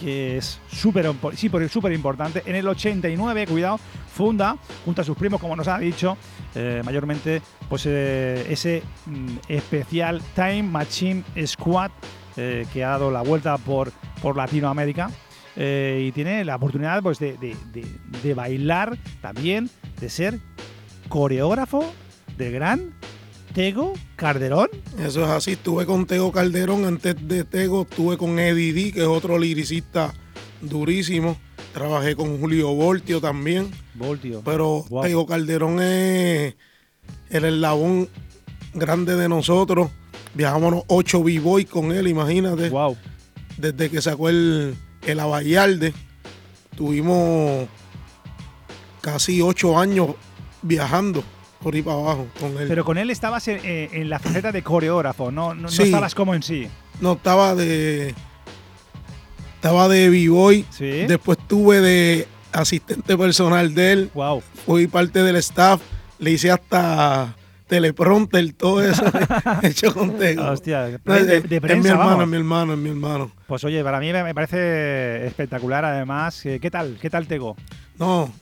que 0.00 0.36
es 0.38 0.60
súper 0.70 1.06
sí, 1.34 1.50
importante. 1.94 2.42
En 2.46 2.54
el 2.56 2.68
89, 2.68 3.46
cuidado, 3.46 3.78
funda, 4.12 4.56
junto 4.84 5.00
a 5.00 5.04
sus 5.04 5.16
primos, 5.16 5.40
como 5.40 5.56
nos 5.56 5.68
ha 5.68 5.78
dicho, 5.78 6.16
eh, 6.54 6.82
mayormente, 6.84 7.40
pues 7.68 7.84
eh, 7.86 8.46
ese 8.50 8.82
mm, 9.06 9.36
especial 9.48 10.20
Time 10.34 10.64
Machine 10.64 11.22
Squad 11.46 11.90
eh, 12.36 12.66
que 12.72 12.84
ha 12.84 12.90
dado 12.90 13.10
la 13.10 13.22
vuelta 13.22 13.56
por, 13.58 13.90
por 14.20 14.36
Latinoamérica. 14.36 15.10
y 15.56 16.12
tiene 16.12 16.44
la 16.44 16.56
oportunidad 16.56 17.02
pues, 17.02 17.18
de, 17.18 17.38
de- 17.38 17.56
de- 17.72 17.86
de 18.22 18.34
bailar 18.34 18.98
también, 19.22 19.70
de 20.00 20.10
ser 20.10 20.38
coreógrafo 21.08 21.92
del 22.36 22.52
gran 22.52 22.92
Tego 23.56 23.94
Calderón. 24.16 24.68
Eso 24.98 25.24
es 25.24 25.30
así. 25.30 25.52
Estuve 25.52 25.86
con 25.86 26.04
Tego 26.04 26.30
Calderón. 26.30 26.84
Antes 26.84 27.16
de 27.26 27.42
Tego 27.42 27.86
estuve 27.88 28.18
con 28.18 28.38
Eddie 28.38 28.74
D, 28.74 28.92
que 28.92 29.00
es 29.00 29.06
otro 29.06 29.38
liricista 29.38 30.12
durísimo. 30.60 31.38
Trabajé 31.72 32.14
con 32.14 32.38
Julio 32.38 32.74
Voltio 32.74 33.18
también. 33.18 33.70
Voltio. 33.94 34.42
Pero 34.44 34.84
Wow. 34.90 35.04
Tego 35.04 35.24
Calderón 35.24 35.80
es 35.80 36.54
el 37.30 37.46
eslabón 37.46 38.10
grande 38.74 39.16
de 39.16 39.26
nosotros. 39.26 39.88
Viajamos 40.34 40.84
ocho 40.88 41.22
b-boy 41.22 41.64
con 41.64 41.92
él, 41.92 42.08
imagínate. 42.08 42.68
Wow. 42.68 42.94
Desde 43.56 43.88
que 43.88 44.02
sacó 44.02 44.28
el, 44.28 44.76
el 45.06 45.18
Abayalde. 45.18 45.94
Tuvimos 46.76 47.66
casi 49.00 49.40
ocho 49.40 49.78
años 49.78 50.08
viajando 50.60 51.24
por 51.62 51.74
ahí 51.74 51.82
para 51.82 51.96
abajo 51.98 52.26
con 52.40 52.56
él. 52.58 52.66
Pero 52.68 52.84
con 52.84 52.98
él 52.98 53.10
estabas 53.10 53.46
en, 53.48 53.60
eh, 53.64 53.88
en 53.92 54.08
la 54.10 54.18
faceta 54.18 54.52
de 54.52 54.62
coreógrafo, 54.62 55.30
no, 55.30 55.54
no, 55.54 55.62
no 55.62 55.68
Sí. 55.68 55.82
estabas 55.84 56.14
como 56.14 56.34
en 56.34 56.42
sí. 56.42 56.68
No, 57.00 57.12
estaba 57.14 57.54
de. 57.54 58.14
Estaba 59.56 59.88
de 59.88 60.08
B-Boy. 60.10 60.64
Después 61.08 61.38
tuve 61.48 61.80
de 61.80 62.28
asistente 62.52 63.16
personal 63.16 63.74
de 63.74 63.92
él. 63.92 64.10
Wow. 64.14 64.42
Fui 64.64 64.86
parte 64.86 65.22
del 65.22 65.36
staff. 65.36 65.80
Le 66.18 66.30
hice 66.32 66.50
hasta 66.50 67.34
teleprompter, 67.66 68.52
todo 68.52 68.80
eso 68.80 69.02
hecho 69.62 69.92
con 69.92 70.16
Tego. 70.18 70.44
Hostia, 70.50 70.84
de- 70.84 70.98
de 70.98 71.36
es 71.38 71.50
mi 71.50 71.60
prensa, 71.60 71.88
hermano, 71.90 72.10
vamos. 72.10 72.22
es 72.22 72.28
mi 72.28 72.36
hermano, 72.36 72.72
es 72.74 72.78
mi 72.78 72.88
hermano. 72.90 73.32
Pues 73.48 73.64
oye, 73.64 73.82
para 73.82 73.98
mí 73.98 74.12
me, 74.12 74.22
me 74.22 74.34
parece 74.34 75.26
espectacular 75.26 75.84
además. 75.84 76.46
Eh, 76.46 76.60
¿Qué 76.60 76.70
tal? 76.70 76.96
¿Qué 77.00 77.10
tal 77.10 77.26
Tego? 77.26 77.56
No, 77.98 78.32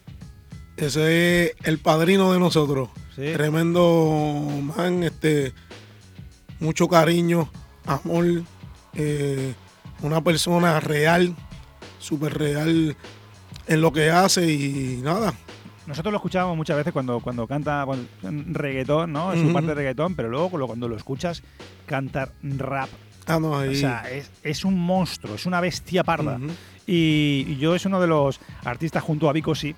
ese 0.76 1.46
es 1.46 1.52
el 1.64 1.78
padrino 1.78 2.32
de 2.34 2.38
nosotros. 2.38 2.90
Sí. 3.16 3.32
Tremendo 3.32 4.44
man, 4.76 5.02
este, 5.04 5.52
mucho 6.60 6.88
cariño, 6.88 7.48
amor, 7.86 8.42
eh, 8.94 9.54
una 10.02 10.20
persona 10.22 10.80
real, 10.80 11.34
súper 11.98 12.36
real 12.36 12.96
en 13.66 13.80
lo 13.80 13.92
que 13.92 14.10
hace 14.10 14.50
y 14.52 15.00
nada. 15.02 15.32
Nosotros 15.86 16.12
lo 16.12 16.16
escuchábamos 16.16 16.56
muchas 16.56 16.76
veces 16.78 16.92
cuando, 16.92 17.20
cuando 17.20 17.46
canta 17.46 17.84
cuando- 17.86 18.08
reggaetón, 18.52 19.12
¿no? 19.12 19.32
En 19.32 19.38
su 19.40 19.44
Ujú. 19.44 19.52
parte 19.54 19.68
de 19.68 19.74
reggaetón, 19.74 20.14
pero 20.16 20.28
luego 20.30 20.50
cuando- 20.66 20.88
lo 20.88 20.96
escuchas 20.96 21.42
cantar 21.86 22.32
rap. 22.42 22.88
Ah, 23.26 23.38
no, 23.38 23.58
ahí. 23.58 23.70
O 23.70 23.74
sea, 23.74 24.10
es, 24.10 24.30
es 24.42 24.64
un 24.64 24.78
monstruo, 24.78 25.34
es 25.36 25.46
una 25.46 25.60
bestia 25.60 26.02
parda. 26.04 26.38
y, 26.86 27.44
y 27.48 27.56
yo 27.56 27.74
es 27.74 27.86
uno 27.86 27.98
de 28.00 28.06
los 28.06 28.40
artistas 28.64 29.02
junto 29.02 29.28
a 29.30 29.32
Vico 29.32 29.54
sí 29.54 29.74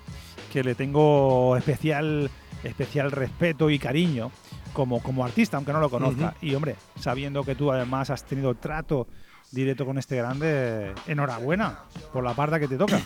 que 0.51 0.63
le 0.63 0.75
tengo 0.75 1.55
especial, 1.55 2.29
especial 2.63 3.11
respeto 3.11 3.69
y 3.69 3.79
cariño 3.79 4.31
como, 4.73 5.01
como 5.01 5.25
artista, 5.25 5.57
aunque 5.57 5.73
no 5.73 5.79
lo 5.79 5.89
conozca. 5.89 6.35
Y 6.41 6.53
hombre, 6.55 6.75
sabiendo 6.99 7.43
que 7.43 7.55
tú 7.55 7.71
además 7.71 8.09
has 8.09 8.23
tenido 8.23 8.53
trato 8.55 9.07
directo 9.51 9.85
con 9.85 9.97
este 9.97 10.17
grande, 10.17 10.93
enhorabuena 11.07 11.79
por 12.11 12.23
la 12.23 12.33
parda 12.33 12.59
que 12.59 12.67
te 12.67 12.77
toca. 12.77 12.99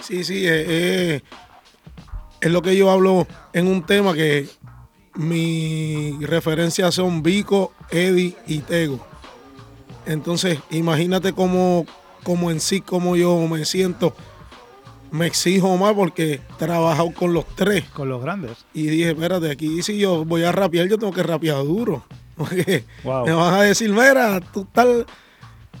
Sí, 0.00 0.24
sí, 0.24 0.46
eh, 0.46 0.64
eh, 0.68 1.20
es 2.40 2.50
lo 2.50 2.60
que 2.60 2.76
yo 2.76 2.90
hablo 2.90 3.26
en 3.52 3.66
un 3.66 3.82
tema 3.84 4.12
que 4.12 4.48
mis 5.14 6.20
referencias 6.26 6.94
son 6.94 7.22
Vico, 7.22 7.72
Eddie 7.90 8.36
y 8.46 8.58
Tego. 8.58 9.00
Entonces, 10.04 10.58
imagínate 10.70 11.32
cómo, 11.32 11.86
cómo 12.22 12.50
en 12.50 12.60
sí, 12.60 12.80
cómo 12.80 13.16
yo 13.16 13.38
me 13.48 13.64
siento. 13.64 14.14
Me 15.16 15.26
exijo 15.26 15.76
más 15.76 15.94
porque 15.94 16.34
he 16.34 16.40
trabajado 16.58 17.10
con 17.12 17.32
los 17.32 17.46
tres. 17.56 17.84
Con 17.90 18.08
los 18.08 18.22
grandes. 18.22 18.64
Y 18.74 18.86
dije, 18.86 19.10
espérate, 19.10 19.50
aquí 19.50 19.82
si 19.82 19.98
yo 19.98 20.24
voy 20.24 20.44
a 20.44 20.52
rapear, 20.52 20.86
yo 20.88 20.98
tengo 20.98 21.12
que 21.12 21.22
rapear 21.22 21.56
duro. 21.64 22.04
Porque 22.36 22.84
Wow. 23.02 23.24
me 23.26 23.32
van 23.32 23.54
a 23.54 23.62
decir, 23.62 23.88
mira, 23.90 24.40
tú 24.52 24.60
estás 24.62 25.06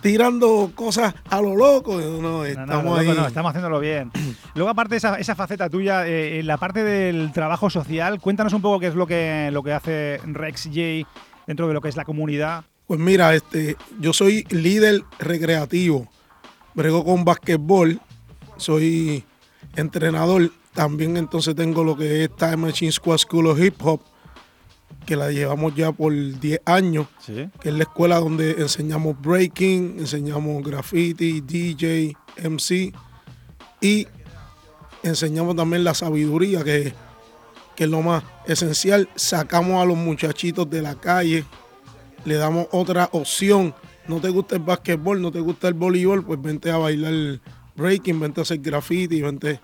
tirando 0.00 0.70
cosas 0.74 1.14
a 1.28 1.40
lo 1.40 1.54
loco. 1.56 1.98
No, 2.00 2.20
No, 2.20 2.20
no, 2.22 2.44
estamos 2.46 2.84
loco, 2.84 2.96
ahí. 2.96 3.08
no, 3.08 3.26
estamos 3.26 3.50
haciéndolo 3.50 3.80
bien. 3.80 4.10
Luego, 4.54 4.70
aparte 4.70 4.94
de 4.94 4.96
esa, 4.98 5.16
esa 5.18 5.34
faceta 5.34 5.68
tuya, 5.68 6.06
eh, 6.06 6.40
en 6.40 6.46
la 6.46 6.56
parte 6.56 6.82
del 6.82 7.30
trabajo 7.32 7.68
social, 7.70 8.20
cuéntanos 8.20 8.52
un 8.52 8.62
poco 8.62 8.80
qué 8.80 8.86
es 8.86 8.94
lo 8.94 9.06
que, 9.06 9.50
lo 9.52 9.62
que 9.62 9.72
hace 9.72 10.20
Rex 10.24 10.64
J 10.72 11.08
dentro 11.46 11.68
de 11.68 11.74
lo 11.74 11.80
que 11.80 11.88
es 11.88 11.96
la 11.96 12.04
comunidad. 12.04 12.64
Pues 12.86 13.00
mira, 13.00 13.34
este, 13.34 13.76
yo 14.00 14.12
soy 14.12 14.44
líder 14.50 15.02
recreativo. 15.18 16.06
Brego 16.74 17.04
con 17.04 17.24
basquetbol. 17.24 18.00
Soy 18.56 19.24
entrenador. 19.76 20.50
También 20.74 21.16
entonces 21.16 21.54
tengo 21.54 21.84
lo 21.84 21.96
que 21.96 22.24
es 22.24 22.36
Time 22.36 22.56
Machine 22.56 22.92
Squad 22.92 23.18
School 23.18 23.46
of 23.46 23.58
Hip 23.60 23.74
Hop, 23.82 24.02
que 25.06 25.16
la 25.16 25.30
llevamos 25.30 25.74
ya 25.74 25.92
por 25.92 26.12
10 26.12 26.60
años. 26.66 27.06
Sí. 27.18 27.48
Que 27.60 27.70
es 27.70 27.74
la 27.74 27.84
escuela 27.84 28.20
donde 28.20 28.52
enseñamos 28.52 29.20
breaking, 29.20 29.96
enseñamos 29.98 30.62
graffiti, 30.62 31.40
DJ, 31.40 32.14
MC 32.42 32.92
y 33.80 34.06
enseñamos 35.02 35.56
también 35.56 35.84
la 35.84 35.94
sabiduría, 35.94 36.64
que, 36.64 36.92
que 37.74 37.84
es 37.84 37.90
lo 37.90 38.02
más 38.02 38.24
esencial. 38.46 39.08
Sacamos 39.14 39.82
a 39.82 39.86
los 39.86 39.96
muchachitos 39.96 40.68
de 40.68 40.82
la 40.82 40.94
calle, 40.94 41.44
le 42.24 42.34
damos 42.36 42.66
otra 42.72 43.08
opción. 43.12 43.74
No 44.08 44.20
te 44.20 44.28
gusta 44.28 44.56
el 44.56 44.62
básquetbol, 44.62 45.20
no 45.20 45.32
te 45.32 45.40
gusta 45.40 45.68
el 45.68 45.74
voleibol, 45.74 46.24
pues 46.24 46.40
vente 46.40 46.70
a 46.70 46.76
bailar 46.76 47.40
breaking, 47.76 48.18
vente 48.20 48.40
a 48.40 48.42
hacer 48.42 48.58
graffiti, 48.58 49.20
vente. 49.22 49.60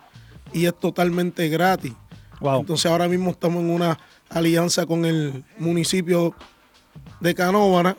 Y 0.53 0.67
es 0.67 0.79
totalmente 0.79 1.49
gratis. 1.49 1.93
Entonces 2.41 2.87
ahora 2.91 3.09
mismo 3.09 3.31
estamos 3.31 3.63
en 3.63 3.71
una 3.71 3.99
alianza 4.29 4.85
con 4.87 5.05
el 5.05 5.45
municipio 5.59 6.35
de 7.21 7.35
Canóvana. 7.35 7.97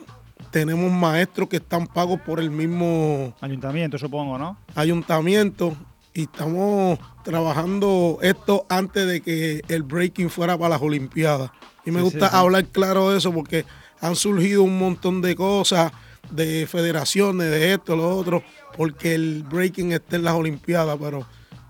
Tenemos 0.51 0.91
maestros 0.91 1.47
que 1.49 1.57
están 1.57 1.87
pagos 1.87 2.19
por 2.21 2.39
el 2.39 2.51
mismo 2.51 3.33
Ayuntamiento, 3.41 3.97
supongo, 3.97 4.37
¿no? 4.37 4.57
ayuntamiento 4.75 5.75
y 6.13 6.23
estamos 6.23 6.99
trabajando 7.23 8.19
esto 8.21 8.65
antes 8.69 9.07
de 9.07 9.21
que 9.21 9.61
el 9.67 9.81
breaking 9.83 10.29
fuera 10.29 10.55
para 10.57 10.69
las 10.75 10.81
Olimpiadas. 10.81 11.49
Y 11.85 11.91
me 11.91 11.99
Sí, 11.99 12.03
gusta 12.03 12.27
sí, 12.27 12.31
sí. 12.31 12.37
hablar 12.37 12.65
claro 12.67 13.09
de 13.09 13.17
eso 13.17 13.33
porque 13.33 13.65
han 13.99 14.15
surgido 14.15 14.61
un 14.63 14.77
montón 14.77 15.21
de 15.21 15.35
cosas, 15.35 15.91
de 16.29 16.67
federaciones, 16.67 17.49
de 17.49 17.73
esto, 17.73 17.95
lo 17.95 18.15
otro, 18.15 18.43
porque 18.77 19.15
el 19.15 19.43
breaking 19.43 19.91
está 19.91 20.15
en 20.15 20.23
las 20.23 20.33
Olimpiadas, 20.33 20.97
pero 20.99 21.25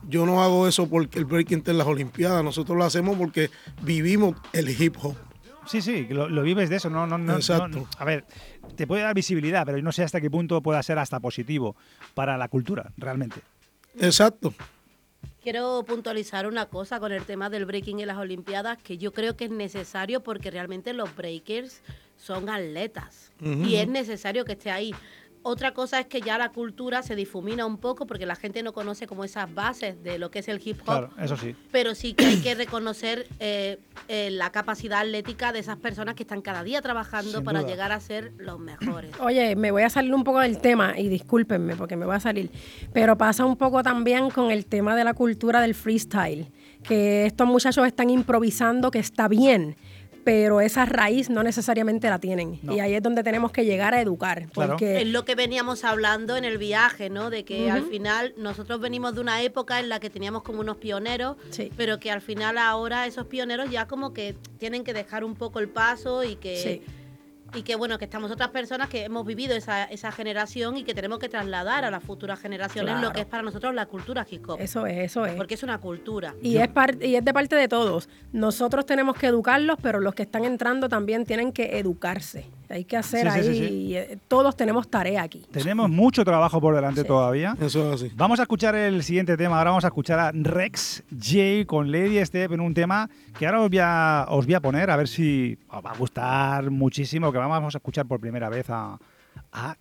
yo 0.07 0.25
no 0.25 0.43
hago 0.43 0.67
eso 0.67 0.87
porque 0.89 1.19
el 1.19 1.25
breaking 1.25 1.59
está 1.59 1.71
en 1.71 1.77
las 1.77 1.87
Olimpiadas, 1.87 2.43
nosotros 2.43 2.77
lo 2.77 2.83
hacemos 2.83 3.17
porque 3.17 3.49
vivimos 3.81 4.35
el 4.53 4.69
hip 4.69 4.95
hop. 5.01 5.15
Sí, 5.65 5.81
sí, 5.81 6.07
lo, 6.09 6.27
lo 6.27 6.41
vives 6.43 6.69
de 6.69 6.75
eso, 6.75 6.89
no, 6.89 7.07
no, 7.07 7.17
no, 7.17 7.35
Exacto. 7.37 7.67
no- 7.69 7.87
A 7.97 8.03
ver, 8.03 8.25
te 8.75 8.85
puede 8.85 9.01
dar 9.03 9.13
visibilidad, 9.15 9.65
pero 9.65 9.77
yo 9.77 9.83
no 9.83 9.93
sé 9.93 10.03
hasta 10.03 10.19
qué 10.19 10.29
punto 10.29 10.59
pueda 10.61 10.83
ser 10.83 10.99
hasta 10.99 11.21
positivo 11.21 11.75
para 12.13 12.37
la 12.37 12.49
cultura, 12.49 12.91
realmente. 12.97 13.39
Exacto. 13.99 14.53
Quiero 15.41 15.83
puntualizar 15.85 16.47
una 16.47 16.65
cosa 16.67 16.99
con 16.99 17.11
el 17.11 17.23
tema 17.25 17.49
del 17.49 17.65
breaking 17.65 17.99
en 17.99 18.07
las 18.07 18.17
Olimpiadas, 18.17 18.77
que 18.77 18.97
yo 18.97 19.11
creo 19.11 19.35
que 19.35 19.45
es 19.45 19.51
necesario 19.51 20.21
porque 20.21 20.51
realmente 20.51 20.93
los 20.93 21.13
breakers 21.15 21.81
son 22.17 22.49
atletas 22.49 23.31
y 23.41 23.75
es 23.75 23.87
necesario 23.89 24.45
que 24.45 24.53
esté 24.53 24.71
ahí. 24.71 24.93
Otra 25.43 25.73
cosa 25.73 25.99
es 25.99 26.07
que 26.07 26.21
ya 26.21 26.37
la 26.37 26.49
cultura 26.49 27.03
se 27.03 27.15
difumina 27.15 27.65
un 27.65 27.77
poco 27.77 28.07
porque 28.07 28.25
la 28.25 28.35
gente 28.35 28.63
no 28.63 28.73
conoce 28.73 29.07
como 29.07 29.23
esas 29.23 29.53
bases 29.53 30.01
de 30.01 30.17
lo 30.17 30.31
que 30.31 30.39
es 30.39 30.47
el 30.47 30.61
hip 30.63 30.79
hop. 30.79 30.85
Claro, 30.85 31.09
eso 31.19 31.37
sí. 31.37 31.55
Pero 31.71 31.95
sí 31.95 32.13
que 32.13 32.25
hay 32.25 32.41
que 32.41 32.55
reconocer 32.55 33.27
eh, 33.39 33.77
eh, 34.07 34.29
la 34.31 34.51
capacidad 34.51 35.01
atlética 35.01 35.51
de 35.51 35.59
esas 35.59 35.77
personas 35.77 36.15
que 36.15 36.23
están 36.23 36.41
cada 36.41 36.63
día 36.63 36.81
trabajando 36.81 37.31
Sin 37.31 37.43
para 37.43 37.59
duda. 37.59 37.69
llegar 37.69 37.91
a 37.91 37.99
ser 37.99 38.31
los 38.37 38.59
mejores. 38.59 39.11
Oye, 39.19 39.55
me 39.55 39.71
voy 39.71 39.83
a 39.83 39.89
salir 39.89 40.13
un 40.15 40.23
poco 40.23 40.39
del 40.39 40.59
tema 40.59 40.97
y 40.97 41.09
discúlpenme 41.09 41.75
porque 41.75 41.95
me 41.95 42.05
voy 42.05 42.15
a 42.15 42.19
salir, 42.19 42.49
pero 42.93 43.17
pasa 43.17 43.45
un 43.45 43.57
poco 43.57 43.83
también 43.83 44.29
con 44.29 44.49
el 44.51 44.65
tema 44.65 44.95
de 44.95 45.03
la 45.03 45.13
cultura 45.13 45.61
del 45.61 45.75
freestyle, 45.75 46.51
que 46.83 47.25
estos 47.25 47.47
muchachos 47.47 47.85
están 47.85 48.09
improvisando, 48.09 48.91
que 48.91 48.99
está 48.99 49.27
bien, 49.27 49.75
pero 50.23 50.61
esa 50.61 50.85
raíz 50.85 51.29
no 51.29 51.43
necesariamente 51.43 52.09
la 52.09 52.19
tienen. 52.19 52.59
No. 52.63 52.75
Y 52.75 52.79
ahí 52.79 52.93
es 52.93 53.03
donde 53.03 53.23
tenemos 53.23 53.51
que 53.51 53.65
llegar 53.65 53.93
a 53.93 54.01
educar, 54.01 54.47
porque 54.53 55.01
Es 55.01 55.07
lo 55.07 55.25
que 55.25 55.35
veníamos 55.35 55.83
hablando 55.83 56.37
en 56.37 56.45
el 56.45 56.57
viaje, 56.57 57.09
¿no? 57.09 57.29
De 57.29 57.43
que 57.43 57.69
al 57.69 57.83
final 57.83 58.33
nosotros 58.37 58.79
venimos 58.79 59.15
de 59.15 59.21
una 59.21 59.41
época 59.41 59.79
en 59.79 59.89
la 59.89 59.99
que 59.99 60.09
teníamos 60.09 60.43
como 60.43 60.61
unos 60.61 60.77
pioneros, 60.77 61.37
pero 61.77 61.99
que 61.99 62.11
al 62.11 62.21
final 62.21 62.57
ahora 62.57 63.07
esos 63.07 63.27
pioneros 63.27 63.69
ya 63.69 63.87
como 63.87 64.13
que 64.13 64.35
tienen 64.57 64.83
que 64.83 64.93
dejar 64.93 65.23
un 65.23 65.35
poco 65.35 65.59
el 65.59 65.69
paso 65.69 66.23
y 66.23 66.35
que... 66.35 66.57
Sí. 66.57 66.81
Y 67.55 67.61
que 67.61 67.75
bueno, 67.75 67.97
que 67.99 68.05
estamos 68.05 68.31
otras 68.31 68.49
personas 68.49 68.89
que 68.89 69.03
hemos 69.05 69.25
vivido 69.25 69.55
esa, 69.55 69.83
esa 69.85 70.11
generación 70.11 70.77
y 70.77 70.83
que 70.83 70.93
tenemos 70.93 71.19
que 71.19 71.29
trasladar 71.29 71.85
a 71.85 71.91
las 71.91 72.03
futuras 72.03 72.39
generaciones 72.39 72.99
lo 72.99 73.11
que 73.13 73.21
es 73.21 73.25
para 73.25 73.43
nosotros 73.43 73.73
la 73.75 73.85
cultura 73.85 74.25
hip 74.29 74.49
hop. 74.49 74.59
Eso 74.59 74.85
es, 74.87 74.97
eso 74.97 75.25
es. 75.25 75.35
Porque 75.35 75.53
es 75.53 75.63
una 75.63 75.77
cultura. 75.77 76.33
Y 76.41 76.57
es, 76.57 76.67
par- 76.67 76.97
y 77.01 77.15
es 77.15 77.23
de 77.23 77.33
parte 77.33 77.55
de 77.55 77.67
todos. 77.67 78.09
Nosotros 78.31 78.85
tenemos 78.85 79.15
que 79.15 79.27
educarlos, 79.27 79.77
pero 79.81 79.99
los 79.99 80.15
que 80.15 80.23
están 80.23 80.45
entrando 80.45 80.89
también 80.89 81.25
tienen 81.25 81.51
que 81.51 81.77
educarse. 81.79 82.45
Hay 82.69 82.85
que 82.85 82.97
hacer 82.97 83.29
sí, 83.31 83.39
ahí, 83.39 83.43
sí, 83.43 83.67
sí. 83.67 83.95
eh, 83.97 84.17
todos 84.27 84.55
tenemos 84.55 84.87
tarea 84.87 85.21
aquí. 85.21 85.45
Tenemos 85.51 85.91
mucho 85.91 86.25
trabajo 86.25 86.59
por 86.59 86.73
delante 86.73 87.03
todavía. 87.03 87.55
Eso 87.61 87.93
es 87.93 88.01
así. 88.01 88.11
Vamos 88.15 88.39
a 88.39 88.43
escuchar 88.43 88.73
el 88.73 89.03
siguiente 89.03 89.37
tema. 89.37 89.59
Ahora 89.59 89.69
vamos 89.71 89.83
a 89.83 89.87
escuchar 89.89 90.19
a 90.19 90.31
Rex 90.33 91.03
J 91.11 91.67
con 91.67 91.91
Lady 91.91 92.23
Step 92.25 92.51
en 92.53 92.61
un 92.61 92.73
tema 92.73 93.07
que 93.37 93.45
ahora 93.45 93.61
os 93.61 93.69
voy 93.69 93.79
a, 93.79 94.25
os 94.29 94.45
voy 94.45 94.55
a 94.55 94.59
poner 94.59 94.89
a 94.89 94.95
ver 94.95 95.07
si 95.07 95.55
os 95.69 95.85
va 95.85 95.91
a 95.91 95.97
gustar 95.97 96.71
muchísimo. 96.71 97.31
Que 97.31 97.37
vamos 97.47 97.75
a 97.75 97.77
escuchar 97.77 98.05
por 98.05 98.19
primera 98.19 98.49
vez 98.49 98.69
a, 98.69 98.97
a 99.51 99.77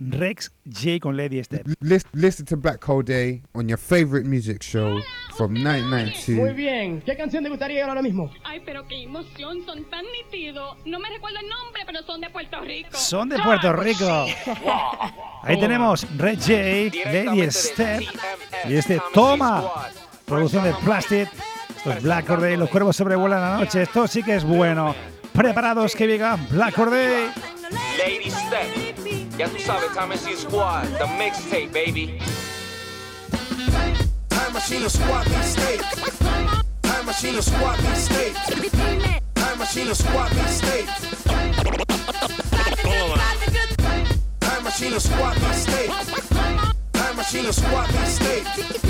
Rex 0.00 0.52
J 0.64 1.00
con 1.00 1.16
Lady 1.16 1.42
Step. 1.42 1.66
Lis- 1.80 2.06
Listen 2.12 2.46
to 2.46 2.56
Black 2.56 2.88
Hole 2.88 3.02
Day 3.02 3.42
on 3.52 3.66
your 3.68 3.78
favorite 3.78 4.28
music 4.28 4.62
show 4.62 5.00
from 5.36 5.52
1992. 5.54 6.36
Muy 6.38 6.52
bien. 6.54 7.00
¿Qué 7.02 7.16
canción 7.16 7.42
te 7.42 7.50
gustaría 7.50 7.84
ahora 7.84 8.00
mismo? 8.00 8.30
Ay, 8.44 8.62
pero 8.64 8.86
qué 8.86 9.02
emoción, 9.02 9.64
son 9.66 9.84
tan 9.90 10.04
nítidos. 10.12 10.76
No 10.86 11.00
me 11.00 11.08
recuerdo 11.08 11.38
el 11.40 11.48
nombre, 11.48 11.82
pero 11.84 12.02
son 12.04 12.20
de 12.20 12.30
Puerto 12.30 12.60
Rico. 12.60 12.90
Son 12.96 13.28
de 13.28 13.38
Puerto 13.40 13.72
Rico. 13.72 14.26
Ahí 15.42 15.58
tenemos 15.58 16.06
Red 16.16 16.38
J, 16.38 17.10
Lady 17.12 17.50
Step 17.50 18.02
y 18.68 18.74
este 18.74 19.00
Toma, 19.12 19.64
producción 20.24 20.62
de 20.62 20.74
Plastic. 20.74 21.28
Esto 21.76 21.92
es 21.92 22.02
Black 22.02 22.26
Corday, 22.26 22.56
los 22.56 22.70
cuervos 22.70 22.94
sobrevuelan 22.96 23.40
la 23.40 23.56
noche. 23.58 23.82
Esto 23.82 24.06
sí 24.06 24.22
que 24.22 24.36
es 24.36 24.44
bueno. 24.44 24.94
Preparados 25.38 25.94
que 25.94 26.08
llega 26.08 26.36
Black 26.50 26.74
Corday. 26.74 27.30
Lady 27.96 28.28
Step. 28.28 29.36
Ya 29.38 29.46
tú 29.46 29.56
sabes, 29.60 29.92
Time 29.94 30.08
Machine 30.08 30.36
Squad, 30.36 30.82
the 30.98 31.04
mixtape, 31.16 31.72
baby. 31.72 32.18
Time 34.28 34.52
Machine 34.52 34.90
Squad 34.90 35.24
mixtape. 35.28 35.80
Time 36.82 37.04
Machine 37.06 37.40
Squad 37.40 37.78
mixtape. 37.78 38.34
Time 39.34 39.58
Machine 39.58 39.94
Squad 39.94 40.30
mixtape. 40.32 40.88
Time 44.40 44.64
Machine 44.64 44.98
Squad 44.98 45.36
mixtape. 45.36 45.92
Time 46.92 47.16
Machine 47.16 47.52
Squad 47.52 47.86
mixtape. 47.90 48.88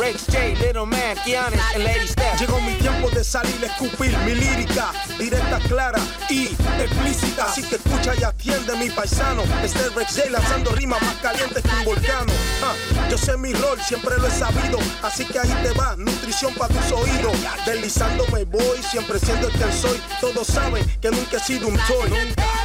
Rex 0.00 0.24
J, 0.28 0.54
Little 0.56 0.86
Man, 0.86 1.14
Giannis, 1.26 1.60
and 1.74 1.84
Lady 1.84 2.06
Step. 2.06 2.38
Llegó 2.38 2.58
mi 2.62 2.72
tiempo 2.76 3.10
de 3.10 3.22
salir 3.22 3.62
a 3.62 3.66
escupir 3.66 4.16
mi 4.24 4.34
lírica, 4.34 4.92
directa, 5.18 5.58
clara 5.68 6.00
y 6.30 6.46
explícita. 6.80 7.44
Así 7.44 7.62
que 7.62 7.76
escucha 7.76 8.14
y 8.18 8.24
atiende 8.40 8.74
mi 8.76 8.90
paisano. 8.90 9.42
Este 9.62 9.88
Rex 9.90 10.16
J 10.16 10.30
lanzando 10.30 10.72
rimas 10.72 11.00
más 11.02 11.16
calientes 11.16 11.62
que 11.62 11.76
un 11.76 11.84
volcán. 11.84 12.26
Ah, 12.62 12.74
yo 13.10 13.18
sé 13.18 13.36
mi 13.36 13.52
rol, 13.52 13.78
siempre 13.86 14.16
lo 14.18 14.26
he 14.26 14.30
sabido. 14.30 14.78
Así 15.02 15.26
que 15.26 15.38
ahí 15.38 15.54
te 15.62 15.72
va, 15.72 15.94
nutrición 15.96 16.54
para 16.54 16.72
tus 16.74 16.92
oídos. 16.92 17.32
Deslizándome 17.66 18.44
voy, 18.44 18.82
siempre 18.90 19.18
siendo 19.18 19.48
el 19.48 19.52
que 19.52 19.72
soy. 19.72 20.00
Todos 20.20 20.46
saben 20.46 20.84
que 21.00 21.10
nunca 21.10 21.36
he 21.36 21.40
sido 21.40 21.68
un 21.68 21.76
toy. 21.86 22.10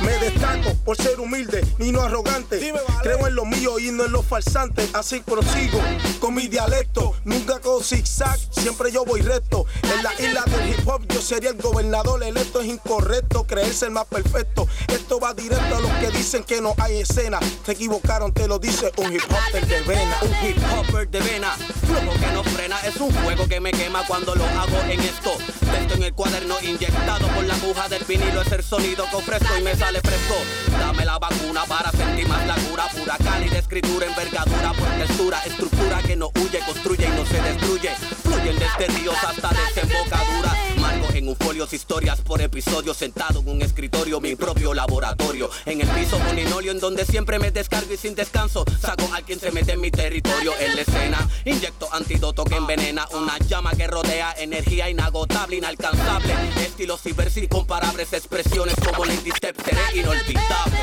Me 0.01 0.11
destaco 0.19 0.73
por 0.85 0.95
ser 0.95 1.19
humilde 1.19 1.65
y 1.79 1.91
no 1.91 2.01
arrogante. 2.01 2.73
Creo 3.03 3.27
en 3.27 3.35
lo 3.35 3.45
mío 3.45 3.77
y 3.77 3.91
no 3.91 4.05
en 4.05 4.11
los 4.13 4.25
falsantes. 4.25 4.89
Así 4.93 5.19
prosigo 5.19 5.79
con 6.19 6.33
mi 6.33 6.47
dialecto. 6.47 7.15
Nunca 7.25 7.59
con 7.59 7.83
zigzag, 7.83 8.39
siempre 8.51 8.91
yo 8.91 9.03
voy 9.03 9.21
recto. 9.21 9.65
En 9.83 10.03
la 10.03 10.13
isla 10.19 10.43
del 10.45 10.69
hip 10.69 10.87
hop 10.87 11.01
yo 11.09 11.21
sería 11.21 11.49
el 11.49 11.61
gobernador 11.61 12.23
electo. 12.23 12.61
Es 12.61 12.67
incorrecto 12.67 13.45
creerse 13.45 13.85
el 13.85 13.91
más 13.91 14.05
perfecto. 14.05 14.67
Esto 14.87 15.19
va 15.19 15.33
directo 15.33 15.64
a 15.73 15.79
los 15.79 15.91
que 15.93 16.11
dicen 16.11 16.43
que 16.43 16.61
no 16.61 16.75
hay 16.77 16.99
escena. 16.99 17.39
Se 17.65 17.71
equivocaron, 17.71 18.33
te 18.33 18.47
lo 18.47 18.59
dice 18.59 18.91
un 18.97 19.13
hip 19.13 19.23
hopper 19.29 19.65
de 19.65 19.81
vena. 19.81 20.17
Un 20.21 20.47
hip 20.47 20.57
hopper 20.71 21.09
de 21.09 21.19
vena, 21.19 21.51
flujo 21.85 22.19
que 22.19 22.31
no 22.33 22.43
frena, 22.43 22.79
es 22.81 22.95
un 22.97 23.11
fuego 23.11 23.47
que 23.47 23.59
me 23.59 23.71
quema 23.71 24.05
cuando 24.07 24.35
lo 24.35 24.45
hago 24.45 24.79
en 24.89 24.99
esto. 24.99 25.31
Texto 25.71 25.95
en 25.95 26.03
el 26.03 26.13
cuaderno 26.13 26.55
inyectado 26.61 27.27
por 27.29 27.43
la 27.43 27.55
aguja 27.55 27.89
del 27.89 28.03
vinilo, 28.03 28.41
es 28.41 28.51
el 28.51 28.63
sonido 28.63 29.05
que 29.09 29.15
ofrezco 29.15 29.57
y 29.57 29.63
me 29.63 29.75
sale 29.75 30.01
fresco. 30.01 30.35
Dame 30.77 31.05
la 31.05 31.17
vacuna 31.17 31.63
para 31.65 31.91
sentir 31.91 32.27
más 32.27 32.45
la 32.45 32.55
cura, 32.55 32.87
pura 32.89 33.17
cali 33.23 33.49
de 33.49 33.59
escritura, 33.59 34.05
envergadura 34.05 34.73
por 34.73 34.87
textura, 34.89 35.41
estructura 35.45 36.01
que 36.03 36.15
no 36.15 36.31
huye, 36.35 36.59
construye 36.65 37.07
y 37.07 37.11
no 37.11 37.25
se 37.25 37.41
destruye. 37.41 38.24
Fluyen 38.45 38.59
desde 38.59 38.99
ríos 38.99 39.15
hasta 39.15 39.49
desembocaduras. 39.49 40.77
Marco 40.77 41.07
en 41.13 41.27
un 41.29 41.35
folio 41.35 41.67
historias 41.71 42.21
por 42.21 42.41
episodio, 42.41 42.93
sentado 42.93 43.39
en 43.39 43.49
un 43.49 43.61
escritorio, 43.63 44.21
mi 44.21 44.35
propio 44.35 44.73
laboratorio. 44.73 45.49
En 45.65 45.81
el 45.81 45.87
piso 45.87 46.17
un 46.17 46.35
linoleo 46.35 46.71
en 46.71 46.79
donde 46.79 47.05
siempre 47.05 47.39
me 47.39 47.49
descargo 47.49 47.91
y 47.93 47.97
sin 47.97 48.13
descanso. 48.13 48.63
Saco 48.79 49.09
a 49.15 49.21
quien 49.21 49.39
se 49.39 49.51
mete 49.51 49.71
en 49.71 49.81
mi 49.81 49.89
territorio 49.89 50.53
en 50.59 50.75
la 50.75 50.81
escena. 50.81 51.27
Inyecto 51.43 51.91
antídoto 51.91 52.43
que 52.43 52.55
envenena, 52.55 53.07
una 53.13 53.37
llama 53.39 53.71
que 53.71 53.87
rodea, 53.87 54.35
energía 54.37 54.89
inagotable, 54.89 55.55
inalcanzable. 55.55 56.33
Estilos 56.57 57.03
y 57.05 57.13
versos 57.13 57.43
incomparables, 57.43 58.13
expresiones 58.13 58.75
como 58.75 59.05
Lady 59.05 59.31
Step, 59.31 59.55
seré 59.65 59.99
inolvidable. 59.99 60.77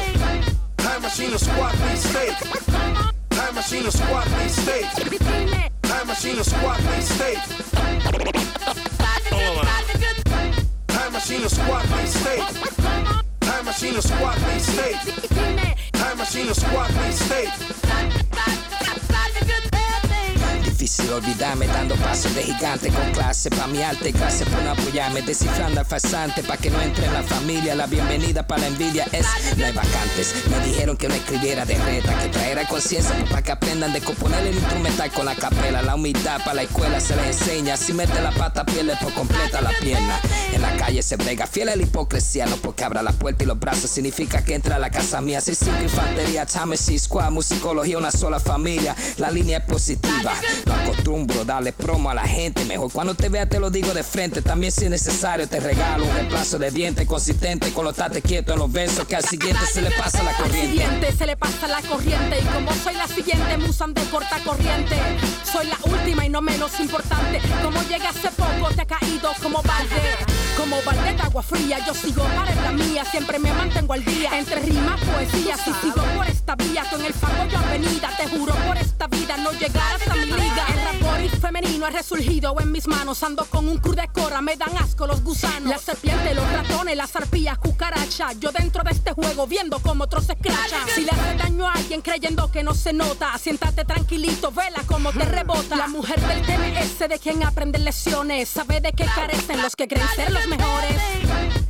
Time 0.79 1.01
Machine 1.01 1.39
Squad 1.39 1.75
mixtape. 1.89 2.37
Time 3.29 3.53
Machine 3.55 3.91
Squad 3.93 4.27
mixtape. 4.39 5.19
Time 5.19 5.72
Machine 6.33 6.45
Squad 6.45 6.81
mixtape. 6.81 7.37
Time 10.89 11.13
Machine 11.13 11.49
Squad 11.49 11.85
mixtape. 11.85 12.41
Time 13.41 13.65
Machine 13.67 14.01
Squad 14.01 14.37
mixtape. 14.39 15.93
Time 15.93 16.17
Machine 16.17 16.55
Squad 16.55 16.91
mixtape. 16.93 17.53
Difícil 17.53 17.72
olvidarme 21.13 21.67
dando 21.67 21.95
pasos 21.97 22.35
de 22.35 22.43
gigante 22.43 22.89
con 22.91 23.11
clase 23.13 23.51
pa' 23.51 23.67
mi 23.67 23.83
arte. 23.83 24.13
Gracias 24.13 24.49
por 24.49 24.63
no 24.63 24.71
apoyarme, 24.71 25.23
descifrando 25.23 25.81
al 25.81 25.87
farsante 25.87 26.43
pa' 26.43 26.57
que 26.57 26.71
no 26.71 26.81
entre 26.81 27.07
en 27.07 27.13
la 27.13 27.23
familia. 27.23 27.75
La 27.75 27.87
bienvenida 27.87 28.47
para 28.47 28.63
la 28.63 28.67
envidia 28.69 29.07
es 29.13 29.27
no 29.57 29.65
hay 29.65 29.73
vacantes. 29.73 30.35
Me 30.51 30.67
dijeron 30.67 30.97
que 30.97 31.09
no 31.09 31.15
escribiera 31.15 31.65
de 31.65 31.77
reta, 31.79 32.19
que 32.19 32.29
traerá 32.29 32.67
conciencia 32.67 33.15
para 33.29 33.43
que 33.43 33.53
aprendan 33.53 33.93
de 33.93 34.01
componer 34.01 34.47
el 34.47 34.57
instrumental 34.57 35.11
con 35.13 35.27
la 35.27 35.35
capela. 35.35 35.83
La 35.83 35.95
humildad 35.95 36.39
para 36.39 36.55
la 36.55 36.63
escuela 36.63 37.01
se 37.01 37.17
les 37.17 37.41
enseña. 37.41 37.77
Si 37.77 37.93
mete 37.93 38.21
la 38.21 38.33
pata, 38.33 38.65
pierde 38.65 38.97
por 39.01 39.13
completa 39.15 39.61
la 39.61 39.71
pierna. 39.81 40.21
En 40.53 40.63
la 40.63 40.77
calle 40.77 41.03
se 41.03 41.17
brega 41.17 41.47
fiel 41.47 41.69
a 41.69 41.77
la 41.77 41.83
hipocresía, 41.83 42.47
no 42.47 42.57
porque 42.57 42.85
abra 42.85 43.03
la 43.03 43.13
puerta 43.13 43.45
y 43.45 43.47
los 43.47 43.59
brazos 43.59 43.91
significa 43.91 44.45
que 44.45 44.55
entra 44.55 44.77
a 44.77 44.79
la 44.79 44.91
casa 44.91 45.21
mía. 45.21 45.41
Soy 45.41 45.55
cinco 45.55 45.83
infantería, 45.83 46.47
Time 46.47 46.77
Squad, 46.77 47.31
musicología, 47.31 47.99
una 47.99 48.11
sola 48.11 48.41
familia. 48.41 48.95
La 49.19 49.31
línea 49.31 49.59
es 49.59 49.65
positiva. 49.65 50.33
No 50.67 50.75
acostumbro 51.03 51.45
darle 51.45 51.73
promo 51.73 52.11
a 52.11 52.15
la 52.15 52.27
gente. 52.27 52.65
Mejor 52.65 52.91
cuando 52.93 53.15
te 53.15 53.29
vea 53.29 53.47
te 53.47 53.59
lo 53.59 53.71
digo 53.71 53.93
de 53.93 54.03
frente. 54.03 54.43
También 54.43 54.73
si 54.73 54.85
es 54.85 54.91
necesario 54.91 55.49
te 55.49 55.61
regalo 55.61 56.05
un 56.05 56.15
reemplazo 56.15 56.59
de 56.59 56.71
dientes 56.71 57.07
consistente 57.07 57.73
con 57.73 57.85
los 57.85 57.97
tate 57.97 58.23
quietos 58.23 58.55
en 58.55 58.61
los 58.61 58.71
versos 58.73 59.07
que 59.07 59.17
al 59.17 59.25
siguiente 59.25 59.61
se 59.73 59.83
le 59.83 59.91
pasa 59.91 60.23
la 60.23 60.31
Al 60.31 60.37
corriente. 60.37 60.69
siguiente 60.69 61.13
se 61.13 61.27
le 61.27 61.37
pasa 61.37 61.67
la 61.69 61.83
corriente 61.83 62.39
y 62.41 62.45
como 62.45 62.73
soy 62.75 62.95
la 62.95 63.07
siguiente 63.09 63.57
musan 63.59 63.95
de 63.95 64.03
corta 64.05 64.39
corriente 64.45 64.97
Soy 65.53 65.67
la 65.67 65.77
última 65.85 66.25
y 66.25 66.31
no 66.31 66.41
menos 66.41 66.81
importante. 66.81 67.39
Como 67.63 67.83
llegué 67.83 68.07
hace 68.07 68.31
poco, 68.31 68.71
te 68.75 68.83
ha 68.83 68.87
caído 68.87 69.31
como 69.43 69.63
balde. 69.63 70.01
Como 70.57 70.81
balde 70.83 71.13
de 71.13 71.23
agua 71.23 71.43
fría, 71.43 71.79
yo 71.87 71.93
sigo 71.93 72.25
para 72.25 72.55
la 72.55 72.73
mía. 72.73 73.05
Siempre 73.05 73.39
me 73.39 73.53
mantengo 73.53 73.93
al 73.93 74.03
día. 74.03 74.39
Entre 74.39 74.61
rimas, 74.61 74.99
poesía, 75.01 75.57
si 75.59 75.73
sigo 75.75 76.03
por 76.17 76.27
esta 76.27 76.55
vía. 76.57 76.85
Con 76.91 77.05
el 77.05 77.13
fango 77.13 77.45
yo 77.51 77.59
avenida, 77.59 78.11
te 78.17 78.29
juro 78.29 78.55
por 78.67 78.79
esta 78.79 79.07
vida 79.09 79.37
no 79.37 79.53
llegarás 79.53 80.09
a 80.09 80.15
mi 80.15 80.27
liga. 80.27 80.67
El 80.69 81.01
rap 81.01 81.41
femenino 81.41 81.87
ha 81.87 81.91
resurgido 81.91 82.55
en 82.61 82.73
mis 82.73 82.87
manos. 82.87 83.23
Ando 83.23 83.45
con 83.45 83.69
un 83.69 83.79
cru 83.79 83.95
de 83.95 84.09
cora, 84.09 84.41
me 84.41 84.57
dan 84.57 84.77
asco 84.79 85.07
los 85.07 85.23
gusanos. 85.23 85.69
La 85.69 85.79
serpiente, 85.79 86.35
los 86.35 86.51
ratones, 86.53 86.97
las 86.97 87.15
arpías, 87.17 87.59
cucaracha. 87.59 88.33
Yo 88.39 88.51
dentro 88.53 88.83
de 88.85 88.93
este 88.93 89.13
juego 89.13 89.47
viendo 89.47 89.79
como 89.81 90.05
otros 90.05 90.25
se 90.25 90.33
escrachan. 90.33 90.89
Si 90.95 91.05
le 91.05 91.11
hace 91.11 91.37
daño 91.37 91.67
a 91.67 91.73
alguien 91.73 92.01
creyendo 92.01 92.51
que 92.51 92.63
no 92.63 92.75
se 92.75 92.93
nota, 92.93 93.37
siéntate 93.39 93.85
tranquilito, 93.85 94.51
vela 94.53 94.83
como 94.87 95.13
te 95.13 95.25
rebota. 95.43 95.77
La 95.77 95.89
mujer 95.89 96.21
del 96.21 96.43
TMS 96.43 97.09
de 97.09 97.19
quien 97.19 97.43
aprende 97.43 97.79
lecciones, 97.79 98.49
sabe 98.49 98.81
de 98.81 98.93
qué 98.93 99.05
carecen 99.05 99.61
los 99.63 99.77
que 99.77 99.89
creen 99.89 100.07
ser 100.15 100.31
los 100.33 100.47
mejores. 100.47 100.97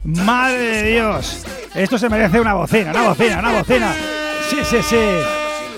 Madre 0.05 0.59
de 0.59 0.93
Dios. 0.93 1.45
Esto 1.75 1.99
se 1.99 2.09
merece 2.09 2.41
una 2.41 2.55
bocina, 2.55 2.91
una 2.91 3.09
bocina, 3.09 3.39
una 3.39 3.59
bocina. 3.59 3.95
Sí, 4.49 4.59
sí, 4.65 4.83
sí. 4.83 4.97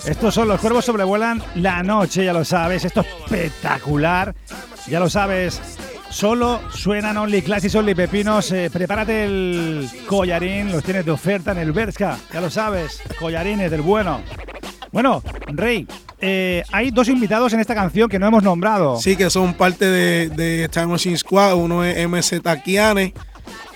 Estos 0.06 0.34
son 0.34 0.48
los 0.48 0.60
cuervos 0.60 0.84
sobrevuelan 0.84 1.42
la 1.56 1.82
noche, 1.82 2.24
ya 2.24 2.32
lo 2.32 2.44
sabes. 2.44 2.84
Esto 2.84 3.00
es 3.00 3.06
espectacular. 3.06 4.34
Ya 4.88 5.00
lo 5.00 5.08
sabes. 5.08 5.60
Solo 6.10 6.60
suenan 6.72 7.16
Only 7.16 7.42
Classics, 7.42 7.74
Only 7.74 7.94
Pepinos. 7.94 8.52
Eh, 8.52 8.70
prepárate 8.72 9.24
el 9.24 9.88
collarín, 10.06 10.70
los 10.70 10.84
tienes 10.84 11.04
de 11.04 11.10
oferta 11.10 11.52
en 11.52 11.58
el 11.58 11.72
Berska. 11.72 12.18
Ya 12.32 12.40
lo 12.40 12.50
sabes. 12.50 13.00
Collarines 13.18 13.70
del 13.70 13.82
bueno. 13.82 14.20
Bueno, 14.92 15.22
Rey, 15.48 15.88
eh, 16.26 16.62
hay 16.72 16.90
dos 16.90 17.08
invitados 17.10 17.52
en 17.52 17.60
esta 17.60 17.74
canción 17.74 18.08
que 18.08 18.18
no 18.18 18.26
hemos 18.26 18.42
nombrado. 18.42 18.98
Sí, 18.98 19.14
que 19.14 19.28
son 19.28 19.52
parte 19.52 19.84
de, 19.84 20.30
de 20.30 20.70
Time 20.70 20.86
Machine 20.86 21.18
Squad. 21.18 21.54
Uno 21.54 21.84
es 21.84 22.08
MC 22.08 22.40
Taquiane 22.40 23.12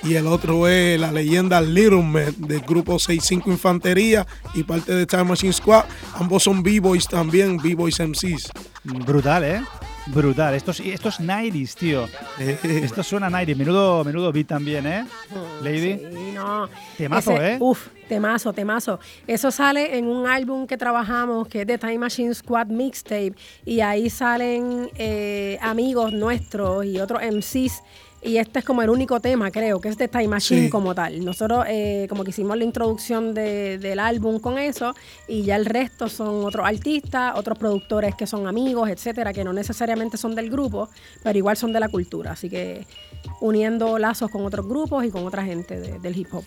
y 0.02 0.14
el 0.14 0.26
otro 0.26 0.66
es 0.66 0.98
la 0.98 1.12
leyenda 1.12 1.60
Little 1.60 2.02
Man 2.02 2.34
del 2.38 2.60
grupo 2.60 2.98
65 2.98 3.50
Infantería 3.50 4.26
y 4.54 4.62
parte 4.62 4.94
de 4.94 5.04
Time 5.04 5.24
Machine 5.24 5.52
Squad. 5.52 5.84
Ambos 6.14 6.44
son 6.44 6.62
B-Boys 6.62 7.06
también, 7.06 7.58
B-Boys 7.58 8.00
MCs. 8.00 8.50
Brutal, 8.82 9.44
¿eh? 9.44 9.60
Brutal. 10.14 10.54
Esto 10.54 10.70
es, 10.70 10.80
esto 10.80 11.08
es 11.10 11.20
90s, 11.20 11.74
tío. 11.74 12.08
Esto 12.38 13.02
suena 13.02 13.28
90s. 13.28 13.56
Menudo, 13.56 14.04
menudo 14.04 14.32
beat 14.32 14.46
también, 14.46 14.86
¿eh? 14.86 15.04
Lady. 15.62 15.98
Sí, 15.98 16.32
no. 16.34 16.68
Temazo, 16.96 17.32
Ese- 17.32 17.52
¿eh? 17.54 17.56
Uf, 17.60 17.88
temazo, 18.08 18.52
temazo. 18.52 18.98
Eso 19.26 19.50
sale 19.50 19.98
en 19.98 20.06
un 20.06 20.26
álbum 20.26 20.66
que 20.66 20.76
trabajamos 20.78 21.46
que 21.48 21.60
es 21.62 21.66
de 21.66 21.76
Time 21.78 21.98
Machine 21.98 22.34
Squad 22.34 22.68
Mixtape 22.68 23.34
y 23.66 23.80
ahí 23.80 24.08
salen 24.08 24.88
eh, 24.96 25.58
amigos 25.60 26.12
nuestros 26.12 26.86
y 26.86 26.98
otros 27.00 27.20
MCs. 27.22 27.82
Y 28.20 28.38
este 28.38 28.58
es 28.58 28.64
como 28.64 28.82
el 28.82 28.90
único 28.90 29.20
tema, 29.20 29.50
creo, 29.52 29.80
que 29.80 29.88
es 29.88 29.96
de 29.96 30.08
Time 30.08 30.28
Machine 30.28 30.64
Sí. 30.64 30.70
como 30.70 30.92
tal. 30.94 31.24
Nosotros 31.24 31.64
eh, 31.68 32.06
como 32.08 32.24
que 32.24 32.30
hicimos 32.30 32.58
la 32.58 32.64
introducción 32.64 33.32
de- 33.32 33.78
del 33.78 34.00
álbum 34.00 34.40
con 34.40 34.58
eso 34.58 34.94
y 35.28 35.42
ya 35.42 35.54
el 35.56 35.64
resto 35.64 36.08
son 36.08 36.44
otros 36.44 36.66
artistas, 36.66 37.34
otros 37.36 37.56
productores 37.58 38.14
que 38.16 38.26
son 38.26 38.46
amigos, 38.48 38.90
etcétera, 38.90 39.32
que 39.32 39.44
no 39.44 39.52
necesariamente 39.52 40.16
son 40.16 40.34
del 40.34 40.50
grupo, 40.50 40.88
pero 41.22 41.38
igual 41.38 41.56
son 41.56 41.72
de 41.72 41.78
la 41.80 41.88
cultura. 41.88 42.32
Así 42.32 42.50
que 42.50 42.86
uniendo 43.40 43.98
lazos 43.98 44.30
con 44.30 44.44
otros 44.44 44.66
grupos 44.66 45.04
y 45.04 45.10
con 45.10 45.24
otra 45.24 45.44
gente 45.44 45.78
de- 45.78 45.98
del 46.00 46.16
hip 46.16 46.28
hop. 46.32 46.44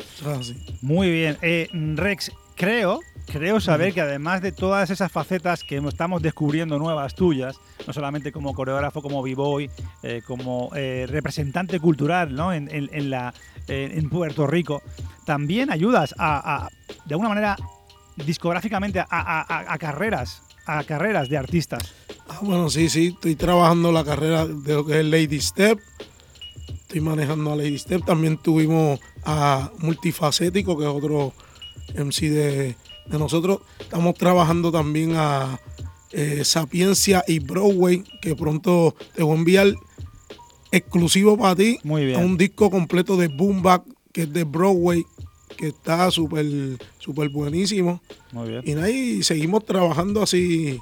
Muy 0.81 1.09
bien. 1.09 1.37
Eh, 1.41 1.67
Rex, 1.95 2.31
creo, 2.55 2.99
creo 3.27 3.59
saber 3.59 3.93
que 3.93 4.01
además 4.01 4.41
de 4.41 4.51
todas 4.51 4.89
esas 4.89 5.11
facetas 5.11 5.63
que 5.63 5.77
estamos 5.77 6.21
descubriendo 6.21 6.77
nuevas 6.79 7.15
tuyas, 7.15 7.55
no 7.87 7.93
solamente 7.93 8.31
como 8.31 8.53
coreógrafo, 8.53 9.01
como 9.01 9.21
b-boy, 9.23 9.69
eh, 10.03 10.21
como 10.25 10.69
eh, 10.75 11.05
representante 11.09 11.79
cultural 11.79 12.33
¿no? 12.35 12.53
en, 12.53 12.69
en- 12.73 12.89
en 12.91 13.09
la, 13.09 13.33
eh, 13.67 13.91
en 13.95 14.09
Puerto 14.09 14.47
Rico, 14.47 14.81
también 15.25 15.71
ayudas 15.71 16.13
a, 16.17 16.65
a, 16.65 16.69
de 17.05 17.13
alguna 17.13 17.29
manera, 17.29 17.55
discográficamente, 18.25 18.99
a, 18.99 19.05
a- 19.09 19.41
a- 19.41 19.73
a 19.73 19.77
carreras, 19.77 20.41
a 20.65 20.83
carreras 20.83 21.29
de 21.29 21.37
artistas. 21.37 21.93
Ah, 22.29 22.39
bueno, 22.41 22.69
sí, 22.69 22.89
sí, 22.89 23.07
estoy 23.13 23.35
trabajando 23.35 23.91
la 23.91 24.03
carrera 24.03 24.45
de 24.45 24.73
lo 24.73 24.85
que 24.85 24.99
es 24.99 25.05
Lady 25.05 25.39
Step. 25.41 25.79
Estoy 26.67 27.01
manejando 27.01 27.53
a 27.53 27.55
Lady 27.55 27.77
Step. 27.77 28.05
También 28.05 28.37
tuvimos 28.37 28.99
a 29.23 29.71
Multifacético, 29.79 30.77
que 30.77 30.83
es 30.83 30.89
otro 30.89 31.33
MC 31.95 32.29
de, 32.29 32.75
de 33.11 33.19
nosotros. 33.19 33.59
Estamos 33.79 34.15
trabajando 34.15 34.71
también 34.71 35.13
a 35.15 35.59
eh, 36.11 36.43
Sapiencia 36.43 37.23
y 37.27 37.39
Broadway, 37.39 38.03
que 38.21 38.35
pronto 38.35 38.95
te 39.15 39.23
voy 39.23 39.35
a 39.35 39.39
enviar 39.39 39.75
exclusivo 40.71 41.37
para 41.37 41.55
ti. 41.55 41.79
Muy 41.83 42.05
bien. 42.05 42.23
Un 42.23 42.37
disco 42.37 42.69
completo 42.69 43.17
de 43.17 43.27
Boom 43.27 43.61
Bap, 43.61 43.85
que 44.11 44.23
es 44.23 44.33
de 44.33 44.43
Broadway, 44.43 45.03
que 45.57 45.67
está 45.67 46.09
súper 46.11 46.45
súper 46.97 47.29
buenísimo. 47.29 48.01
Muy 48.31 48.49
bien. 48.49 48.63
Y, 48.65 48.89
y 49.19 49.23
seguimos 49.23 49.65
trabajando 49.65 50.23
así. 50.23 50.79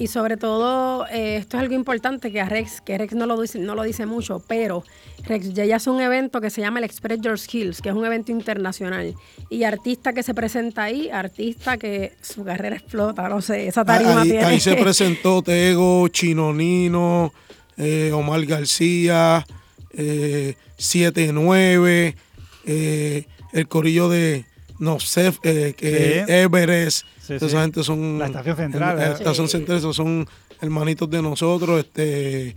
Y 0.00 0.06
sobre 0.06 0.38
todo, 0.38 1.06
eh, 1.08 1.36
esto 1.36 1.58
es 1.58 1.60
algo 1.62 1.74
importante 1.74 2.32
que 2.32 2.40
a 2.40 2.46
Rex, 2.48 2.80
que 2.80 2.96
Rex 2.96 3.12
no 3.12 3.26
lo 3.26 3.38
dice, 3.38 3.58
no 3.58 3.74
lo 3.74 3.82
dice 3.82 4.06
mucho, 4.06 4.42
pero 4.48 4.82
Rex 5.24 5.52
ya 5.52 5.76
hace 5.76 5.90
un 5.90 6.00
evento 6.00 6.40
que 6.40 6.48
se 6.48 6.62
llama 6.62 6.78
el 6.78 6.86
Express 6.86 7.20
Your 7.20 7.38
Skills, 7.38 7.82
que 7.82 7.90
es 7.90 7.94
un 7.94 8.06
evento 8.06 8.32
internacional. 8.32 9.14
Y 9.50 9.64
artista 9.64 10.14
que 10.14 10.22
se 10.22 10.32
presenta 10.32 10.84
ahí, 10.84 11.10
artista 11.10 11.76
que 11.76 12.14
su 12.22 12.44
carrera 12.44 12.76
explota, 12.76 13.28
no 13.28 13.42
sé, 13.42 13.68
esa 13.68 13.84
tarima 13.84 14.22
ahí, 14.22 14.30
tiene. 14.30 14.44
ahí 14.46 14.58
se 14.60 14.74
presentó 14.74 15.42
Tego, 15.42 16.08
Chinonino, 16.08 17.34
eh, 17.76 18.10
Omar 18.14 18.46
García, 18.46 19.46
eh, 19.92 20.54
7-9, 20.78 22.16
eh, 22.64 23.24
el 23.52 23.68
corillo 23.68 24.08
de 24.08 24.46
Nosef, 24.78 25.36
eh, 25.42 25.74
que 25.76 26.24
Sí. 26.26 26.32
Everest. 26.32 27.04
Sí, 27.38 27.46
Esa 27.46 27.56
sí. 27.56 27.62
gente 27.62 27.82
son. 27.84 28.18
La 28.18 28.26
estación 28.26 28.56
central, 28.56 28.96
La 28.96 29.12
estación 29.12 29.46
Sí. 29.48 29.52
central, 29.52 29.78
esos 29.78 29.96
son 29.96 30.26
hermanitos 30.60 31.08
de 31.10 31.22
nosotros. 31.22 31.80
Este, 31.80 32.56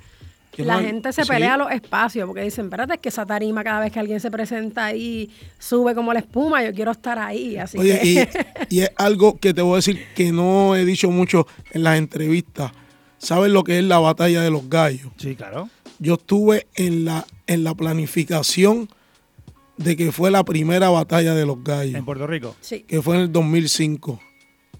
¿quién 0.52 0.68
La 0.68 0.76
más? 0.78 0.86
gente 0.86 1.14
se 1.14 1.24
Sí. 1.24 1.30
pelea 1.30 1.58
los 1.58 1.72
espacios 1.72 2.26
porque 2.28 2.42
dicen, 2.44 2.66
espérate, 2.66 2.94
es 2.96 3.00
que 3.00 3.10
esa 3.10 3.26
tarima 3.26 3.64
cada 3.64 3.80
vez 3.82 3.92
que 3.92 4.00
alguien 4.00 4.20
se 4.20 4.30
presenta 4.32 4.86
ahí 4.86 5.30
sube 5.60 5.96
como 5.96 6.14
la 6.14 6.20
espuma, 6.20 6.64
yo 6.64 6.74
quiero 6.74 6.92
estar 6.92 7.18
ahí. 7.20 7.58
Así 7.58 7.78
Oye, 7.78 8.00
que... 8.02 8.30
y, 8.70 8.78
y 8.78 8.82
es 8.82 8.92
algo 8.98 9.38
que 9.38 9.54
te 9.54 9.62
voy 9.62 9.74
a 9.74 9.76
decir 9.78 10.00
que 10.16 10.32
no 10.32 10.76
he 10.76 10.86
dicho 10.86 11.10
mucho 11.12 11.48
en 11.72 11.84
las 11.84 11.98
entrevistas. 11.98 12.72
¿Sabes 13.18 13.52
lo 13.52 13.64
que 13.64 13.80
es 13.80 13.84
la 13.86 14.00
batalla 14.00 14.42
de 14.42 14.52
los 14.52 14.70
gallos? 14.70 15.12
Sí, 15.18 15.36
claro. 15.36 15.70
Yo 16.00 16.16
estuve 16.16 16.68
en 16.76 17.06
la, 17.06 17.26
en 17.48 17.64
la 17.64 17.74
planificación 17.74 18.90
de 19.78 19.96
que 19.96 20.12
fue 20.12 20.30
la 20.30 20.44
primera 20.44 20.90
batalla 20.90 21.34
de 21.34 21.46
los 21.46 21.64
gallos, 21.64 21.96
En 21.96 22.04
Puerto 22.06 22.28
Rico. 22.28 22.56
sí. 22.62 22.82
que 22.88 23.02
fue 23.02 23.16
en 23.16 23.22
el 23.22 23.32
2005. 23.32 24.20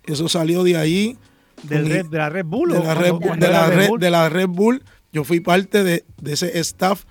Eso 0.06 0.28
salió 0.30 0.64
de 0.64 0.78
ahí. 0.78 1.18
Del 1.64 1.84
con- 1.84 1.92
Red- 1.92 2.06
¿De 2.08 2.18
la 2.18 2.30
Red 2.30 2.46
Bull? 2.46 2.72
de 2.72 2.78
o 2.78 2.84
la 2.84 2.94
Red, 2.96 3.14
de 3.38 3.48
la 3.48 3.68
Red 3.68 3.88
Bull? 3.90 4.00
de 4.00 4.10
la 4.12 4.30
Red 4.30 4.48
Bull. 4.50 4.84
Yo 5.14 5.24
fui 5.24 5.40
parte 5.40 5.84
de, 5.84 6.04
de 6.22 6.34
ese 6.34 6.58
staff 6.60 7.04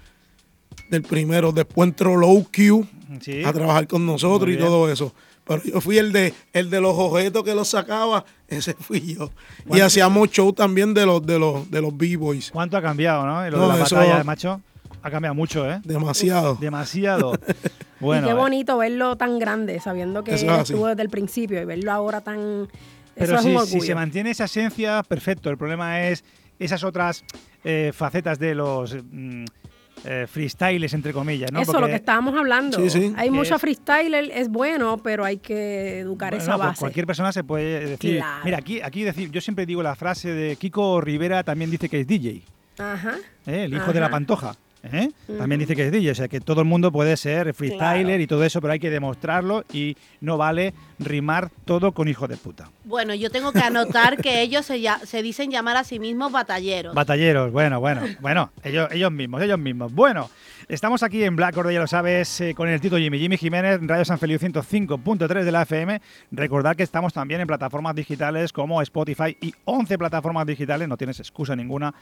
del 0.91 1.03
primero. 1.03 1.53
Después 1.53 1.89
entró 1.89 2.17
Low 2.17 2.47
Q 2.55 2.87
Sí. 3.21 3.45
a 3.45 3.53
trabajar 3.53 3.87
con 3.87 4.07
nosotros 4.07 4.47
Muy 4.49 4.55
y 4.55 4.57
bien. 4.57 4.69
todo 4.69 4.91
eso. 4.91 5.15
Pero 5.45 5.63
yo 5.65 5.81
fui 5.81 5.99
el 5.99 6.13
de 6.13 6.33
el 6.53 6.71
de 6.71 6.81
los 6.81 6.95
objetos 6.97 7.43
que 7.45 7.55
los 7.55 7.69
sacaba, 7.69 8.25
ese 8.49 8.75
fui 8.75 9.01
yo. 9.15 9.31
Y 9.61 9.69
¿Cuánto- 9.69 9.87
hacíamos 9.87 10.31
show 10.31 10.53
también 10.53 10.95
de 10.95 11.05
los 11.05 11.25
de 11.25 11.39
los 11.39 11.71
de 11.71 11.81
los 11.83 11.97
B-boys. 11.97 12.51
¿Cuánto 12.51 12.77
ha 12.77 12.83
cambiado, 12.83 13.27
no? 13.27 13.49
Lo 13.51 13.57
No, 13.59 13.69
de 13.73 13.79
la 13.79 13.85
eso- 13.85 13.97
batalla, 13.97 14.25
macho. 14.25 14.61
Ha 15.03 15.11
cambiado 15.11 15.35
mucho, 15.35 15.69
¿eh? 15.71 15.81
Demasiado. 15.85 16.55
Demasiado. 16.57 17.33
bueno, 18.01 18.27
y 18.27 18.31
qué 18.31 18.35
eh, 18.35 18.39
bonito 18.39 18.79
verlo 18.79 19.17
tan 19.17 19.39
grande, 19.39 19.81
sabiendo 19.81 20.23
que 20.23 20.35
Eso 20.35 20.61
estuvo 20.61 20.87
desde 20.87 21.03
el 21.03 21.09
principio 21.11 21.61
y 21.61 21.65
verlo 21.65 21.91
ahora 21.93 22.21
tan... 22.21 22.69
pero 23.15 23.27
eso 23.27 23.35
es 23.37 23.43
si, 23.43 23.49
un 23.49 23.53
si 23.55 23.59
orgullo. 23.75 23.87
se 23.87 23.95
mantiene 23.95 24.31
esa 24.31 24.45
esencia, 24.45 25.03
perfecto. 25.03 25.51
El 25.51 25.59
problema 25.59 26.03
es 26.03 26.25
esas 26.59 26.85
otras 26.85 27.25
eh, 27.65 27.91
facetas 27.93 28.39
de 28.39 28.55
los 28.55 28.95
mm, 29.11 29.45
eh, 30.05 30.27
freestyles, 30.31 30.95
entre 30.95 31.13
comillas, 31.13 31.51
¿no? 31.53 31.61
Eso, 31.61 31.73
lo 31.73 31.81
Porque- 31.81 31.93
que 31.93 31.97
estábamos 31.97 32.35
hablando. 32.37 32.79
Sí, 32.79 32.89
sí. 32.91 33.13
Hay 33.17 33.31
mucho 33.31 33.57
es- 33.57 33.61
freestyler, 33.61 34.31
es 34.33 34.49
bueno, 34.49 34.99
pero 34.99 35.25
hay 35.25 35.39
que 35.39 36.01
educar 36.01 36.31
Bueno, 36.31 36.43
esa 36.45 36.57
pues 36.57 36.67
base. 36.69 36.81
cualquier 36.81 37.07
persona 37.07 37.33
se 37.33 37.43
puede 37.43 37.87
decir. 37.91 38.19
Claro. 38.19 38.45
Mira, 38.45 38.59
aquí, 38.59 38.81
aquí 38.81 39.03
decir, 39.03 39.31
yo 39.33 39.41
siempre 39.41 39.67
digo 39.67 39.83
la 39.83 39.97
frase 39.97 40.33
de 40.33 40.55
Kiko 40.57 41.01
Rivera 41.01 41.43
también 41.43 41.71
dice 41.73 41.89
que 41.89 42.01
es 42.01 42.07
DJ, 42.07 42.43
Ajá. 42.79 43.17
¿eh? 43.47 43.65
el 43.65 43.75
hijo 43.75 43.93
de 43.93 44.01
la 44.01 44.09
pantoja. 44.11 44.55
¿Eh? 44.83 45.11
También 45.39 45.59
dice 45.61 45.77
que 45.77 45.87
es 45.87 45.93
DJ, 45.93 46.11
o 46.11 46.15
sea 46.15 46.29
que 46.29 46.41
todo 46.41 46.61
el 46.61 46.67
mundo 46.67 46.91
puede 46.93 47.17
ser 47.17 47.55
freestyler 47.55 48.05
Claro. 48.07 48.23
y 48.23 48.27
todo 48.27 48.45
eso, 48.45 48.61
pero 48.61 48.73
hay 48.73 48.81
que 48.81 48.91
demostrarlo 48.91 49.65
y 49.73 49.97
no 50.21 50.37
vale 50.37 50.75
rimar 50.99 51.51
todo 51.65 51.93
con 51.93 52.09
hijo 52.09 52.27
de 52.29 52.37
puta. 52.37 52.71
Bueno, 52.85 53.15
yo 53.15 53.31
tengo 53.31 53.53
que 53.53 53.61
anotar 53.61 54.17
que 54.19 54.43
ellos 54.43 54.67
se, 54.67 54.81
ya- 54.81 54.99
se 55.05 55.23
dicen 55.23 55.51
llamar 55.51 55.77
a 55.77 55.85
sí 55.85 55.99
mismos 55.99 56.33
batalleros. 56.33 56.95
Batalleros, 56.95 57.53
bueno, 57.53 57.81
bueno, 57.81 58.03
bueno, 58.21 58.51
ellos, 58.65 58.89
ellos 58.93 59.13
mismos, 59.13 59.43
ellos 59.43 59.59
mismos. 59.59 59.93
Bueno, 59.95 60.31
estamos 60.69 61.03
aquí 61.03 61.23
en 61.25 61.37
Black 61.37 61.55
ya 61.71 61.81
lo 61.81 61.87
sabes, 61.87 62.41
eh, 62.41 62.55
con 62.55 62.69
el 62.69 62.81
Tito 62.81 62.97
Jimmy, 62.99 63.19
Jimmy 63.19 63.37
Jiménez, 63.37 63.81
Radio 63.83 64.05
San 64.05 64.19
Feliu 64.19 64.39
105.3 64.39 65.45
de 65.45 65.53
la 65.53 65.63
FM. 65.63 66.01
Recordad 66.33 66.75
que 66.77 66.83
estamos 66.83 67.13
también 67.13 67.41
en 67.41 67.47
plataformas 67.47 67.95
digitales 67.95 68.53
como 68.53 68.81
Spotify 68.83 69.37
y 69.41 69.55
11 69.65 69.99
plataformas 69.99 70.47
digitales, 70.47 70.89
no 70.89 70.97
tienes 70.97 71.21
excusa 71.21 71.55
ninguna 71.57 71.95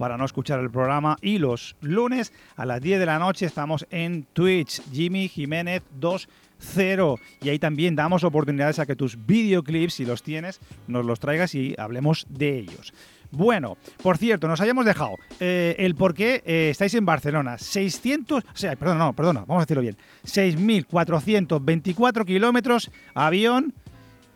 para 0.00 0.16
no 0.16 0.24
escuchar 0.24 0.60
el 0.60 0.70
programa. 0.70 1.18
Y 1.20 1.36
los 1.36 1.76
lunes 1.82 2.32
a 2.56 2.64
las 2.64 2.80
10 2.80 3.00
de 3.00 3.04
la 3.04 3.18
noche 3.18 3.44
estamos 3.44 3.86
en 3.90 4.24
Twitch, 4.32 4.80
Jimmy 4.90 5.28
Jiménez 5.28 5.82
20. 6.00 7.22
Y 7.42 7.50
ahí 7.50 7.58
también 7.58 7.94
damos 7.94 8.24
oportunidades 8.24 8.78
a 8.78 8.86
que 8.86 8.96
tus 8.96 9.26
videoclips, 9.26 9.92
si 9.92 10.06
los 10.06 10.22
tienes, 10.22 10.58
nos 10.86 11.04
los 11.04 11.20
traigas 11.20 11.54
y 11.54 11.74
hablemos 11.76 12.26
de 12.30 12.60
ellos. 12.60 12.94
Bueno, 13.30 13.76
por 14.02 14.16
cierto, 14.16 14.48
nos 14.48 14.62
habíamos 14.62 14.86
dejado 14.86 15.16
eh, 15.38 15.76
el 15.78 15.94
por 15.94 16.14
qué 16.14 16.42
eh, 16.46 16.70
estáis 16.70 16.94
en 16.94 17.04
Barcelona. 17.04 17.58
600, 17.58 18.42
o 18.42 18.46
sea, 18.54 18.76
perdón, 18.76 18.98
no, 18.98 19.12
perdona, 19.12 19.40
vamos 19.40 19.60
a 19.60 19.66
decirlo 19.66 19.82
bien. 19.82 19.98
6.424 20.24 22.24
kilómetros, 22.24 22.90
avión. 23.14 23.74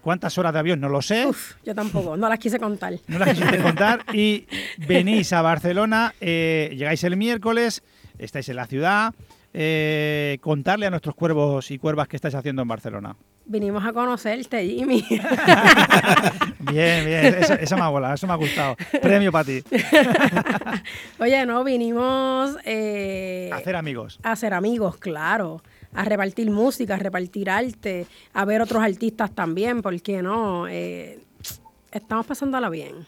¿Cuántas 0.04 0.36
horas 0.38 0.52
de 0.52 0.58
avión? 0.58 0.80
No 0.80 0.90
lo 0.90 1.00
sé. 1.00 1.26
Yo 1.64 1.74
tampoco, 1.74 2.14
no 2.16 2.28
las 2.28 2.38
quise 2.38 2.58
contar. 2.60 2.92
No 3.08 3.18
las 3.18 3.30
quisiste 3.30 3.58
contar. 3.58 4.04
Y 4.14 4.46
venís 4.86 5.32
a 5.32 5.40
Barcelona, 5.40 6.14
eh, 6.20 6.74
llegáis 6.76 7.02
el 7.04 7.16
miércoles, 7.16 7.82
estáis 8.18 8.48
en 8.50 8.56
la 8.56 8.66
ciudad. 8.66 9.14
eh, 9.56 10.38
contarle 10.42 10.84
a 10.86 10.90
nuestros 10.90 11.14
cuervos 11.14 11.70
y 11.70 11.78
cuervas 11.78 12.06
qué 12.08 12.16
estáis 12.16 12.34
haciendo 12.34 12.60
en 12.62 12.68
Barcelona. 12.68 13.16
Vinimos 13.46 13.84
a 13.84 13.92
conocerte, 13.92 14.66
Jimmy. 14.66 15.04
Bien, 16.60 17.04
bien, 17.04 17.26
eso, 17.40 17.54
eso 17.54 17.76
me 17.76 17.82
ha 17.82 17.88
volado, 17.88 18.14
eso 18.14 18.26
me 18.26 18.32
ha 18.32 18.36
gustado. 18.36 18.74
Premio 19.02 19.30
para 19.30 19.44
ti. 19.44 19.62
Oye, 21.18 21.44
no, 21.46 21.62
vinimos 21.62 22.56
eh, 22.64 23.50
Hacer 23.52 23.76
amigos. 23.76 24.18
a 24.22 24.34
ser 24.36 24.54
amigos, 24.54 24.96
claro. 24.96 25.62
A 25.94 26.04
repartir 26.04 26.50
música, 26.50 26.94
a 26.94 26.98
repartir 26.98 27.48
arte, 27.50 28.06
a 28.32 28.44
ver 28.44 28.60
otros 28.62 28.82
artistas 28.82 29.30
también, 29.32 29.80
¿por 29.82 30.00
qué 30.02 30.22
no? 30.22 30.66
Eh, 30.68 31.20
estamos 31.92 32.26
pasándola 32.26 32.68
bien. 32.68 33.06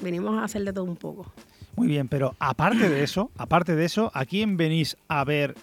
Vinimos 0.00 0.38
a 0.40 0.44
hacer 0.44 0.64
de 0.64 0.72
todo 0.72 0.84
un 0.84 0.96
poco. 0.96 1.30
Muy 1.76 1.88
bien, 1.88 2.08
pero 2.08 2.34
aparte 2.38 2.88
de 2.88 3.02
eso, 3.02 3.30
aparte 3.36 3.74
de 3.76 3.84
eso, 3.84 4.10
¿a 4.14 4.24
quién 4.26 4.56
venís 4.56 4.96
a 5.08 5.24
ver 5.24 5.54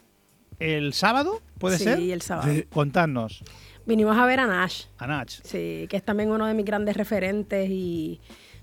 el 0.60 0.94
sábado? 0.94 1.42
¿Puede 1.58 1.78
Sí, 1.78 1.84
ser? 1.86 2.00
el 2.00 2.22
sábado. 2.22 2.52
Sí. 2.54 2.66
Contadnos, 2.70 3.44
Vinimos 3.86 4.16
a 4.18 4.26
ver 4.26 4.40
a 4.40 4.46
Nash. 4.46 4.84
a 5.00 5.08
Nach. 5.08 5.30
Sí, 5.44 5.88
que 5.90 5.98
es 5.98 6.04
también 6.04 6.30
uno 6.30 6.46
de 6.46 6.54
mis 6.54 6.66
grandes 6.66 6.96
referentes 6.96 7.68
y 7.72 8.20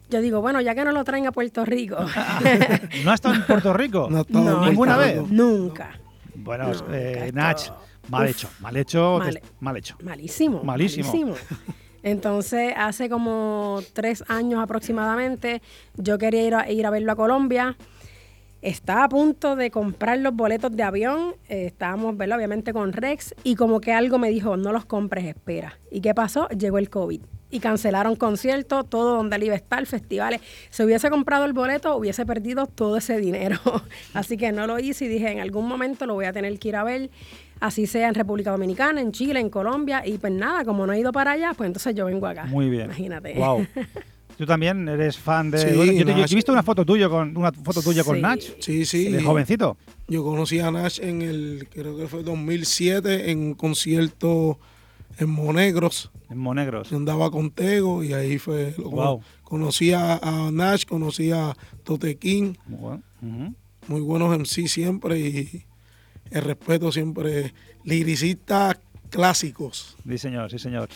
yo 0.08 0.20
digo, 0.20 0.40
bueno, 0.40 0.60
ya 0.60 0.72
que 0.76 0.84
no 0.84 0.92
lo 0.92 1.02
traen 1.02 1.26
a 1.26 1.32
Puerto 1.32 1.64
Rico. 1.64 1.96
¿No 3.04 3.10
ha 3.10 3.14
estado 3.14 3.34
en 3.34 3.42
Puerto 3.44 3.72
Rico? 3.72 4.06
No 4.08 4.18
ha 4.18 4.20
estado 4.20 4.44
No, 4.44 4.66
¿Ninguna 4.66 4.96
vez? 4.96 5.20
Nunca. 5.28 5.98
Bueno, 6.36 6.68
Nunca, 6.72 6.84
eh, 6.92 7.30
Nach, 7.34 7.60
mal 8.08 8.24
Uf. 8.24 8.30
hecho, 8.30 8.48
mal 8.60 8.76
hecho, 8.76 9.18
Mal- 9.60 9.76
hecho. 9.76 9.96
Malísimo. 10.02 10.62
Malísimo. 10.62 11.34
Entonces, 12.02 12.72
hace 12.76 13.08
como 13.08 13.80
tres 13.92 14.22
años 14.28 14.60
aproximadamente, 14.62 15.60
yo 15.96 16.18
quería 16.18 16.42
ir 16.46 16.54
a, 16.54 16.70
ir 16.70 16.86
a 16.86 16.90
verlo 16.90 17.12
a 17.12 17.16
Colombia. 17.16 17.76
Estaba 18.62 19.04
a 19.04 19.08
punto 19.08 19.54
de 19.56 19.70
comprar 19.70 20.18
los 20.18 20.34
boletos 20.34 20.74
de 20.74 20.82
avión. 20.82 21.34
eh, 21.48 21.66
estábamos. 21.66 22.14
Obviamente 22.14 22.72
con 22.72 22.92
Rex. 22.92 23.34
Y 23.44 23.54
como 23.54 23.80
que 23.80 23.92
algo 23.92 24.18
me 24.18 24.30
dijo, 24.30 24.56
no 24.56 24.72
los 24.72 24.84
compres, 24.84 25.24
espera. 25.24 25.78
¿Y 25.90 26.00
qué 26.00 26.14
pasó? 26.14 26.48
Llegó 26.48 26.78
el 26.78 26.90
COVID. 26.90 27.20
Y 27.50 27.60
cancelaron 27.60 28.16
conciertos, 28.16 28.88
todo 28.90 29.16
donde 29.16 29.36
él 29.36 29.44
iba 29.44 29.54
a 29.54 29.56
estar, 29.56 29.84
festivales. 29.86 30.40
Si 30.70 30.82
hubiese 30.82 31.10
comprado 31.10 31.44
el 31.44 31.52
boleto, 31.52 31.96
hubiese 31.96 32.26
perdido 32.26 32.66
todo 32.66 32.96
ese 32.96 33.18
dinero. 33.18 33.58
Así 34.14 34.36
que 34.36 34.50
no 34.52 34.66
lo 34.66 34.78
hice 34.80 35.04
y 35.04 35.08
dije, 35.08 35.30
en 35.30 35.40
algún 35.40 35.68
momento 35.68 36.06
lo 36.06 36.14
voy 36.14 36.24
a 36.24 36.32
tener 36.32 36.58
que 36.58 36.68
ir 36.68 36.76
a 36.76 36.82
ver. 36.84 37.10
Así 37.60 37.86
sea 37.86 38.08
en 38.08 38.14
República 38.14 38.50
Dominicana, 38.50 39.00
en 39.00 39.12
Chile, 39.12 39.40
en 39.40 39.48
Colombia. 39.50 40.06
Y 40.06 40.18
pues 40.18 40.32
nada, 40.32 40.64
como 40.64 40.86
no 40.86 40.92
he 40.92 41.00
ido 41.00 41.12
para 41.12 41.32
allá, 41.32 41.52
pues 41.56 41.66
entonces 41.68 41.94
yo 41.94 42.04
vengo 42.06 42.26
acá. 42.26 42.44
Muy 42.44 42.68
bien. 42.68 42.84
Imagínate. 42.86 43.34
Wow. 43.34 43.66
Tú 44.36 44.44
también 44.44 44.86
eres 44.86 45.16
fan 45.16 45.50
de. 45.50 45.58
Sí, 45.58 45.74
bueno, 45.74 45.92
yo, 45.92 46.04
te- 46.04 46.12
yo 46.12 46.18
Nach. 46.18 46.30
he 46.30 46.34
visto 46.34 46.52
una 46.52 46.62
foto 46.62 46.84
tuya 46.84 47.08
con 47.08 47.34
una 47.34 47.50
foto 47.52 47.80
tuya 47.80 48.04
con 48.04 48.16
Sí. 48.16 48.20
Nach. 48.22 48.40
Sí, 48.60 48.84
sí. 48.84 49.08
De 49.10 49.22
jovencito. 49.22 49.78
Yo 50.08 50.22
conocí 50.22 50.58
a 50.60 50.70
Nash 50.70 51.00
en 51.00 51.22
el, 51.22 51.66
creo 51.72 51.96
que 51.96 52.06
fue 52.06 52.22
2007, 52.22 53.30
en 53.30 53.38
un 53.38 53.54
concierto 53.54 54.58
en 55.18 55.30
Monegros. 55.30 56.10
En 56.28 56.36
Monegros. 56.36 56.90
Yo 56.90 56.98
andaba 56.98 57.30
con 57.30 57.50
Tego 57.50 58.04
y 58.04 58.12
ahí 58.12 58.36
fue. 58.38 58.74
lo- 58.76 58.90
Wow. 58.90 59.22
Conocí 59.42 59.92
a, 59.94 60.16
a 60.16 60.50
Nash, 60.52 60.84
conocí 60.84 61.30
a 61.30 61.56
Tote 61.84 62.16
King. 62.16 62.52
Muy 62.66 62.78
bueno. 62.78 63.54
Muy 63.88 64.00
buenos 64.02 64.36
MC 64.38 64.68
siempre 64.68 65.18
y 65.18 65.64
el 66.30 66.42
respeto 66.42 66.92
siempre. 66.92 67.52
Liricistas 67.84 68.78
clásicos. 69.10 69.96
Sí, 70.06 70.18
señor, 70.18 70.50
sí, 70.50 70.58
señor. 70.58 70.88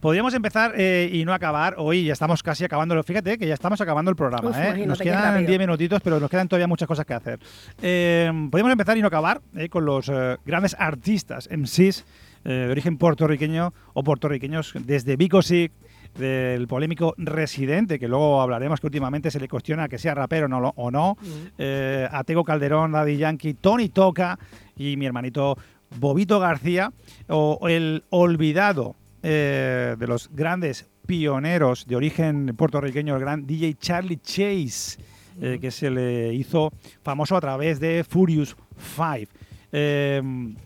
Podríamos 0.00 0.34
empezar 0.34 0.72
eh, 0.76 1.10
y 1.12 1.24
no 1.24 1.32
acabar. 1.32 1.74
Hoy 1.78 2.04
ya 2.04 2.12
estamos 2.12 2.42
casi 2.42 2.64
acabando. 2.64 3.00
Fíjate 3.02 3.38
que 3.38 3.46
ya 3.46 3.54
estamos 3.54 3.80
acabando 3.80 4.10
el 4.10 4.16
programa. 4.16 4.48
Uf, 4.50 4.56
¿eh? 4.56 4.86
Nos 4.86 4.98
quedan 4.98 5.34
rápido. 5.34 5.48
10 5.48 5.58
minutitos, 5.58 6.00
pero 6.02 6.20
nos 6.20 6.30
quedan 6.30 6.48
todavía 6.48 6.66
muchas 6.66 6.88
cosas 6.88 7.04
que 7.04 7.14
hacer. 7.14 7.38
Eh, 7.82 8.30
podríamos 8.50 8.72
empezar 8.72 8.96
y 8.96 9.00
no 9.02 9.08
acabar 9.08 9.40
eh, 9.56 9.68
con 9.68 9.84
los 9.84 10.08
eh, 10.08 10.36
grandes 10.44 10.74
artistas, 10.78 11.48
MCs, 11.50 12.04
eh, 12.44 12.52
de 12.52 12.70
origen 12.70 12.96
puertorriqueño 12.98 13.74
o 13.94 14.04
puertorriqueños, 14.04 14.72
desde 14.74 15.16
Vico 15.16 15.42
Sick, 15.42 15.72
del 16.16 16.66
polémico 16.66 17.14
Residente, 17.16 17.98
que 17.98 18.08
luego 18.08 18.40
hablaremos 18.40 18.80
que 18.80 18.86
últimamente 18.86 19.30
se 19.30 19.40
le 19.40 19.48
cuestiona 19.48 19.88
que 19.88 19.98
sea 19.98 20.14
rapero 20.14 20.46
o 20.46 20.48
no, 20.48 20.72
o 20.76 20.90
no. 20.90 21.16
Eh, 21.58 22.08
a 22.10 22.24
Tego 22.24 22.44
Calderón, 22.44 22.92
Daddy 22.92 23.16
Yankee, 23.16 23.54
Tony 23.54 23.88
Toca 23.88 24.38
y 24.76 24.96
mi 24.96 25.06
hermanito 25.06 25.56
Bobito 25.98 26.38
García, 26.38 26.92
o 27.28 27.68
el 27.68 28.04
olvidado 28.10 28.96
eh, 29.22 29.96
de 29.98 30.06
los 30.06 30.30
grandes 30.32 30.88
pioneros 31.06 31.86
de 31.86 31.96
origen 31.96 32.54
puertorriqueño, 32.56 33.14
el 33.14 33.20
gran 33.20 33.46
DJ 33.46 33.74
Charlie 33.74 34.18
Chase, 34.18 34.98
eh, 35.40 35.58
que 35.60 35.70
se 35.70 35.90
le 35.90 36.34
hizo 36.34 36.72
famoso 37.02 37.36
a 37.36 37.40
través 37.40 37.80
de 37.80 38.04
Furious 38.08 38.56
Five. 38.76 39.28
Eh, 39.72 40.22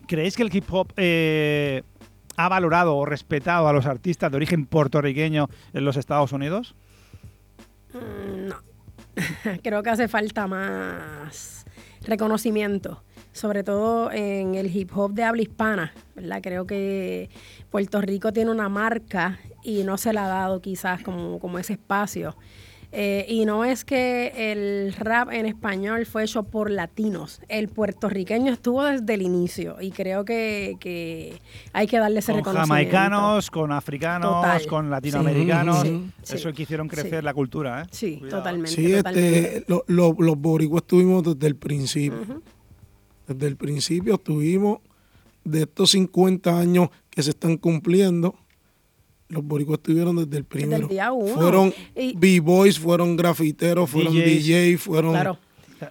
¿Creéis 0.07 0.35
que 0.35 0.43
el 0.43 0.55
hip 0.55 0.65
hop 0.71 0.93
ha 2.35 2.49
valorado 2.49 2.95
o 2.95 3.05
respetado 3.05 3.67
a 3.67 3.73
los 3.73 3.85
artistas 3.85 4.31
de 4.31 4.37
origen 4.37 4.65
puertorriqueño 4.65 5.49
en 5.73 5.85
los 5.85 5.97
Estados 5.97 6.31
Unidos? 6.31 6.75
Mm, 7.93 8.47
No. 8.47 8.55
Creo 9.63 9.83
que 9.83 9.89
hace 9.91 10.07
falta 10.07 10.47
más 10.47 11.65
reconocimiento, 12.05 13.03
sobre 13.31 13.63
todo 13.63 14.11
en 14.11 14.55
el 14.55 14.75
hip 14.75 14.91
hop 14.95 15.13
de 15.13 15.23
habla 15.23 15.43
hispana, 15.43 15.93
¿verdad? 16.15 16.39
Creo 16.41 16.65
que 16.65 17.29
Puerto 17.69 18.01
Rico 18.01 18.33
tiene 18.33 18.51
una 18.51 18.69
marca 18.69 19.39
y 19.63 19.83
no 19.83 19.97
se 19.97 20.13
le 20.13 20.19
ha 20.19 20.27
dado 20.27 20.61
quizás 20.61 21.03
como, 21.03 21.39
como 21.39 21.59
ese 21.59 21.73
espacio. 21.73 22.35
Eh, 22.95 23.25
y 23.27 23.45
no 23.45 23.65
es 23.65 23.85
que 23.85 24.51
el 24.51 24.93
rap 24.93 25.31
en 25.31 25.47
español 25.47 26.05
fue 26.05 26.25
hecho 26.25 26.43
por 26.43 26.69
latinos, 26.69 27.41
el 27.49 27.67
puertorriqueño 27.67 28.53
estuvo 28.53 28.83
desde 28.83 29.15
el 29.15 29.23
inicio 29.23 29.77
y 29.81 29.89
creo 29.89 30.23
que, 30.25 30.75
que 30.79 31.41
hay 31.73 31.87
que 31.87 31.97
darle 31.97 32.19
ese 32.19 32.33
Con 32.33 32.41
reconocimiento. 32.41 32.91
jamaicanos, 32.95 33.49
con 33.49 33.71
africanos, 33.71 34.31
Total. 34.35 34.67
con 34.67 34.89
latinoamericanos. 34.91 35.81
Sí, 35.81 36.11
sí, 36.21 36.35
Eso 36.35 36.49
sí. 36.49 36.55
que 36.55 36.63
hicieron 36.63 36.87
crecer 36.87 37.21
Sí. 37.21 37.25
la 37.25 37.33
cultura, 37.33 37.81
¿eh? 37.81 37.85
Sí, 37.89 38.17
Cuidado. 38.17 38.37
totalmente. 38.43 38.71
Sí, 38.71 38.91
totalmente. 38.93 39.57
este, 39.57 39.65
lo- 39.67 39.83
lo- 39.87 40.15
los 40.19 40.37
boricuas 40.37 40.83
estuvimos 40.83 41.23
desde 41.23 41.47
el 41.47 41.55
principio. 41.55 42.43
Desde 43.27 43.47
el 43.47 43.55
principio 43.55 44.15
estuvimos 44.15 44.79
de 45.43 45.63
estos 45.63 45.89
50 45.91 46.59
años 46.59 46.89
que 47.09 47.23
se 47.23 47.31
están 47.31 47.57
cumpliendo. 47.57 48.35
Los 49.33 49.43
boricuas 49.45 49.79
estuvieron 49.79 50.15
desde 50.15 50.37
el 50.37 50.45
primero. 50.45 50.87
día 50.87 51.11
uno. 51.11 51.33
Fueron 51.35 51.73
Y- 51.95 52.15
B-boys, 52.15 52.79
fueron 52.79 53.15
grafiteros, 53.17 53.89
fueron 53.89 54.13
DJs. 54.13 54.25
DJ, 54.45 54.77
fueron 54.77 55.11
Claro. 55.11 55.37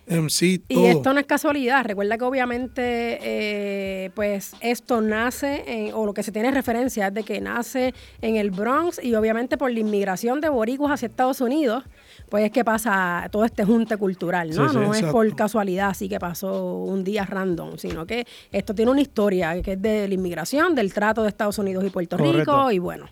MC, 0.06 0.62
Y 0.70 0.84
esto 0.86 1.12
no 1.12 1.20
es 1.20 1.26
casualidad. 1.26 1.84
Recuerda 1.84 2.16
que 2.16 2.24
obviamente, 2.24 3.18
eh, 3.20 4.10
pues 4.14 4.54
esto 4.60 5.02
nace, 5.02 5.64
en- 5.66 5.92
o 5.92 6.06
lo 6.06 6.14
que 6.14 6.22
se 6.22 6.32
tiene 6.32 6.50
referencia 6.50 7.08
es 7.08 7.14
de 7.14 7.24
que 7.24 7.42
nace 7.42 7.92
en 8.22 8.36
el 8.36 8.50
Bronx 8.52 8.98
y 9.04 9.14
obviamente 9.14 9.58
por 9.58 9.70
la 9.70 9.80
inmigración 9.80 10.40
de 10.40 10.48
boricuas 10.48 10.92
hacia 10.92 11.08
Estados 11.08 11.42
Unidos, 11.42 11.84
pues 12.30 12.44
es 12.46 12.50
que 12.50 12.64
pasa 12.64 13.28
todo 13.30 13.44
este 13.44 13.64
junte 13.64 13.98
cultural, 13.98 14.48
¿no? 14.50 14.66
Sí, 14.70 14.70
sí, 14.72 14.76
no 14.82 14.94
es 14.94 15.02
por 15.02 15.36
casualidad 15.36 15.90
así 15.90 16.08
que 16.08 16.18
pasó 16.18 16.74
un 16.84 17.04
día 17.04 17.26
random, 17.26 17.76
sino 17.76 18.06
que 18.06 18.26
esto 18.50 18.74
tiene 18.74 18.90
una 18.92 19.02
historia 19.02 19.60
que 19.60 19.72
es 19.72 19.82
de 19.82 20.08
la 20.08 20.14
inmigración, 20.14 20.74
del 20.74 20.90
trato 20.94 21.22
de 21.22 21.28
Estados 21.28 21.58
Unidos 21.58 21.84
y 21.86 21.90
Puerto 21.90 22.16
Correcto. 22.16 22.38
Rico 22.38 22.70
y 22.72 22.78
bueno. 22.78 23.06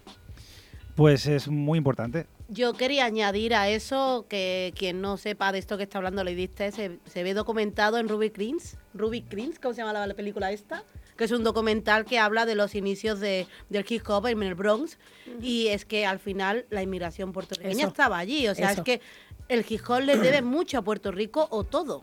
Pues 0.96 1.26
es 1.26 1.48
muy 1.48 1.78
importante. 1.78 2.26
Yo 2.48 2.72
quería 2.74 3.04
añadir 3.04 3.54
a 3.54 3.68
eso 3.68 4.26
que 4.28 4.74
quien 4.76 5.00
no 5.00 5.16
sepa 5.16 5.52
de 5.52 5.58
esto 5.60 5.76
que 5.76 5.84
está 5.84 5.98
hablando 5.98 6.24
Lady 6.24 6.46
Steph, 6.48 6.74
se, 6.74 6.98
se 7.06 7.22
ve 7.22 7.32
documentado 7.32 7.98
en 7.98 8.08
Ruby 8.08 8.30
Creams. 8.30 8.76
Ruby 8.92 9.22
Creams, 9.22 9.58
¿cómo 9.60 9.72
se 9.72 9.82
llama 9.82 9.92
la, 9.92 10.06
la 10.06 10.14
película 10.14 10.50
esta? 10.50 10.82
Que 11.16 11.24
es 11.24 11.30
un 11.30 11.44
documental 11.44 12.04
que 12.04 12.18
habla 12.18 12.46
de 12.46 12.54
los 12.56 12.74
inicios 12.74 13.20
de, 13.20 13.46
del 13.68 13.84
hip 13.88 14.02
hop 14.08 14.26
en 14.26 14.42
el 14.42 14.54
Bronx. 14.54 14.98
Y 15.40 15.68
es 15.68 15.84
que 15.84 16.06
al 16.06 16.18
final 16.18 16.66
la 16.70 16.82
inmigración 16.82 17.32
puertorriqueña 17.32 17.78
Eso. 17.82 17.88
estaba 17.88 18.18
allí. 18.18 18.48
O 18.48 18.54
sea, 18.54 18.72
Eso. 18.72 18.80
es 18.80 18.84
que 18.84 19.00
el 19.48 19.64
hip 19.68 19.82
hop 19.88 20.00
le 20.00 20.16
debe 20.16 20.42
mucho 20.42 20.78
a 20.78 20.82
Puerto 20.82 21.12
Rico 21.12 21.46
o 21.50 21.62
todo. 21.64 22.02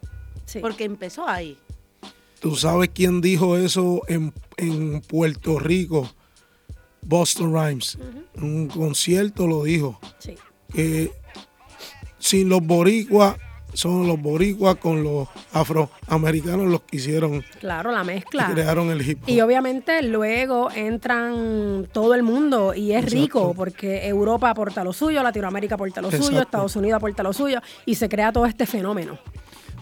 Porque 0.62 0.86
empezó 0.86 1.28
ahí. 1.28 1.58
¿Tú 2.40 2.56
sabes 2.56 2.90
quién 2.94 3.20
dijo 3.20 3.58
eso 3.58 4.02
en, 4.08 4.32
en 4.58 5.02
Puerto 5.02 5.60
Rico? 5.60 6.10
Boston 7.02 7.54
Rhymes. 7.54 7.98
En 8.36 8.43
un 8.43 8.68
concierto 8.68 9.48
lo 9.48 9.64
dijo. 9.64 10.00
Sí. 10.20 10.36
Que 10.74 11.12
sin 12.20 12.50
los 12.50 12.62
boricuas, 12.62 13.38
son 13.74 14.08
los 14.08 14.20
boricuas 14.20 14.76
con 14.78 15.04
los 15.04 15.28
afroamericanos 15.54 16.66
los 16.68 16.82
que 16.82 16.98
hicieron 16.98 17.43
Claro, 17.60 17.91
la 17.91 18.02
y 18.04 18.06
mezcla. 18.08 18.50
crearon 18.52 18.89
el 18.89 19.08
hip 19.08 19.20
hop. 19.24 19.30
Y 19.30 19.39
obviamente 19.41 20.02
luego 20.02 20.70
entran 20.72 21.88
todo 21.91 22.16
el 22.16 22.24
mundo 22.24 22.74
y 22.74 22.91
es 22.93 23.04
Exacto. 23.04 23.16
rico 23.22 23.54
porque 23.56 24.08
Europa 24.08 24.50
aporta 24.50 24.84
lo 24.84 24.93
suyo, 24.93 25.22
Latinoamérica 25.22 25.76
aporta 25.76 26.02
lo 26.02 26.10
suyo. 26.12 26.41
Estados 26.41 26.76
Unidos 26.76 26.98
aporta 26.98 27.22
lo 27.24 27.34
suyo 27.34 27.60
y 27.86 27.95
se 27.95 28.10
crea 28.10 28.32
todo 28.32 28.45
este 28.48 28.66
fenómeno. 28.66 29.20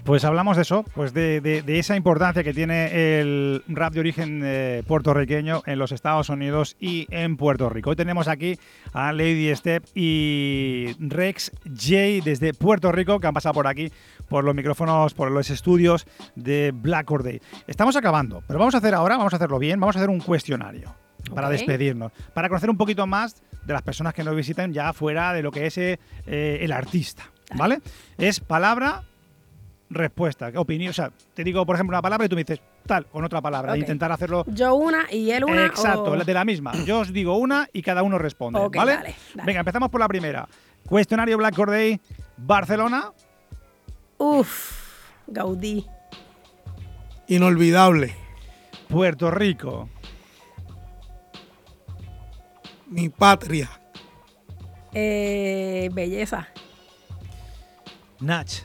Pues 0.05 0.23
hablamos 0.23 0.55
de 0.55 0.61
eso, 0.61 0.83
pues 0.93 1.13
de, 1.15 1.41
de- 1.41 1.63
de 1.63 1.79
esa 1.79 1.95
importancia 1.95 2.43
que 2.43 2.53
tiene 2.53 3.19
el 3.19 3.63
rap 3.67 3.91
de 3.91 4.01
origen 4.01 4.41
eh, 4.45 4.83
puertorriqueño 4.85 5.63
en 5.65 5.79
los 5.79 5.91
Estados 5.91 6.29
Unidos 6.29 6.77
y 6.79 7.07
en 7.09 7.37
Puerto 7.37 7.69
Rico. 7.69 7.89
Hoy 7.89 7.95
tenemos 7.95 8.27
aquí 8.27 8.59
a 8.93 9.11
Lady 9.11 9.53
Step 9.55 9.83
y 9.95 10.95
Rex 10.99 11.51
J 11.65 12.23
desde 12.23 12.53
Puerto 12.53 12.91
Rico 12.91 13.19
que 13.19 13.25
han 13.25 13.33
pasado 13.33 13.53
por 13.53 13.65
aquí, 13.65 13.91
por 14.29 14.43
los 14.43 14.53
micrófonos, 14.53 15.15
por 15.15 15.31
los 15.31 15.49
estudios 15.49 16.05
de 16.35 16.71
Black 16.71 17.09
Or 17.09 17.23
Day. 17.23 17.41
Estamos 17.65 17.95
acabando, 17.95 18.43
pero 18.45 18.59
vamos 18.59 18.75
a 18.75 18.77
hacer 18.77 18.93
ahora, 18.93 19.17
vamos 19.17 19.33
a 19.33 19.37
hacerlo 19.37 19.57
bien, 19.57 19.79
vamos 19.79 19.95
a 19.95 19.99
hacer 19.99 20.11
un 20.11 20.19
cuestionario 20.19 20.93
para 21.33 21.49
despedirnos, 21.49 22.11
para 22.35 22.47
conocer 22.47 22.69
un 22.69 22.77
poquito 22.77 23.07
más 23.07 23.41
de 23.65 23.73
las 23.73 23.81
personas 23.81 24.13
que 24.13 24.23
nos 24.23 24.35
visiten 24.35 24.71
ya 24.71 24.93
fuera 24.93 25.33
de 25.33 25.41
lo 25.41 25.51
que 25.51 25.65
es 25.65 25.79
eh, 25.79 25.97
el 26.27 26.71
artista, 26.71 27.23
¿vale? 27.55 27.79
Es 28.19 28.39
palabra 28.39 29.01
respuesta, 29.89 30.51
¿qué 30.51 30.57
opinión? 30.57 30.89
O 30.89 30.93
sea, 30.93 31.11
te 31.33 31.43
digo, 31.43 31.65
por 31.65 31.75
ejemplo, 31.75 31.95
una 31.95 32.01
palabra 32.01 32.25
y 32.25 32.29
tú 32.29 32.35
me 32.35 32.43
dices 32.43 32.59
tal 32.85 33.05
con 33.05 33.23
otra 33.23 33.41
palabra. 33.41 33.71
Ok. 33.71 33.77
E 33.77 33.79
intentar 33.79 34.11
hacerlo. 34.11 34.43
Yo 34.47 34.75
una 34.75 35.05
y 35.11 35.31
él 35.31 35.43
una. 35.45 35.65
Exacto, 35.67 36.05
o- 36.11 36.17
de 36.17 36.33
la 36.33 36.43
misma. 36.45 36.73
Yo 36.85 36.99
os 36.99 37.13
digo 37.13 37.37
una 37.37 37.67
y 37.71 37.81
cada 37.81 38.01
uno 38.03 38.17
responde. 38.17 38.59
Ok, 38.59 38.75
¿Vale? 38.75 38.93
dale, 38.93 39.15
dale. 39.33 39.45
Venga, 39.45 39.59
empezamos 39.59 39.89
por 39.89 39.99
la 40.01 40.07
primera. 40.07 40.47
Cuestionario 40.87 41.37
Black 41.37 41.55
Corday, 41.55 41.99
Barcelona. 42.37 43.11
Uf, 44.17 44.71
Gaudí. 45.27 45.85
Inolvidable. 47.27 48.15
Puerto 48.87 49.31
Rico. 49.31 49.89
Mi 52.87 53.09
patria. 53.09 53.69
Eh, 54.93 55.89
belleza. 55.91 56.47
Nach. 58.19 58.63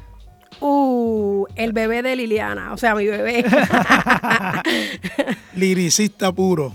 Uh, 0.60 1.46
el 1.56 1.72
bebé 1.72 2.02
de 2.02 2.16
Liliana, 2.16 2.72
o 2.72 2.76
sea, 2.76 2.94
mi 2.94 3.06
bebé. 3.06 3.44
Liricista 5.54 6.32
puro. 6.32 6.72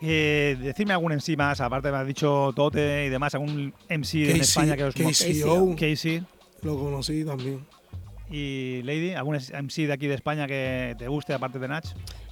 Eh, 0.00 0.56
decirme 0.60 0.94
algún 0.94 1.12
MC 1.12 1.36
más, 1.36 1.60
aparte 1.60 1.92
me 1.92 1.98
has 1.98 2.06
dicho 2.06 2.52
Tote 2.56 3.06
y 3.06 3.08
demás, 3.08 3.34
algún 3.34 3.72
MC 3.88 4.14
en 4.30 4.36
Casey- 4.36 4.40
España 4.40 4.76
que 4.76 4.84
os 4.84 4.94
KCO. 4.94 5.76
Casey. 5.78 6.22
Lo 6.62 6.78
conocí 6.78 7.24
también. 7.24 7.60
Y 8.30 8.82
Lady, 8.82 9.12
algún 9.12 9.36
MC 9.36 9.86
de 9.86 9.92
aquí 9.92 10.06
de 10.06 10.14
España 10.14 10.46
que 10.46 10.94
te 10.98 11.06
guste 11.06 11.34
aparte 11.34 11.58
de 11.58 11.68
Nach. 11.68 11.84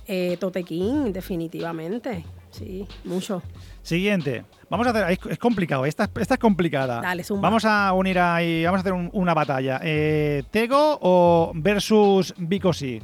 eh, 0.08 0.36
Tote 0.40 0.64
King, 0.64 1.12
definitivamente. 1.12 2.24
Sí, 2.50 2.86
mucho. 3.04 3.42
Siguiente. 3.82 4.44
Vamos 4.68 4.86
a 4.86 4.90
hacer. 4.90 5.10
Es, 5.10 5.18
es 5.30 5.38
complicado. 5.38 5.86
Esta, 5.86 6.04
es- 6.04 6.10
esta 6.20 6.34
es 6.34 6.40
complicada. 6.40 7.00
Dale, 7.00 7.24
zumba. 7.24 7.42
Vamos 7.48 7.64
a 7.64 7.92
unir 7.92 8.18
ahí. 8.18 8.64
Vamos 8.64 8.78
a 8.78 8.80
hacer 8.82 8.92
un- 8.92 9.10
una 9.12 9.34
batalla. 9.34 9.80
Eh, 9.82 10.42
¿Tego 10.50 10.98
o 11.00 11.52
versus 11.54 12.34
Vico 12.36 12.72
sí? 12.72 13.00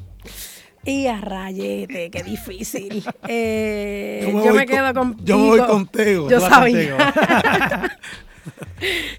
Y 0.85 1.07
a 1.09 1.21
rayete, 1.21 2.11
qué 2.11 2.23
difícil. 2.23 3.03
Eh, 3.29 4.21
Yo 4.23 4.31
yo 4.31 4.45
me 4.47 4.51
voy 4.53 4.67
quedo 4.67 4.95
con- 4.95 5.17
yo 5.25 5.39
me 5.39 5.47
voy 5.49 5.59
Vico. 5.61 5.73
con 5.73 5.87
Tego. 5.89 6.31
Yo 6.31 6.37
Tú 6.39 6.43
vas 6.45 6.53
con 6.53 6.63
sabía. 6.63 6.97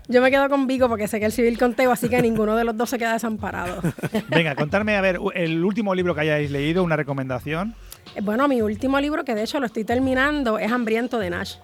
yo 0.08 0.22
me 0.22 0.32
quedo 0.32 0.48
con 0.50 0.68
Vico 0.68 0.88
porque 0.88 1.08
sé 1.08 1.20
que 1.20 1.26
el 1.26 1.32
civil 1.32 1.58
con 1.58 1.74
Tego, 1.74 1.92
así 1.92 2.08
que 2.10 2.22
ninguno 2.22 2.56
de 2.56 2.64
los 2.64 2.78
dos 2.78 2.90
se 2.90 2.98
queda 2.98 3.14
desamparado. 3.14 3.82
Venga, 4.30 4.56
contarme, 4.56 4.96
a 4.96 5.02
ver, 5.02 5.20
u- 5.20 5.32
el 5.34 5.64
último 5.64 5.94
libro 5.96 6.16
que 6.16 6.22
hayáis 6.22 6.52
leído, 6.52 6.84
una 6.84 6.96
recomendación. 6.96 7.76
Eh, 8.18 8.22
Bueno, 8.22 8.48
mi 8.48 8.62
último 8.62 9.00
libro, 9.00 9.24
que 9.24 9.36
de 9.36 9.44
hecho 9.44 9.60
lo 9.60 9.66
estoy 9.68 9.84
terminando, 9.84 10.58
es 10.60 10.72
Hambriento 10.72 11.20
de 11.20 11.30
Nash. 11.30 11.56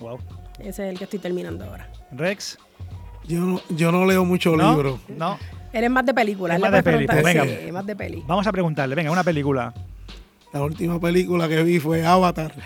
Wow. 0.00 0.18
Ese 0.58 0.68
es 0.68 0.78
el 0.92 0.98
que 0.98 1.04
estoy 1.04 1.18
terminando 1.18 1.64
ahora. 1.64 1.88
Rex. 2.12 2.58
Yo 3.26 3.40
no, 3.40 3.60
yo 3.70 3.90
no 3.92 4.04
leo 4.04 4.24
mucho 4.24 4.56
¿No? 4.56 4.72
libros. 4.72 5.00
No. 5.08 5.38
Eres 5.72 5.90
más 5.90 6.04
de 6.06 6.14
película. 6.14 6.54
Es 6.54 6.58
él 6.58 6.62
más 6.62 6.72
de 6.72 6.82
peli, 6.82 7.06
pues 7.06 7.22
venga. 7.24 7.44
sí, 7.44 7.72
más 7.72 7.86
de 7.86 7.96
peli. 7.96 8.22
Vamos 8.26 8.46
a 8.46 8.52
preguntarle. 8.52 8.94
Venga, 8.94 9.10
una 9.10 9.24
película. 9.24 9.72
La 10.52 10.62
última 10.62 11.00
película 11.00 11.48
que 11.48 11.62
vi 11.64 11.80
fue 11.80 12.04
Avatar. 12.06 12.54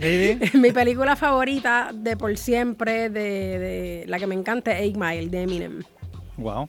Mi 0.54 0.72
película 0.72 1.14
favorita 1.16 1.90
de 1.92 2.16
por 2.16 2.36
siempre, 2.38 3.10
de, 3.10 3.58
de 3.58 4.04
la 4.06 4.18
que 4.18 4.26
me 4.26 4.34
encanta, 4.34 4.78
es 4.78 4.90
8 4.96 4.98
Mile, 4.98 5.28
de 5.28 5.42
Eminem. 5.42 5.82
Wow. 6.36 6.68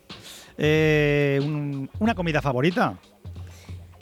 Eh, 0.58 1.40
un- 1.42 1.90
una 2.00 2.14
comida 2.16 2.42
favorita. 2.42 2.96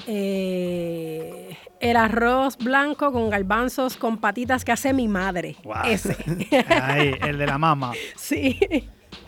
Eh, 0.07 1.57
el 1.79 1.95
arroz 1.97 2.57
blanco 2.57 3.11
con 3.11 3.29
garbanzos 3.29 3.95
con 3.97 4.17
patitas 4.17 4.65
que 4.65 4.71
hace 4.71 4.93
mi 4.93 5.07
madre. 5.07 5.55
Ese. 5.85 6.17
Ahí, 6.69 7.13
el 7.21 7.37
de 7.37 7.45
la 7.47 7.57
mama. 7.57 7.93
sí. 8.15 8.59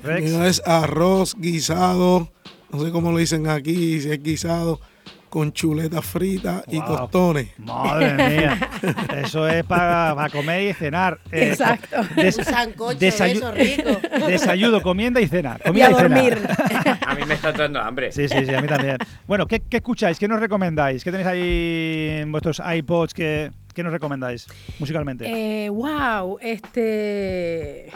Rex. 0.04 0.32
Es 0.32 0.62
arroz 0.66 1.36
guisado, 1.38 2.32
no 2.72 2.84
sé 2.84 2.92
cómo 2.92 3.12
lo 3.12 3.18
dicen 3.18 3.48
aquí, 3.48 4.00
si 4.02 4.12
es 4.12 4.22
guisado, 4.22 4.80
con 5.32 5.52
chuletas 5.54 6.06
fritas 6.06 6.64
y 6.68 6.78
Wow. 6.80 6.86
tostones. 6.98 7.58
Madre 7.58 8.14
mía. 8.30 8.70
Eso 9.24 9.48
es 9.48 9.64
para, 9.64 10.14
para 10.14 10.30
comer 10.30 10.70
y 10.70 10.74
cenar. 10.74 11.20
Eh, 11.32 11.48
Exacto. 11.52 11.98
des- 12.18 12.38
Un 12.38 12.44
sancocho 12.46 13.00
desayu- 13.00 13.54
de 13.54 13.64
eso 13.64 13.88
rico. 13.88 14.02
Desayuno, 14.28 14.82
comienda 14.82 15.20
y 15.22 15.28
cena. 15.28 15.58
Y 15.62 15.68
Comida 15.68 15.88
a 15.88 15.92
y 15.92 15.96
cena. 15.96 16.10
dormir. 16.10 16.38
A 17.08 17.16
mí 17.16 17.22
me 17.26 17.34
está 17.34 17.52
dando 17.54 17.80
hambre. 17.82 18.12
Sí, 18.12 18.28
sí, 18.30 18.46
sí, 18.46 18.54
a 18.54 18.62
mí 18.62 18.68
también. 18.68 18.98
Bueno, 19.28 19.46
¿qué, 19.48 19.62
qué 19.62 19.78
escucháis? 19.78 20.20
¿Qué 20.20 20.28
nos 20.28 20.40
recomendáis? 20.40 21.04
¿Qué 21.04 21.12
tenéis 21.12 21.28
ahí 21.28 22.08
en 22.22 22.32
vuestros 22.32 22.62
iPods? 22.66 23.14
¿Qué, 23.14 23.52
qué 23.74 23.84
nos 23.84 23.92
recomendáis 23.92 24.48
musicalmente? 24.80 25.26
Eh, 25.66 25.70
wow, 25.70 26.38
este. 26.42 27.90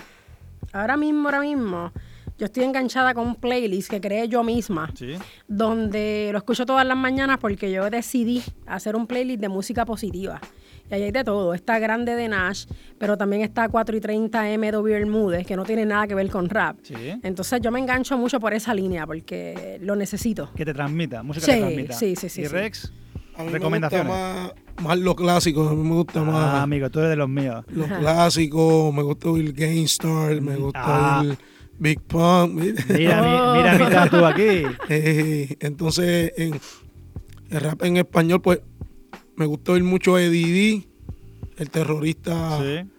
Ahora 0.73 0.97
mismo, 0.97 1.27
ahora 1.29 1.39
mismo, 1.41 1.91
yo 2.37 2.45
estoy 2.45 2.63
enganchada 2.63 3.13
con 3.13 3.27
un 3.27 3.35
playlist 3.35 3.89
que 3.89 4.01
creé 4.01 4.27
yo 4.27 4.43
misma, 4.43 4.91
sí. 4.93 5.13
donde 5.47 6.29
lo 6.31 6.37
escucho 6.37 6.65
todas 6.65 6.85
las 6.85 6.97
mañanas 6.97 7.37
porque 7.39 7.71
yo 7.71 7.89
decidí 7.89 8.43
hacer 8.67 8.95
un 8.95 9.07
playlist 9.07 9.39
de 9.41 9.49
música 9.49 9.85
positiva. 9.85 10.39
Y 10.91 10.93
ahí 10.93 11.01
hay 11.03 11.11
de 11.11 11.23
todo. 11.23 11.53
Está 11.55 11.79
Grande 11.79 12.13
de 12.15 12.27
Nash, 12.27 12.65
pero 12.99 13.17
también 13.17 13.41
está 13.41 13.69
4 13.69 13.97
y 13.97 14.01
30 14.01 14.43
MW 14.57 14.83
Bermúdez, 14.83 15.47
que 15.47 15.55
no 15.55 15.63
tiene 15.63 15.83
nada 15.85 16.05
que 16.05 16.13
ver 16.13 16.29
con 16.29 16.47
rap. 16.47 16.77
Sí. 16.83 16.93
Entonces 17.23 17.59
yo 17.61 17.71
me 17.71 17.79
engancho 17.79 18.17
mucho 18.19 18.39
por 18.39 18.53
esa 18.53 18.73
línea 18.75 19.07
porque 19.07 19.79
lo 19.81 19.95
necesito. 19.95 20.51
Que 20.55 20.63
te 20.65 20.73
transmita, 20.75 21.23
música 21.23 21.45
Sí, 21.47 21.53
que 21.53 21.59
transmita. 21.59 21.93
sí, 21.93 22.15
sí, 22.15 22.29
sí, 22.29 22.41
¿Y 22.41 22.45
sí. 22.45 22.51
Rex? 22.51 22.93
A 23.37 23.43
mí 23.43 23.49
Recomendaciones. 23.49 24.05
me 24.07 24.13
gusta 24.13 24.53
más, 24.75 24.83
más 24.85 24.99
lo 24.99 25.15
clásico, 25.15 25.67
a 25.67 25.73
mí 25.73 25.83
me 25.89 25.95
gusta 25.95 26.19
Ah, 26.19 26.23
más 26.23 26.63
amigo, 26.63 26.89
tú 26.91 26.99
eres 26.99 27.09
de 27.11 27.15
los 27.17 27.29
míos. 27.29 27.65
lo 27.69 27.85
clásico, 27.85 28.91
me 28.93 29.01
gusta 29.01 29.29
oír 29.29 29.53
Gangstar, 29.53 30.39
me 30.41 30.55
gusta 30.55 30.81
Ah. 30.83 31.21
oír 31.21 31.37
Big 31.77 31.99
Punk. 32.01 32.53
Mira, 32.89 33.21
mi- 33.21 33.57
mira, 33.57 33.77
mira 33.77 34.09
tú 34.09 34.25
aquí. 34.25 34.63
Eh, 34.89 35.55
entonces, 35.59 36.33
en 36.37 36.59
el 37.49 37.61
rap 37.61 37.83
en 37.83 37.97
español, 37.97 38.41
pues 38.41 38.59
me 39.35 39.45
gusta 39.45 39.73
oír 39.73 39.83
mucho 39.83 40.17
Eddie 40.17 40.47
D, 40.51 40.87
el 41.57 41.69
terrorista 41.69 42.57
Sí. 42.59 42.89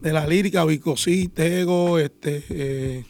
de 0.00 0.12
la 0.12 0.26
lírica, 0.26 0.64
Vico 0.64 0.96
sí, 0.96 1.28
Tego, 1.28 1.98
este. 1.98 2.44
eh, 2.50 3.04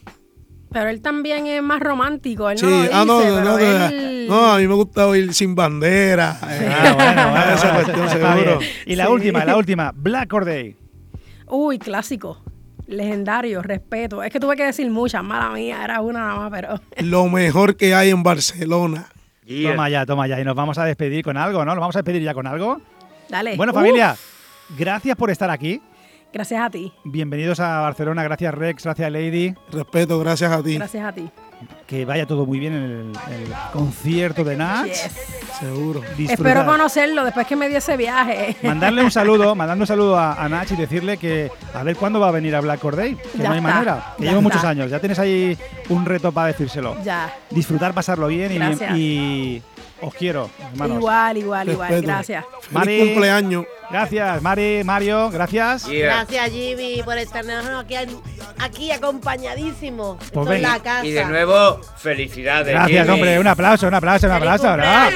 Pero 0.72 0.88
él 0.90 1.00
también 1.00 1.46
es 1.46 1.62
más 1.62 1.80
romántico, 1.80 2.50
él 2.50 2.58
sí, 2.58 2.64
no 2.64 2.70
lo 2.70 2.82
dice, 2.82 2.90
ah, 2.94 3.04
no, 3.06 3.18
no, 3.18 3.20
pero 3.20 3.44
no, 3.44 3.58
él- 3.58 4.26
no, 4.28 4.52
a 4.52 4.58
mí 4.58 4.66
me 4.68 4.74
gusta 4.74 5.06
oír 5.06 5.32
Sin 5.34 5.54
Bandera. 5.54 6.38
eh, 6.50 6.68
Ah, 6.70 6.92
bueno, 6.94 7.30
bueno, 7.30 7.44
esa 7.54 7.72
bueno, 7.72 7.74
cuestión 7.84 8.06
está 8.06 8.34
seguro. 8.34 8.58
bien. 8.58 8.70
Y 8.86 8.96
la 8.96 9.10
última, 9.10 9.44
la 9.44 9.56
última, 9.56 9.92
Black 9.96 10.32
or 10.32 10.44
Day. 10.44 10.76
Uy, 11.48 11.78
clásico. 11.78 12.42
Legendario, 12.86 13.62
respeto. 13.62 14.22
Es 14.22 14.32
que 14.32 14.40
tuve 14.40 14.56
que 14.56 14.64
decir 14.64 14.90
muchas, 14.90 15.22
mala 15.22 15.50
mía, 15.50 15.82
era 15.82 16.00
una 16.00 16.20
nada 16.20 16.36
más, 16.36 16.50
pero. 16.50 16.80
Lo 17.08 17.28
mejor 17.28 17.76
que 17.76 17.94
hay 17.94 18.10
en 18.10 18.22
Barcelona. 18.22 19.08
Yeah. 19.44 19.72
Toma 19.72 19.88
ya, 19.88 20.06
toma 20.06 20.26
ya. 20.26 20.40
Y 20.40 20.44
nos 20.44 20.54
vamos 20.56 20.78
a 20.78 20.84
despedir 20.84 21.24
con 21.24 21.36
algo, 21.36 21.64
¿no? 21.64 21.74
Nos 21.74 21.80
vamos 21.80 21.96
a 21.96 22.00
despedir 22.00 22.22
ya 22.22 22.34
con 22.34 22.46
algo. 22.46 22.80
Dale. 23.28 23.56
Bueno, 23.56 23.72
Uf, 23.72 23.78
familia, 23.78 24.16
gracias 24.76 25.16
por 25.16 25.30
estar 25.30 25.50
aquí. 25.50 25.80
Gracias 26.32 26.60
a 26.60 26.70
ti. 26.70 26.92
Bienvenidos 27.04 27.60
a 27.60 27.80
Barcelona, 27.80 28.22
gracias 28.22 28.52
Rex, 28.52 28.84
gracias 28.84 29.10
Lady. 29.10 29.54
Respeto, 29.70 30.18
gracias 30.18 30.52
a 30.52 30.62
ti. 30.62 30.74
Gracias 30.74 31.04
a 31.04 31.12
ti. 31.12 31.30
Que 31.86 32.04
vaya 32.04 32.26
todo 32.26 32.44
muy 32.46 32.58
bien 32.58 32.74
en 32.74 32.82
el, 32.82 33.00
el 33.32 33.52
concierto 33.72 34.44
de 34.44 34.56
Nach. 34.56 34.84
Yes. 34.86 35.10
Seguro. 35.60 36.02
Espero 36.18 36.66
conocerlo 36.66 37.24
después 37.24 37.46
que 37.46 37.56
me 37.56 37.68
di 37.68 37.76
ese 37.76 37.96
viaje. 37.96 38.56
Mandarle 38.62 39.02
un 39.02 39.10
saludo, 39.12 39.54
mandarle 39.54 39.82
un 39.82 39.86
saludo 39.86 40.18
a, 40.18 40.34
a 40.34 40.48
Nach 40.48 40.70
y 40.70 40.76
decirle 40.76 41.16
que 41.16 41.50
a 41.72 41.82
ver 41.82 41.96
cuándo 41.96 42.20
va 42.20 42.28
a 42.28 42.32
venir 42.32 42.54
a 42.56 42.60
Black 42.60 42.80
Corday. 42.80 43.14
Que 43.16 43.38
Ya 43.38 43.44
no 43.48 43.52
hay 43.54 43.58
está, 43.60 43.72
manera. 43.72 44.14
Que 44.16 44.22
llevo 44.24 44.36
está. 44.36 44.42
muchos 44.42 44.64
años. 44.64 44.90
Ya 44.90 44.98
tienes 44.98 45.18
ahí 45.18 45.56
un 45.88 46.04
reto 46.04 46.30
para 46.32 46.48
decírselo. 46.48 46.96
Ya. 47.02 47.32
Disfrutar, 47.50 47.94
pasarlo 47.94 48.26
bien 48.28 48.52
y, 48.96 49.62
os 50.02 50.12
quiero, 50.14 50.50
hermanos. 50.72 50.98
Igual, 50.98 51.36
igual, 51.38 51.68
igual. 51.70 51.88
Respeto. 51.88 52.12
Gracias. 52.12 52.44
Mari, 52.70 52.98
cumpleaños. 52.98 53.64
Gracias, 53.90 54.42
Mari, 54.42 54.82
Mario, 54.84 55.30
gracias. 55.30 55.86
Gracias, 55.88 56.50
Jimmy, 56.50 57.02
por 57.04 57.16
estarnos 57.18 57.64
aquí, 57.78 57.94
aquí 58.58 58.90
acompañadísimos. 58.90 60.18
Esto 60.22 60.40
Pues 60.42 60.46
es 60.56 60.62
venga. 60.62 60.76
la 60.76 60.82
casa. 60.82 61.06
Y 61.06 61.12
de 61.12 61.24
nuevo, 61.24 61.80
felicidades. 61.96 62.74
Gracias, 62.74 63.02
Jimmy. 63.06 63.14
hombre. 63.14 63.38
Un 63.38 63.46
aplauso, 63.46 63.86
un 63.86 63.94
aplauso, 63.94 64.26
un 64.26 64.32
aplauso, 64.32 64.64
¿verdad? 64.64 65.10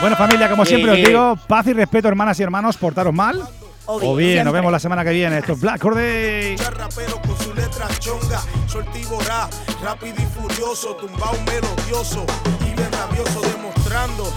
Bueno, 0.00 0.16
familia, 0.16 0.48
como 0.48 0.64
siempre 0.64 0.92
os 0.92 0.96
digo, 0.96 1.36
paz 1.46 1.66
y 1.66 1.74
respeto, 1.74 2.08
hermanas 2.08 2.40
y 2.40 2.42
hermanos, 2.42 2.76
portaros 2.78 3.12
mal. 3.12 3.40
O 3.86 4.12
O 4.12 4.16
bien. 4.16 4.44
nos 4.44 4.52
vemos 4.52 4.70
la 4.72 4.78
semana 4.78 5.02
que 5.04 5.10
viene. 5.10 5.38
Esto 5.38 5.52
es 5.52 5.60
Black 5.60 5.80
Corday. 5.80 6.56
rapero 6.56 7.20
con 7.26 7.36
su 7.38 7.52
letra 7.54 7.86
chonga, 7.98 8.40
sortívora, 8.66 9.48
rápido 9.82 10.14
y 10.18 10.40
furioso, 10.40 10.94
tumbao 10.96 11.34
melodioso 11.44 12.24
y 12.60 12.74
bien 12.74 12.88
rabioso, 12.92 13.40
demostrando 13.40 14.32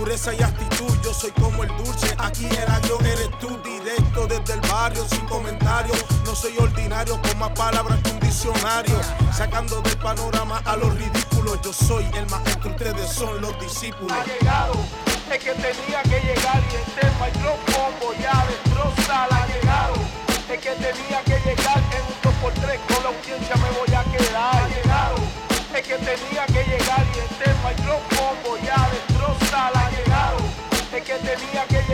ja, 0.00 0.04
pureza 0.04 0.34
y 0.34 0.42
actitud. 0.42 0.92
Yo 1.02 1.12
soy 1.14 1.30
como 1.32 1.62
el 1.62 1.68
dulce, 1.76 2.14
aquí 2.18 2.46
el 2.46 2.70
avión 2.70 3.04
eres 3.04 3.30
tú, 3.38 3.48
directo 3.62 4.26
desde 4.26 4.54
el 4.54 4.60
barrio, 4.68 5.04
sin 5.08 5.26
comentarios. 5.26 6.04
No 6.24 6.34
soy 6.34 6.56
ordinario, 6.58 7.20
con 7.22 7.38
más 7.38 7.50
palabras 7.50 7.98
que 8.02 8.10
un 8.10 8.20
diccionario, 8.20 9.00
sacando 9.32 9.80
del 9.82 9.96
panorama 9.98 10.62
a 10.64 10.76
los 10.76 10.94
ridículos. 10.94 11.60
Yo 11.62 11.72
soy 11.72 12.04
el 12.14 12.26
maestro, 12.26 12.70
ustedes 12.70 13.12
son 13.12 13.40
los 13.40 13.58
discípulos. 13.60 14.12
Ha 14.12 14.24
llegado, 14.24 14.74
es 15.30 15.38
que 15.38 15.52
tenía 15.52 16.02
que 16.02 16.20
llegar 16.20 16.62
y 16.70 16.76
este 16.76 17.06
micrófono 17.20 17.90
voy 18.00 18.16
a 18.24 18.46
destrozar. 18.46 19.28
Ha 19.32 19.46
llegado, 19.46 19.94
es 20.50 20.60
que 20.60 20.70
tenía 20.70 21.22
que 21.24 21.38
llegar 21.44 21.78
en 21.78 22.02
un 22.08 22.16
2x3 22.24 22.78
con 22.88 23.02
la 23.04 23.08
audiencia 23.10 23.56
me 23.56 23.70
voy 23.78 23.94
a 23.94 24.04
quedar. 24.04 24.54
Ha 24.54 24.68
llegado, 24.68 25.16
es 25.74 25.82
que 25.86 25.96
tenía 25.96 26.46
que 26.46 26.64
llegar 26.64 27.06
y 27.14 27.18
este 27.18 27.50
micrófono 27.64 28.19
es 30.92 31.04
que 31.04 31.14
tenía 31.14 31.69